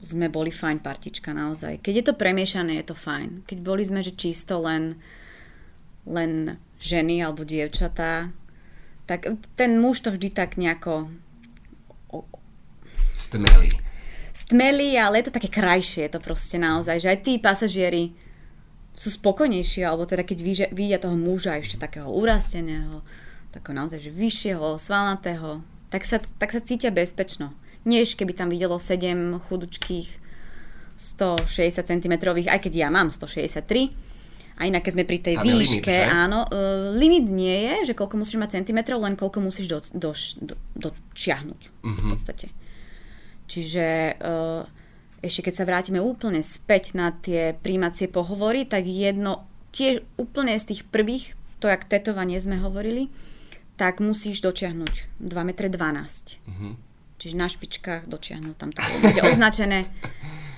sme 0.00 0.32
boli 0.32 0.52
fajn 0.52 0.80
partička 0.80 1.32
naozaj. 1.32 1.80
Keď 1.80 1.94
je 1.96 2.04
to 2.04 2.14
premiešané, 2.16 2.80
je 2.80 2.92
to 2.92 2.96
fajn. 2.96 3.44
Keď 3.44 3.58
boli 3.60 3.84
sme, 3.84 4.00
že 4.00 4.16
čisto 4.16 4.60
len, 4.60 5.00
len 6.08 6.60
ženy 6.80 7.20
alebo 7.20 7.44
dievčatá, 7.44 8.32
tak 9.04 9.28
ten 9.56 9.80
muž 9.80 10.00
to 10.04 10.12
vždy 10.12 10.32
tak 10.32 10.56
nejako... 10.56 11.12
Stmelí. 13.20 13.89
Stmelí, 14.40 14.96
ale 14.96 15.20
je 15.20 15.28
to 15.28 15.36
také 15.36 15.52
krajšie, 15.52 16.08
je 16.08 16.12
to 16.16 16.20
proste 16.24 16.56
naozaj, 16.56 16.96
že 16.96 17.12
aj 17.12 17.18
tí 17.20 17.36
pasažieri 17.36 18.16
sú 18.96 19.12
spokojnejší, 19.12 19.84
alebo 19.84 20.08
teda 20.08 20.24
keď 20.24 20.38
vidia 20.72 20.96
toho 20.96 21.16
muža 21.16 21.60
ešte 21.60 21.76
takého 21.76 22.08
urasteného, 22.08 23.04
takého 23.52 23.76
naozaj, 23.76 24.00
že 24.00 24.12
vyššieho, 24.12 24.80
svalnatého, 24.80 25.60
tak 25.92 26.08
sa, 26.08 26.24
tak 26.40 26.56
sa 26.56 26.60
cítia 26.64 26.88
bezpečno. 26.88 27.52
Než 27.84 28.16
keby 28.16 28.32
tam 28.36 28.48
videlo 28.52 28.80
7 28.80 29.40
chudučkých 29.48 30.08
160 30.96 31.80
cm, 31.80 32.14
aj 32.48 32.60
keď 32.60 32.72
ja 32.76 32.88
mám 32.92 33.08
163 33.08 33.92
a 34.60 34.68
inak, 34.68 34.84
keď 34.84 34.92
sme 34.92 35.08
pri 35.08 35.18
tej 35.24 35.36
Tam 35.40 35.44
výške, 35.48 35.88
limit, 35.88 36.12
áno, 36.12 36.44
uh, 36.44 36.92
limit 36.92 37.24
nie 37.32 37.58
je, 37.64 37.92
že 37.92 37.96
koľko 37.96 38.20
musíš 38.20 38.36
mať 38.36 38.60
centimetrov, 38.60 39.00
len 39.00 39.16
koľko 39.16 39.40
musíš 39.40 39.72
do, 39.72 39.78
do, 39.96 40.12
do, 40.44 40.54
dočiahnuť 40.76 41.60
uh-huh. 41.60 41.88
v 41.88 42.00
mhm. 42.04 42.10
podstate. 42.12 42.46
Čiže 43.50 44.14
uh, 44.22 44.62
ešte 45.26 45.50
keď 45.50 45.54
sa 45.58 45.66
vrátime 45.66 45.98
úplne 45.98 46.40
späť 46.40 46.94
na 46.94 47.10
tie 47.10 47.58
príjmacie 47.58 48.06
pohovory, 48.06 48.62
tak 48.62 48.86
jedno, 48.86 49.42
tiež 49.74 50.06
úplne 50.14 50.54
z 50.54 50.70
tých 50.70 50.82
prvých, 50.86 51.34
to 51.58 51.66
jak 51.66 51.90
tetovanie 51.90 52.38
sme 52.38 52.62
hovorili, 52.62 53.10
tak 53.74 53.98
musíš 53.98 54.38
dočiahnuť 54.40 55.20
2,12 55.24 55.82
m. 55.82 55.98
Uh-huh. 55.98 56.72
Čiže 57.20 57.34
na 57.36 57.48
špičkách 57.50 58.08
dočiahnuť, 58.08 58.54
tam 58.56 58.70
to 58.72 58.80
bude 59.02 59.20
označené. 59.28 59.92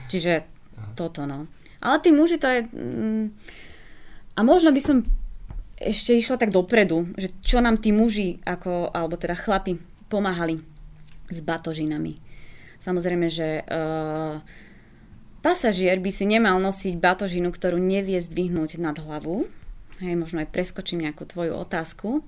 Čiže 0.06 0.46
toto, 0.94 1.26
no. 1.26 1.50
Ale 1.82 1.98
tí 1.98 2.14
muži, 2.14 2.38
to 2.38 2.46
je... 2.46 2.60
Mm, 2.70 3.34
a 4.38 4.40
možno 4.46 4.70
by 4.70 4.78
som 4.78 5.02
ešte 5.82 6.14
išla 6.14 6.38
tak 6.38 6.54
dopredu, 6.54 7.10
že 7.18 7.34
čo 7.42 7.58
nám 7.58 7.82
tí 7.82 7.90
muži, 7.90 8.38
ako, 8.46 8.94
alebo 8.94 9.18
teda 9.18 9.34
chlapi, 9.34 9.74
pomáhali 10.06 10.62
s 11.26 11.42
batožinami. 11.42 12.31
Samozrejme, 12.82 13.30
že 13.30 13.62
uh, 13.62 14.42
pasažier 15.40 16.02
by 16.02 16.10
si 16.10 16.26
nemal 16.26 16.58
nosiť 16.58 16.98
batožinu, 16.98 17.54
ktorú 17.54 17.78
nevie 17.78 18.18
zdvihnúť 18.18 18.82
nad 18.82 18.98
hlavu. 18.98 19.46
Hej, 20.02 20.18
možno 20.18 20.42
aj 20.42 20.50
preskočím 20.50 21.06
nejakú 21.06 21.22
tvoju 21.22 21.54
otázku. 21.54 22.26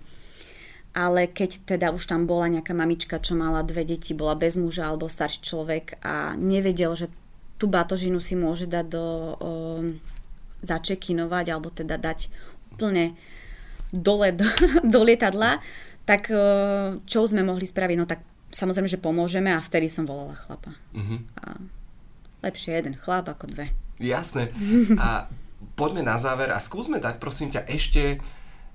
Ale 0.94 1.26
keď 1.26 1.66
teda 1.66 1.90
už 1.90 2.06
tam 2.06 2.30
bola 2.30 2.46
nejaká 2.46 2.70
mamička, 2.70 3.18
čo 3.18 3.34
mala 3.34 3.66
dve 3.66 3.82
deti, 3.82 4.14
bola 4.14 4.38
bez 4.38 4.54
muža 4.54 4.86
alebo 4.86 5.10
starší 5.10 5.42
človek 5.42 5.98
a 6.06 6.38
nevedel, 6.38 6.94
že 6.94 7.10
tú 7.58 7.66
batožinu 7.66 8.22
si 8.22 8.38
môže 8.38 8.70
dať 8.70 8.86
do... 8.86 9.04
Uh, 9.42 10.14
začekinovať 10.64 11.46
alebo 11.52 11.68
teda 11.68 12.00
dať 12.00 12.32
úplne 12.74 13.14
dole 13.92 14.32
do, 14.34 14.48
do 14.92 15.00
lietadla, 15.04 15.60
tak 16.08 16.32
e, 16.32 16.36
čo 17.04 17.28
sme 17.28 17.44
mohli 17.44 17.68
spraviť? 17.68 17.96
No 18.00 18.08
tak 18.08 18.24
samozrejme, 18.54 18.86
že 18.86 19.02
pomôžeme 19.02 19.50
a 19.50 19.58
vtedy 19.58 19.90
som 19.90 20.06
volala 20.06 20.38
chlapa. 20.38 20.78
Uh-huh. 20.94 21.18
A 21.42 21.58
lepšie 22.46 22.78
jeden 22.78 22.94
chlap 22.94 23.26
ako 23.26 23.50
dve. 23.50 23.74
Jasné. 23.98 24.54
A 25.02 25.26
poďme 25.74 26.06
na 26.06 26.16
záver 26.16 26.54
a 26.54 26.62
skúsme 26.62 27.02
dať 27.02 27.18
prosím 27.18 27.50
ťa 27.50 27.66
ešte 27.66 28.22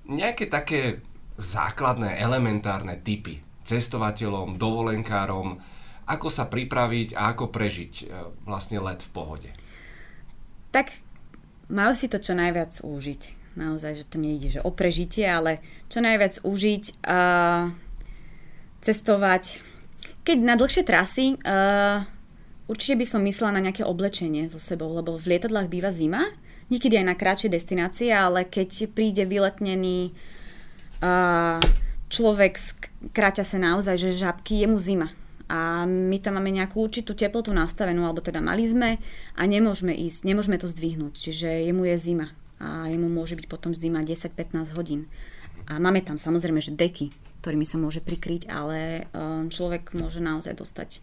nejaké 0.04 0.52
také 0.52 1.00
základné, 1.40 2.20
elementárne 2.20 3.00
typy 3.00 3.40
cestovateľom, 3.64 4.58
dovolenkárom, 4.58 5.62
ako 6.10 6.28
sa 6.28 6.50
pripraviť 6.50 7.14
a 7.14 7.30
ako 7.30 7.54
prežiť 7.54 7.92
e, 8.02 8.04
vlastne 8.42 8.82
let 8.82 8.98
v 8.98 9.10
pohode. 9.14 9.50
Tak 10.74 10.90
majú 11.70 11.94
si 11.94 12.10
to 12.10 12.18
čo 12.18 12.34
najviac 12.34 12.82
užiť. 12.82 13.38
Naozaj, 13.54 13.92
že 13.94 14.08
to 14.10 14.18
nejde 14.18 14.58
že 14.58 14.60
o 14.62 14.74
prežitie, 14.74 15.26
ale 15.26 15.62
čo 15.86 16.02
najviac 16.02 16.42
užiť 16.42 17.06
a 17.06 17.18
cestovať. 18.82 19.69
Keď 20.20 20.36
na 20.44 20.54
dlhšie 20.54 20.84
trasy, 20.84 21.40
uh, 21.40 22.04
určite 22.68 22.94
by 23.00 23.06
som 23.08 23.24
myslela 23.24 23.56
na 23.56 23.64
nejaké 23.64 23.82
oblečenie 23.82 24.52
so 24.52 24.60
sebou, 24.60 24.92
lebo 24.92 25.16
v 25.16 25.36
lietadlách 25.36 25.72
býva 25.72 25.88
zima, 25.88 26.28
niekedy 26.68 27.00
aj 27.00 27.06
na 27.08 27.16
kratšie 27.16 27.48
destinácie, 27.48 28.12
ale 28.12 28.44
keď 28.44 28.92
príde 28.92 29.24
vyletnený 29.24 30.12
uh, 31.00 31.58
človek, 32.12 32.54
kráťa 33.16 33.44
sa 33.48 33.56
naozaj, 33.56 33.96
že 33.96 34.20
žabky, 34.20 34.60
je 34.60 34.66
mu 34.68 34.76
zima. 34.76 35.08
A 35.50 35.82
my 35.82 36.14
tam 36.22 36.38
máme 36.38 36.54
nejakú 36.54 36.78
určitú 36.78 37.16
teplotu 37.18 37.50
nastavenú, 37.50 38.06
alebo 38.06 38.22
teda 38.22 38.38
mali 38.38 38.70
sme 38.70 39.02
a 39.34 39.42
nemôžeme 39.42 39.90
ísť, 39.90 40.22
nemôžeme 40.22 40.62
to 40.62 40.70
zdvihnúť, 40.70 41.18
čiže 41.18 41.66
jemu 41.66 41.90
je 41.90 41.96
zima. 41.98 42.30
A 42.62 42.86
jemu 42.86 43.10
môže 43.10 43.34
byť 43.34 43.50
potom 43.50 43.74
zima 43.74 44.04
10-15 44.04 44.76
hodín. 44.78 45.10
A 45.66 45.82
máme 45.82 46.06
tam 46.06 46.14
samozrejme, 46.14 46.62
že 46.62 46.70
deky, 46.70 47.10
ktorými 47.40 47.64
sa 47.64 47.80
môže 47.80 48.04
prikryť, 48.04 48.46
ale 48.52 49.08
um, 49.10 49.48
človek 49.48 49.96
môže 49.96 50.20
naozaj 50.20 50.60
dostať, 50.60 51.00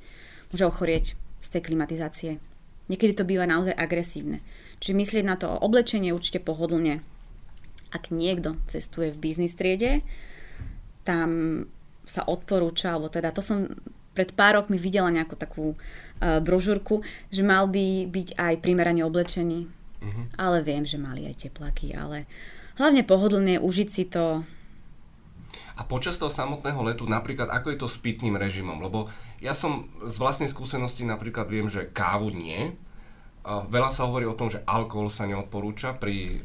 môže 0.54 0.64
ochorieť 0.64 1.06
z 1.42 1.48
tej 1.50 1.62
klimatizácie. 1.66 2.32
Niekedy 2.88 3.14
to 3.20 3.28
býva 3.28 3.44
naozaj 3.44 3.76
agresívne. 3.76 4.40
Čiže 4.80 4.96
myslieť 4.96 5.26
na 5.28 5.36
to 5.36 5.52
oblečenie 5.52 6.16
určite 6.16 6.40
pohodlne. 6.40 7.04
Ak 7.92 8.14
niekto 8.14 8.56
cestuje 8.70 9.12
v 9.12 9.20
biznis 9.20 9.58
triede, 9.58 10.06
tam 11.04 11.64
sa 12.08 12.24
odporúča, 12.24 12.96
alebo 12.96 13.12
teda 13.12 13.36
to 13.36 13.44
som 13.44 13.68
pred 14.16 14.32
pár 14.34 14.64
rokmi 14.64 14.82
videla 14.82 15.12
nejakú 15.14 15.36
takú 15.38 15.76
uh, 15.76 16.40
brožúrku, 16.42 17.06
že 17.30 17.46
mal 17.46 17.70
by 17.70 18.08
byť 18.08 18.40
aj 18.40 18.54
primerane 18.64 19.06
oblečený. 19.06 19.60
Uh-huh. 19.98 20.26
Ale 20.38 20.62
viem, 20.66 20.86
že 20.86 21.02
mali 21.02 21.26
aj 21.26 21.50
teplaky, 21.50 21.94
ale 21.94 22.30
hlavne 22.78 23.02
pohodlne 23.06 23.62
užiť 23.62 23.90
si 23.90 24.06
to. 24.10 24.46
A 25.78 25.86
počas 25.86 26.18
toho 26.18 26.34
samotného 26.34 26.82
letu 26.82 27.06
napríklad, 27.06 27.54
ako 27.54 27.70
je 27.70 27.78
to 27.78 27.88
s 27.88 28.02
pitným 28.02 28.34
režimom? 28.34 28.82
Lebo 28.82 29.06
ja 29.38 29.54
som 29.54 29.94
z 30.02 30.18
vlastnej 30.18 30.50
skúsenosti 30.50 31.06
napríklad 31.06 31.46
viem, 31.46 31.70
že 31.70 31.94
kávu 31.94 32.34
nie. 32.34 32.74
Veľa 33.46 33.94
sa 33.94 34.10
hovorí 34.10 34.26
o 34.26 34.34
tom, 34.34 34.50
že 34.50 34.66
alkohol 34.66 35.14
sa 35.14 35.30
neodporúča 35.30 35.96
pri 35.96 36.16
e, 36.18 36.38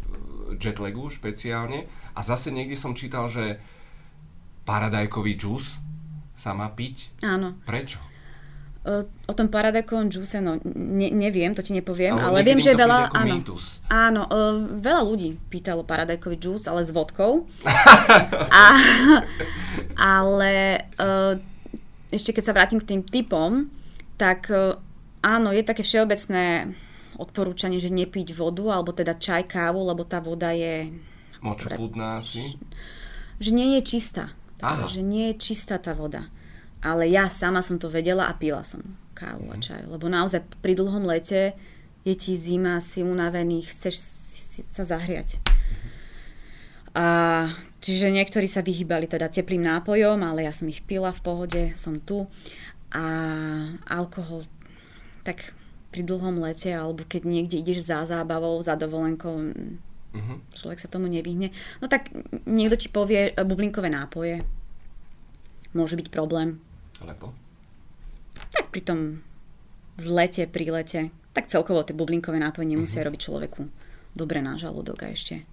jetlagu 0.60 1.10
špeciálne. 1.10 1.88
A 2.14 2.20
zase 2.22 2.52
niekde 2.52 2.78
som 2.78 2.94
čítal, 2.94 3.26
že 3.26 3.58
paradajkový 4.68 5.34
džús 5.34 5.80
sa 6.36 6.52
má 6.54 6.70
piť? 6.70 7.10
Áno. 7.24 7.58
Prečo? 7.66 8.11
O, 8.82 9.30
tom 9.30 9.46
paradekovom 9.46 10.10
džuse, 10.10 10.42
no 10.42 10.58
ne, 10.74 11.06
neviem, 11.14 11.54
to 11.54 11.62
ti 11.62 11.70
nepoviem, 11.70 12.18
ale, 12.18 12.42
ale 12.42 12.50
viem, 12.50 12.58
že 12.58 12.74
veľa, 12.74 13.14
áno, 13.14 13.38
mýtus. 13.38 13.78
áno 13.86 14.26
o, 14.26 14.38
veľa 14.74 15.02
ľudí 15.06 15.38
pýtalo 15.46 15.86
paradajkový 15.86 16.34
džus, 16.34 16.66
ale 16.66 16.82
s 16.82 16.90
vodkou. 16.90 17.46
A, 18.50 18.64
ale 19.94 20.54
o, 20.98 21.38
ešte 22.10 22.34
keď 22.34 22.42
sa 22.42 22.56
vrátim 22.58 22.82
k 22.82 22.88
tým 22.90 23.02
typom, 23.06 23.70
tak 24.18 24.50
o, 24.50 24.74
áno, 25.22 25.54
je 25.54 25.62
také 25.62 25.86
všeobecné 25.86 26.74
odporúčanie, 27.22 27.78
že 27.78 27.86
nepiť 27.86 28.34
vodu, 28.34 28.66
alebo 28.74 28.90
teda 28.90 29.14
čaj, 29.14 29.46
kávu, 29.46 29.78
lebo 29.86 30.02
tá 30.02 30.18
voda 30.18 30.50
je... 30.50 30.90
Močopúdna 31.38 32.18
asi? 32.18 32.58
Že 33.38 33.50
nie 33.54 33.78
je 33.78 33.82
čistá. 33.86 34.34
Aha. 34.62 34.86
že 34.86 35.02
nie 35.02 35.34
je 35.34 35.42
čistá 35.42 35.82
tá 35.82 35.90
voda. 35.90 36.30
Ale 36.82 37.06
ja 37.06 37.30
sama 37.30 37.62
som 37.62 37.78
to 37.78 37.86
vedela 37.86 38.26
a 38.26 38.34
pila 38.34 38.66
som 38.66 38.82
kávu 39.14 39.46
a 39.50 39.56
mhm. 39.58 39.62
čaj. 39.62 39.82
Lebo 39.86 40.10
naozaj 40.10 40.42
pri 40.58 40.74
dlhom 40.74 41.06
lete 41.06 41.54
je 42.02 42.14
ti 42.18 42.34
zima, 42.34 42.82
si 42.82 43.06
unavený, 43.06 43.62
chceš 43.62 43.94
sa 44.68 44.82
zahriať. 44.82 45.38
A 46.92 47.48
čiže 47.80 48.12
niektorí 48.12 48.44
sa 48.44 48.60
vyhýbali 48.60 49.08
teda 49.08 49.32
teplým 49.32 49.64
nápojom, 49.64 50.20
ale 50.20 50.44
ja 50.44 50.52
som 50.52 50.68
ich 50.68 50.84
pila 50.84 51.08
v 51.14 51.24
pohode, 51.24 51.62
som 51.78 51.96
tu. 52.02 52.28
A 52.92 53.04
alkohol, 53.88 54.44
tak 55.24 55.56
pri 55.88 56.04
dlhom 56.04 56.40
lete, 56.40 56.68
alebo 56.72 57.04
keď 57.08 57.22
niekde 57.24 57.56
ideš 57.60 57.88
za 57.88 58.04
zábavou, 58.04 58.60
za 58.60 58.76
dovolenkou, 58.76 59.32
uh-huh. 60.12 60.36
človek 60.56 60.80
sa 60.80 60.92
tomu 60.92 61.08
nevyhne. 61.08 61.52
No 61.80 61.88
tak 61.88 62.12
niekto 62.44 62.76
ti 62.76 62.88
povie 62.92 63.32
e, 63.32 63.40
bublinkové 63.40 63.88
nápoje. 63.88 64.44
Môže 65.72 65.96
byť 65.96 66.08
problém. 66.12 66.60
Lebo? 67.02 67.34
Tak 68.52 68.72
pri 68.72 68.82
tom 68.82 69.00
zlete, 70.00 70.48
lete, 70.48 71.12
tak 71.32 71.48
celkovo 71.48 71.84
tie 71.84 71.96
bublinkové 71.96 72.40
nápoje 72.40 72.68
nemusia 72.68 73.02
uh-huh. 73.02 73.12
robiť 73.12 73.20
človeku 73.20 73.62
dobre 74.12 74.44
na 74.44 74.60
žalúdok 74.60 75.08
a 75.08 75.12
ešte 75.12 75.44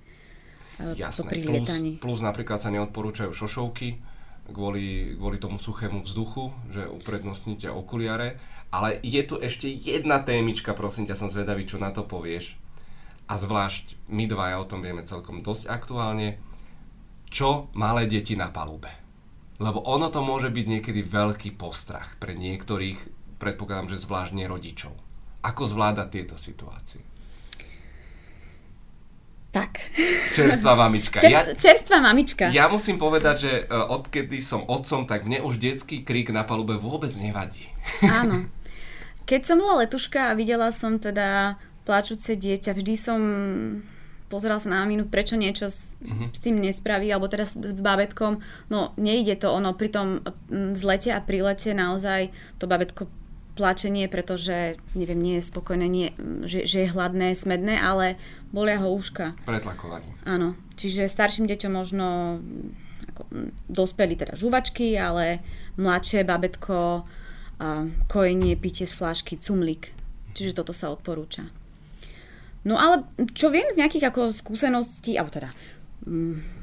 e, 0.80 1.00
Jasné, 1.00 1.32
plus, 1.43 1.68
plus 2.04 2.20
napríklad 2.20 2.60
sa 2.60 2.72
neodporúčajú 2.72 3.32
šošovky, 3.32 4.00
kvôli, 4.52 5.16
kvôli 5.16 5.38
tomu 5.39 5.62
suchému 5.62 6.04
vzduchu, 6.04 6.52
že 6.72 6.89
uprednostníte 6.89 7.72
okuliare. 7.72 8.41
Ale 8.70 9.02
je 9.02 9.22
tu 9.26 9.41
ešte 9.41 9.66
jedna 9.66 10.22
témička, 10.22 10.78
prosím 10.78 11.10
ťa, 11.10 11.18
som 11.18 11.30
zvedavý, 11.32 11.66
čo 11.66 11.82
na 11.82 11.89
to 11.89 12.06
povieš. 12.06 12.54
A 13.30 13.38
zvlášť 13.38 14.10
my 14.10 14.26
dvaja 14.30 14.62
o 14.62 14.66
tom 14.70 14.82
vieme 14.86 15.06
celkom 15.06 15.41
dosť 15.41 15.70
aktuálne. 15.70 16.38
Čo 17.30 17.70
malé 17.78 18.10
deti 18.10 18.34
na 18.34 18.50
palube? 18.50 18.89
Lebo 19.60 19.84
ono 19.84 20.07
to 20.07 20.24
môže 20.24 20.47
byť 20.47 20.66
niekedy 20.66 21.03
veľký 21.03 21.60
postrach 21.60 22.16
pre 22.16 22.32
niektorých, 22.32 22.95
predpokladám, 23.36 23.91
že 23.91 23.99
zvlášť 23.99 24.32
rodičov. 24.47 24.95
Ako 25.43 25.68
zvládať 25.68 26.07
tieto 26.12 26.36
situácie? 26.39 27.03
Tak. 29.49 29.82
Čerstvá 30.32 30.78
mamička. 30.78 31.18
Čerst, 31.24 31.34
ja, 31.34 31.43
čerstvá 31.57 31.97
mamička. 31.99 32.53
Ja 32.53 32.70
musím 32.70 33.01
povedať, 33.01 33.36
že 33.41 33.53
e, 33.66 33.74
odkedy 33.74 34.39
som 34.39 34.62
otcom, 34.64 35.10
tak 35.10 35.26
mne 35.26 35.41
už 35.41 35.57
detský 35.57 36.05
krík 36.05 36.30
na 36.30 36.45
palube 36.45 36.78
vôbec 36.78 37.10
nevadí. 37.18 37.68
Áno. 38.05 38.45
Keď 39.26 39.41
som 39.45 39.57
bola 39.62 39.86
letuška 39.86 40.34
a 40.34 40.38
videla 40.38 40.70
som 40.70 41.01
teda 41.01 41.57
plačúce 41.86 42.38
dieťa, 42.38 42.78
vždy 42.78 42.95
som 42.97 43.22
pozerala 44.30 44.61
sa 44.61 44.69
na 44.69 44.86
maminu, 44.86 45.09
prečo 45.09 45.36
niečo 45.36 45.67
s, 45.67 45.97
uh-huh. 45.99 46.30
s 46.30 46.39
tým 46.39 46.61
nespraví, 46.61 47.09
alebo 47.09 47.25
teda 47.25 47.49
s, 47.49 47.57
babetkom. 47.57 48.39
No, 48.69 48.93
nejde 48.95 49.36
to 49.41 49.49
ono. 49.49 49.73
Pri 49.73 49.89
tom 49.89 50.21
vzlete 50.47 51.09
a 51.11 51.19
prilete 51.19 51.73
naozaj 51.73 52.30
to 52.61 52.69
babetko 52.69 53.09
plačenie, 53.59 54.07
pretože 54.07 54.80
neviem, 54.95 55.19
nie 55.19 55.36
je 55.43 55.49
spokojné, 55.51 55.86
nie, 55.91 56.15
že, 56.47 56.63
že 56.63 56.88
je 56.88 56.93
hladné, 56.95 57.36
smedné, 57.36 57.75
ale 57.75 58.15
bolia 58.55 58.80
ho 58.80 58.88
úška. 58.95 59.36
Pretlakovaní. 59.43 60.07
Áno, 60.23 60.55
čiže 60.80 61.11
starším 61.11 61.43
deťom 61.43 61.71
možno 61.75 62.39
ako, 63.11 63.27
dospeli 63.67 64.15
teda 64.15 64.39
žuvačky, 64.39 64.95
ale 64.95 65.43
mladšie 65.75 66.23
babetko, 66.23 67.03
kojenie, 68.07 68.55
pitie 68.55 68.88
z 68.88 68.95
flášky, 68.95 69.36
cumlik. 69.36 69.91
Čiže 70.32 70.63
toto 70.63 70.71
sa 70.71 70.95
odporúča. 70.95 71.59
No 72.68 72.76
ale 72.76 73.07
čo 73.32 73.47
viem 73.53 73.68
z 73.72 73.80
nejakých 73.80 74.12
ako 74.12 74.36
skúseností, 74.36 75.16
alebo 75.16 75.32
teda 75.32 75.51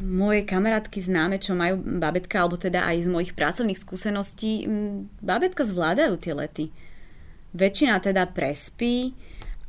moje 0.01 0.49
kamarátky 0.49 0.99
známe, 0.99 1.36
čo 1.38 1.53
majú 1.53 1.78
babetka, 1.78 2.40
alebo 2.40 2.57
teda 2.57 2.88
aj 2.88 3.05
z 3.05 3.09
mojich 3.12 3.32
pracovných 3.36 3.78
skúseností, 3.78 4.64
babetka 5.20 5.62
zvládajú 5.62 6.14
tie 6.18 6.32
lety 6.32 6.66
väčšina 7.57 7.97
teda 8.05 8.28
prespí 8.28 9.16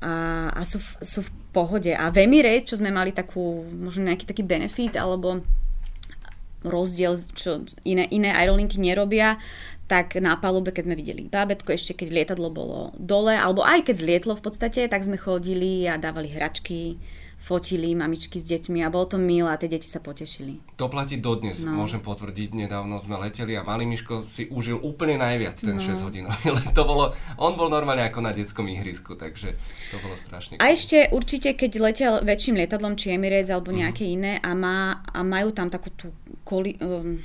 a, 0.03 0.47
a 0.51 0.61
sú, 0.67 0.77
v, 0.77 0.89
sú 1.01 1.19
v 1.23 1.31
pohode. 1.55 1.91
A 1.95 2.11
v 2.11 2.27
Emirates, 2.27 2.69
čo 2.69 2.77
sme 2.77 2.91
mali 2.91 3.15
takú, 3.15 3.63
možno 3.63 4.11
nejaký 4.11 4.27
taký 4.27 4.43
benefit, 4.43 4.99
alebo 4.99 5.41
rozdiel, 6.69 7.17
čo 7.33 7.63
iné, 7.83 8.07
iné 8.11 8.31
aerolinky 8.31 8.77
nerobia, 8.77 9.39
tak 9.87 10.19
na 10.19 10.35
palube, 10.35 10.75
keď 10.75 10.83
sme 10.83 10.99
videli 10.99 11.31
bábetko, 11.31 11.71
ešte 11.71 11.95
keď 11.95 12.07
lietadlo 12.11 12.51
bolo 12.51 12.91
dole, 12.99 13.31
alebo 13.33 13.63
aj 13.63 13.87
keď 13.87 13.95
zlietlo 14.03 14.33
v 14.35 14.43
podstate, 14.43 14.83
tak 14.91 15.01
sme 15.01 15.15
chodili 15.15 15.87
a 15.87 15.95
dávali 15.95 16.27
hračky, 16.27 16.99
fotili 17.37 17.93
mamičky 17.93 18.41
s 18.41 18.49
deťmi 18.49 18.81
a 18.81 18.89
bolo 18.89 19.13
to 19.13 19.17
milé 19.21 19.47
a 19.47 19.55
tie 19.55 19.69
deti 19.69 19.85
sa 19.85 20.01
potešili. 20.01 20.57
To 20.81 20.89
platí 20.89 21.21
dodnes, 21.21 21.61
no. 21.61 21.77
môžem 21.77 22.01
potvrdiť, 22.01 22.57
nedávno 22.57 22.97
sme 22.97 23.21
leteli 23.21 23.53
a 23.53 23.61
malý 23.61 23.85
Miško 23.85 24.25
si 24.25 24.49
užil 24.49 24.81
úplne 24.81 25.21
najviac 25.21 25.55
ten 25.55 25.77
no. 25.77 25.85
6 25.85 26.01
hodinový 26.01 26.49
let. 26.57 26.73
To 26.73 26.83
bolo, 26.83 27.13
on 27.37 27.53
bol 27.53 27.69
normálne 27.69 28.03
ako 28.03 28.25
na 28.25 28.33
detskom 28.33 28.65
ihrisku, 28.67 29.13
takže 29.15 29.53
to 29.93 29.97
bolo 30.01 30.17
strašne. 30.17 30.57
A 30.57 30.73
ešte 30.73 31.13
určite, 31.13 31.53
keď 31.53 31.71
letel 31.77 32.13
väčším 32.25 32.57
lietadlom, 32.57 32.97
či 32.97 33.13
Emirates 33.13 33.53
alebo 33.53 33.69
mhm. 33.69 33.77
nejaké 33.85 34.03
uh-huh. 34.03 34.17
iné 34.17 34.33
a, 34.41 34.51
má, 34.57 35.05
a 35.05 35.21
majú 35.21 35.53
tam 35.53 35.69
takú 35.69 35.93
tú 35.93 36.09
koli, 36.41 36.73
um, 36.81 37.21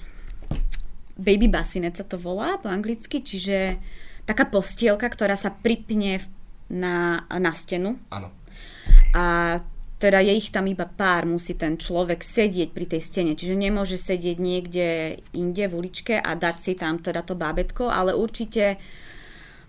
baby 1.17 1.49
bassinet 1.49 1.97
sa 1.97 2.05
to 2.05 2.21
volá 2.21 2.61
po 2.61 2.69
anglicky, 2.69 3.25
čiže 3.25 3.81
taká 4.29 4.47
postielka, 4.47 5.09
ktorá 5.09 5.35
sa 5.35 5.51
pripne 5.51 6.21
na, 6.69 7.27
na 7.27 7.53
stenu. 7.57 7.99
Áno. 8.13 8.31
A 9.13 9.59
teda 10.03 10.19
je 10.19 10.35
ich 10.35 10.51
tam 10.51 10.67
iba 10.67 10.83
pár, 10.83 11.31
musí 11.31 11.55
ten 11.55 11.79
človek 11.79 12.27
sedieť 12.27 12.75
pri 12.75 12.91
tej 12.91 12.99
stene, 12.99 13.39
čiže 13.39 13.55
nemôže 13.55 13.95
sedieť 13.95 14.37
niekde 14.43 14.87
inde 15.31 15.65
v 15.71 15.77
uličke 15.79 16.19
a 16.19 16.35
dať 16.35 16.57
si 16.59 16.73
tam 16.75 16.99
teda 16.99 17.23
to 17.23 17.39
bábetko, 17.39 17.87
ale 17.87 18.11
určite 18.11 18.83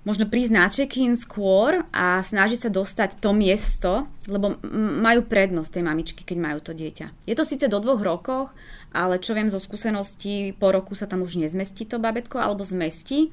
možno 0.02 0.26
prísť 0.26 0.52
na 0.52 0.66
check-in 0.68 1.14
skôr 1.14 1.86
a 1.94 2.26
snažiť 2.26 2.66
sa 2.66 2.70
dostať 2.74 3.22
to 3.22 3.30
miesto, 3.32 4.10
lebo 4.26 4.58
majú 5.06 5.22
prednosť 5.30 5.70
tej 5.70 5.84
mamičky, 5.86 6.22
keď 6.26 6.38
majú 6.42 6.60
to 6.66 6.74
dieťa. 6.74 7.30
Je 7.30 7.38
to 7.38 7.46
síce 7.46 7.70
do 7.70 7.78
dvoch 7.78 8.02
rokov, 8.02 8.50
ale 8.90 9.22
čo 9.22 9.38
viem 9.38 9.54
zo 9.54 9.62
skúseností, 9.62 10.58
po 10.58 10.74
roku 10.74 10.98
sa 10.98 11.06
tam 11.06 11.22
už 11.22 11.38
nezmestí 11.38 11.86
to 11.86 12.02
babetko, 12.02 12.42
alebo 12.42 12.66
zmestí, 12.66 13.30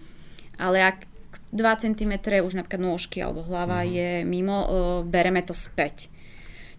ale 0.60 0.84
ak 0.84 1.08
2 1.50 1.64
cm 1.82 2.12
už 2.44 2.54
napríklad 2.60 2.82
nôžky 2.84 3.18
alebo 3.24 3.42
hlava 3.42 3.82
uh-huh. 3.82 3.90
je 3.90 4.10
mimo, 4.22 4.58
bereme 5.08 5.42
to 5.42 5.56
späť. 5.56 6.12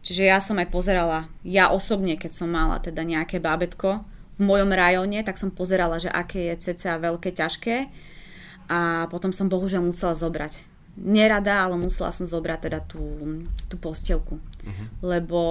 Čiže 0.01 0.23
ja 0.25 0.41
som 0.41 0.57
aj 0.57 0.73
pozerala, 0.73 1.29
ja 1.45 1.69
osobne, 1.69 2.17
keď 2.17 2.31
som 2.33 2.49
mala 2.49 2.81
teda 2.81 3.05
nejaké 3.05 3.37
bábetko 3.37 4.01
v 4.37 4.39
mojom 4.41 4.73
rajóne, 4.73 5.21
tak 5.21 5.37
som 5.37 5.53
pozerala, 5.53 6.01
že 6.01 6.09
aké 6.09 6.49
je 6.49 6.73
cca 6.73 6.97
veľké, 6.97 7.29
ťažké 7.37 7.75
a 8.65 9.05
potom 9.13 9.29
som 9.29 9.45
bohužiaľ 9.45 9.93
musela 9.93 10.17
zobrať. 10.17 10.65
Nerada, 10.97 11.69
ale 11.69 11.77
musela 11.77 12.09
som 12.09 12.25
zobrať 12.25 12.59
teda 12.67 12.79
tú, 12.83 13.03
tú 13.69 13.75
postielku. 13.77 14.41
Uh-huh. 14.41 14.85
Lebo 15.05 15.41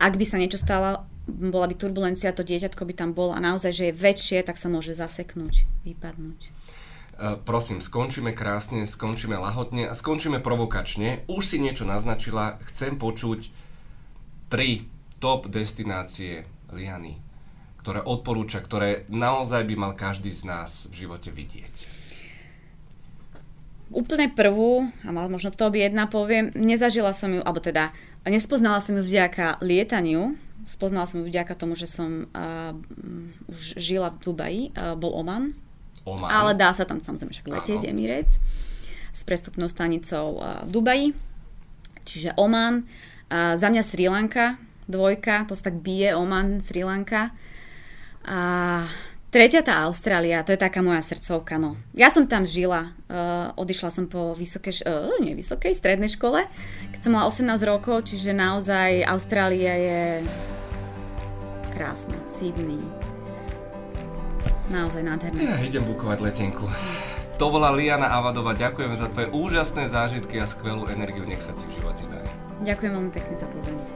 ak 0.00 0.16
by 0.16 0.24
sa 0.24 0.40
niečo 0.40 0.56
stalo, 0.56 1.04
bola 1.28 1.68
by 1.68 1.76
turbulencia, 1.76 2.34
to 2.34 2.42
dieťatko 2.42 2.82
by 2.88 2.94
tam 2.96 3.10
bolo 3.12 3.36
a 3.36 3.44
naozaj, 3.44 3.70
že 3.70 3.84
je 3.92 3.98
väčšie, 4.00 4.38
tak 4.42 4.56
sa 4.56 4.72
môže 4.72 4.96
zaseknúť, 4.96 5.68
vypadnúť. 5.84 6.50
Eh, 7.20 7.36
prosím, 7.44 7.84
skončíme 7.84 8.32
krásne, 8.32 8.88
skončíme 8.88 9.36
lahotne 9.36 9.84
a 9.84 9.92
skončíme 9.92 10.40
provokačne. 10.40 11.28
Už 11.28 11.44
si 11.44 11.60
niečo 11.60 11.84
naznačila, 11.84 12.56
chcem 12.72 12.96
počuť 12.96 13.52
tri 14.48 14.88
top 15.20 15.52
destinácie 15.52 16.48
Liany, 16.72 17.20
ktoré 17.84 18.00
odporúča, 18.00 18.64
ktoré 18.64 19.04
naozaj 19.12 19.68
by 19.68 19.74
mal 19.76 19.92
každý 19.92 20.32
z 20.32 20.48
nás 20.48 20.88
v 20.88 21.04
živote 21.04 21.28
vidieť. 21.28 22.00
Úplne 23.92 24.32
prvú, 24.32 24.88
a 25.04 25.12
možno 25.12 25.52
to 25.52 25.68
by 25.68 25.92
jedna 25.92 26.08
poviem, 26.08 26.48
nezažila 26.56 27.12
som 27.12 27.36
ju, 27.36 27.44
alebo 27.44 27.60
teda 27.60 27.92
nespoznala 28.24 28.80
som 28.80 28.96
ju 28.96 29.04
vďaka 29.04 29.60
lietaniu, 29.60 30.40
spoznala 30.64 31.04
som 31.04 31.20
ju 31.20 31.28
vďaka 31.28 31.52
tomu, 31.52 31.76
že 31.76 31.84
som 31.84 32.32
uh, 32.32 32.72
už 33.44 33.76
žila 33.76 34.08
v 34.08 34.20
Dubaji, 34.24 34.62
uh, 34.72 34.96
bol 34.96 35.12
Oman, 35.12 35.52
Oman. 36.08 36.28
Ale 36.28 36.52
dá 36.56 36.72
sa 36.72 36.88
tam 36.88 37.02
samozrejme 37.02 37.32
však 37.32 37.48
letieť 37.50 37.82
Emirates 37.88 38.40
s 39.10 39.20
prestupnou 39.26 39.66
stanicou 39.66 40.40
v 40.64 40.70
Dubaji. 40.70 41.08
Čiže 42.06 42.34
Oman. 42.38 42.86
A 43.30 43.54
za 43.54 43.70
mňa 43.70 43.82
Sri 43.86 44.10
Lanka, 44.10 44.58
dvojka, 44.90 45.46
to 45.46 45.54
sa 45.54 45.70
tak 45.70 45.78
bije, 45.78 46.18
Oman, 46.18 46.58
Sri 46.58 46.82
Lanka. 46.82 47.30
A 48.26 48.38
tretia 49.30 49.62
tá 49.62 49.86
Austrália, 49.86 50.42
to 50.42 50.50
je 50.50 50.58
taká 50.58 50.82
moja 50.82 50.98
srdcovka, 51.00 51.56
no. 51.56 51.78
Ja 51.94 52.10
som 52.10 52.26
tam 52.26 52.42
žila, 52.42 52.90
uh, 53.06 53.54
odišla 53.54 53.90
som 53.94 54.10
po 54.10 54.34
vysokej, 54.34 54.82
uh, 54.82 55.14
nie 55.22 55.38
vysokej, 55.38 55.72
strednej 55.72 56.10
škole, 56.10 56.44
keď 56.90 57.00
som 57.00 57.14
mala 57.14 57.30
18 57.30 57.46
rokov, 57.62 58.10
čiže 58.10 58.34
naozaj 58.34 59.06
Austrália 59.06 59.74
je 59.78 60.02
krásna. 61.70 62.18
Sydney, 62.26 62.82
Naozaj 64.70 65.02
nádherné. 65.02 65.42
Ja 65.42 65.58
idem 65.58 65.82
bukovať 65.82 66.18
letenku. 66.22 66.70
To 67.42 67.50
bola 67.50 67.74
Liana 67.74 68.06
Avadova. 68.06 68.54
Ďakujeme 68.54 68.94
za 68.94 69.10
tvoje 69.10 69.34
úžasné 69.34 69.90
zážitky 69.90 70.38
a 70.38 70.46
skvelú 70.46 70.86
energiu. 70.86 71.26
Nech 71.26 71.42
sa 71.42 71.50
ti 71.56 71.66
v 71.66 71.82
živote 71.82 72.06
darí. 72.06 72.30
Ďakujem 72.60 72.92
veľmi 72.92 73.10
pekne 73.10 73.34
za 73.34 73.48
pozornosť. 73.48 73.94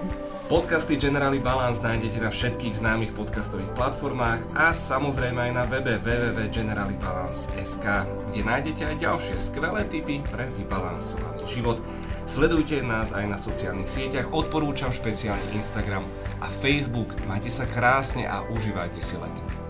Podcasty 0.54 1.00
Generali 1.00 1.40
Balance 1.40 1.80
nájdete 1.80 2.20
na 2.20 2.28
všetkých 2.28 2.76
známych 2.76 3.16
podcastových 3.16 3.72
platformách 3.74 4.44
a 4.54 4.76
samozrejme 4.76 5.40
aj 5.50 5.52
na 5.56 5.64
webe 5.64 5.96
www.generalibalance.sk, 5.98 7.86
kde 8.28 8.40
nájdete 8.44 8.82
aj 8.92 9.00
ďalšie 9.00 9.40
skvelé 9.40 9.88
tipy 9.88 10.20
pre 10.28 10.44
vybalansovaný 10.60 11.48
život. 11.48 11.80
Sledujte 12.28 12.84
nás 12.84 13.10
aj 13.16 13.24
na 13.24 13.40
sociálnych 13.40 13.88
sieťach, 13.88 14.36
odporúčam 14.36 14.92
špeciálne 14.92 15.56
Instagram 15.56 16.04
a 16.44 16.46
Facebook. 16.60 17.08
Majte 17.24 17.48
sa 17.48 17.64
krásne 17.64 18.28
a 18.28 18.44
užívajte 18.52 19.00
si 19.00 19.16
leto. 19.16 19.63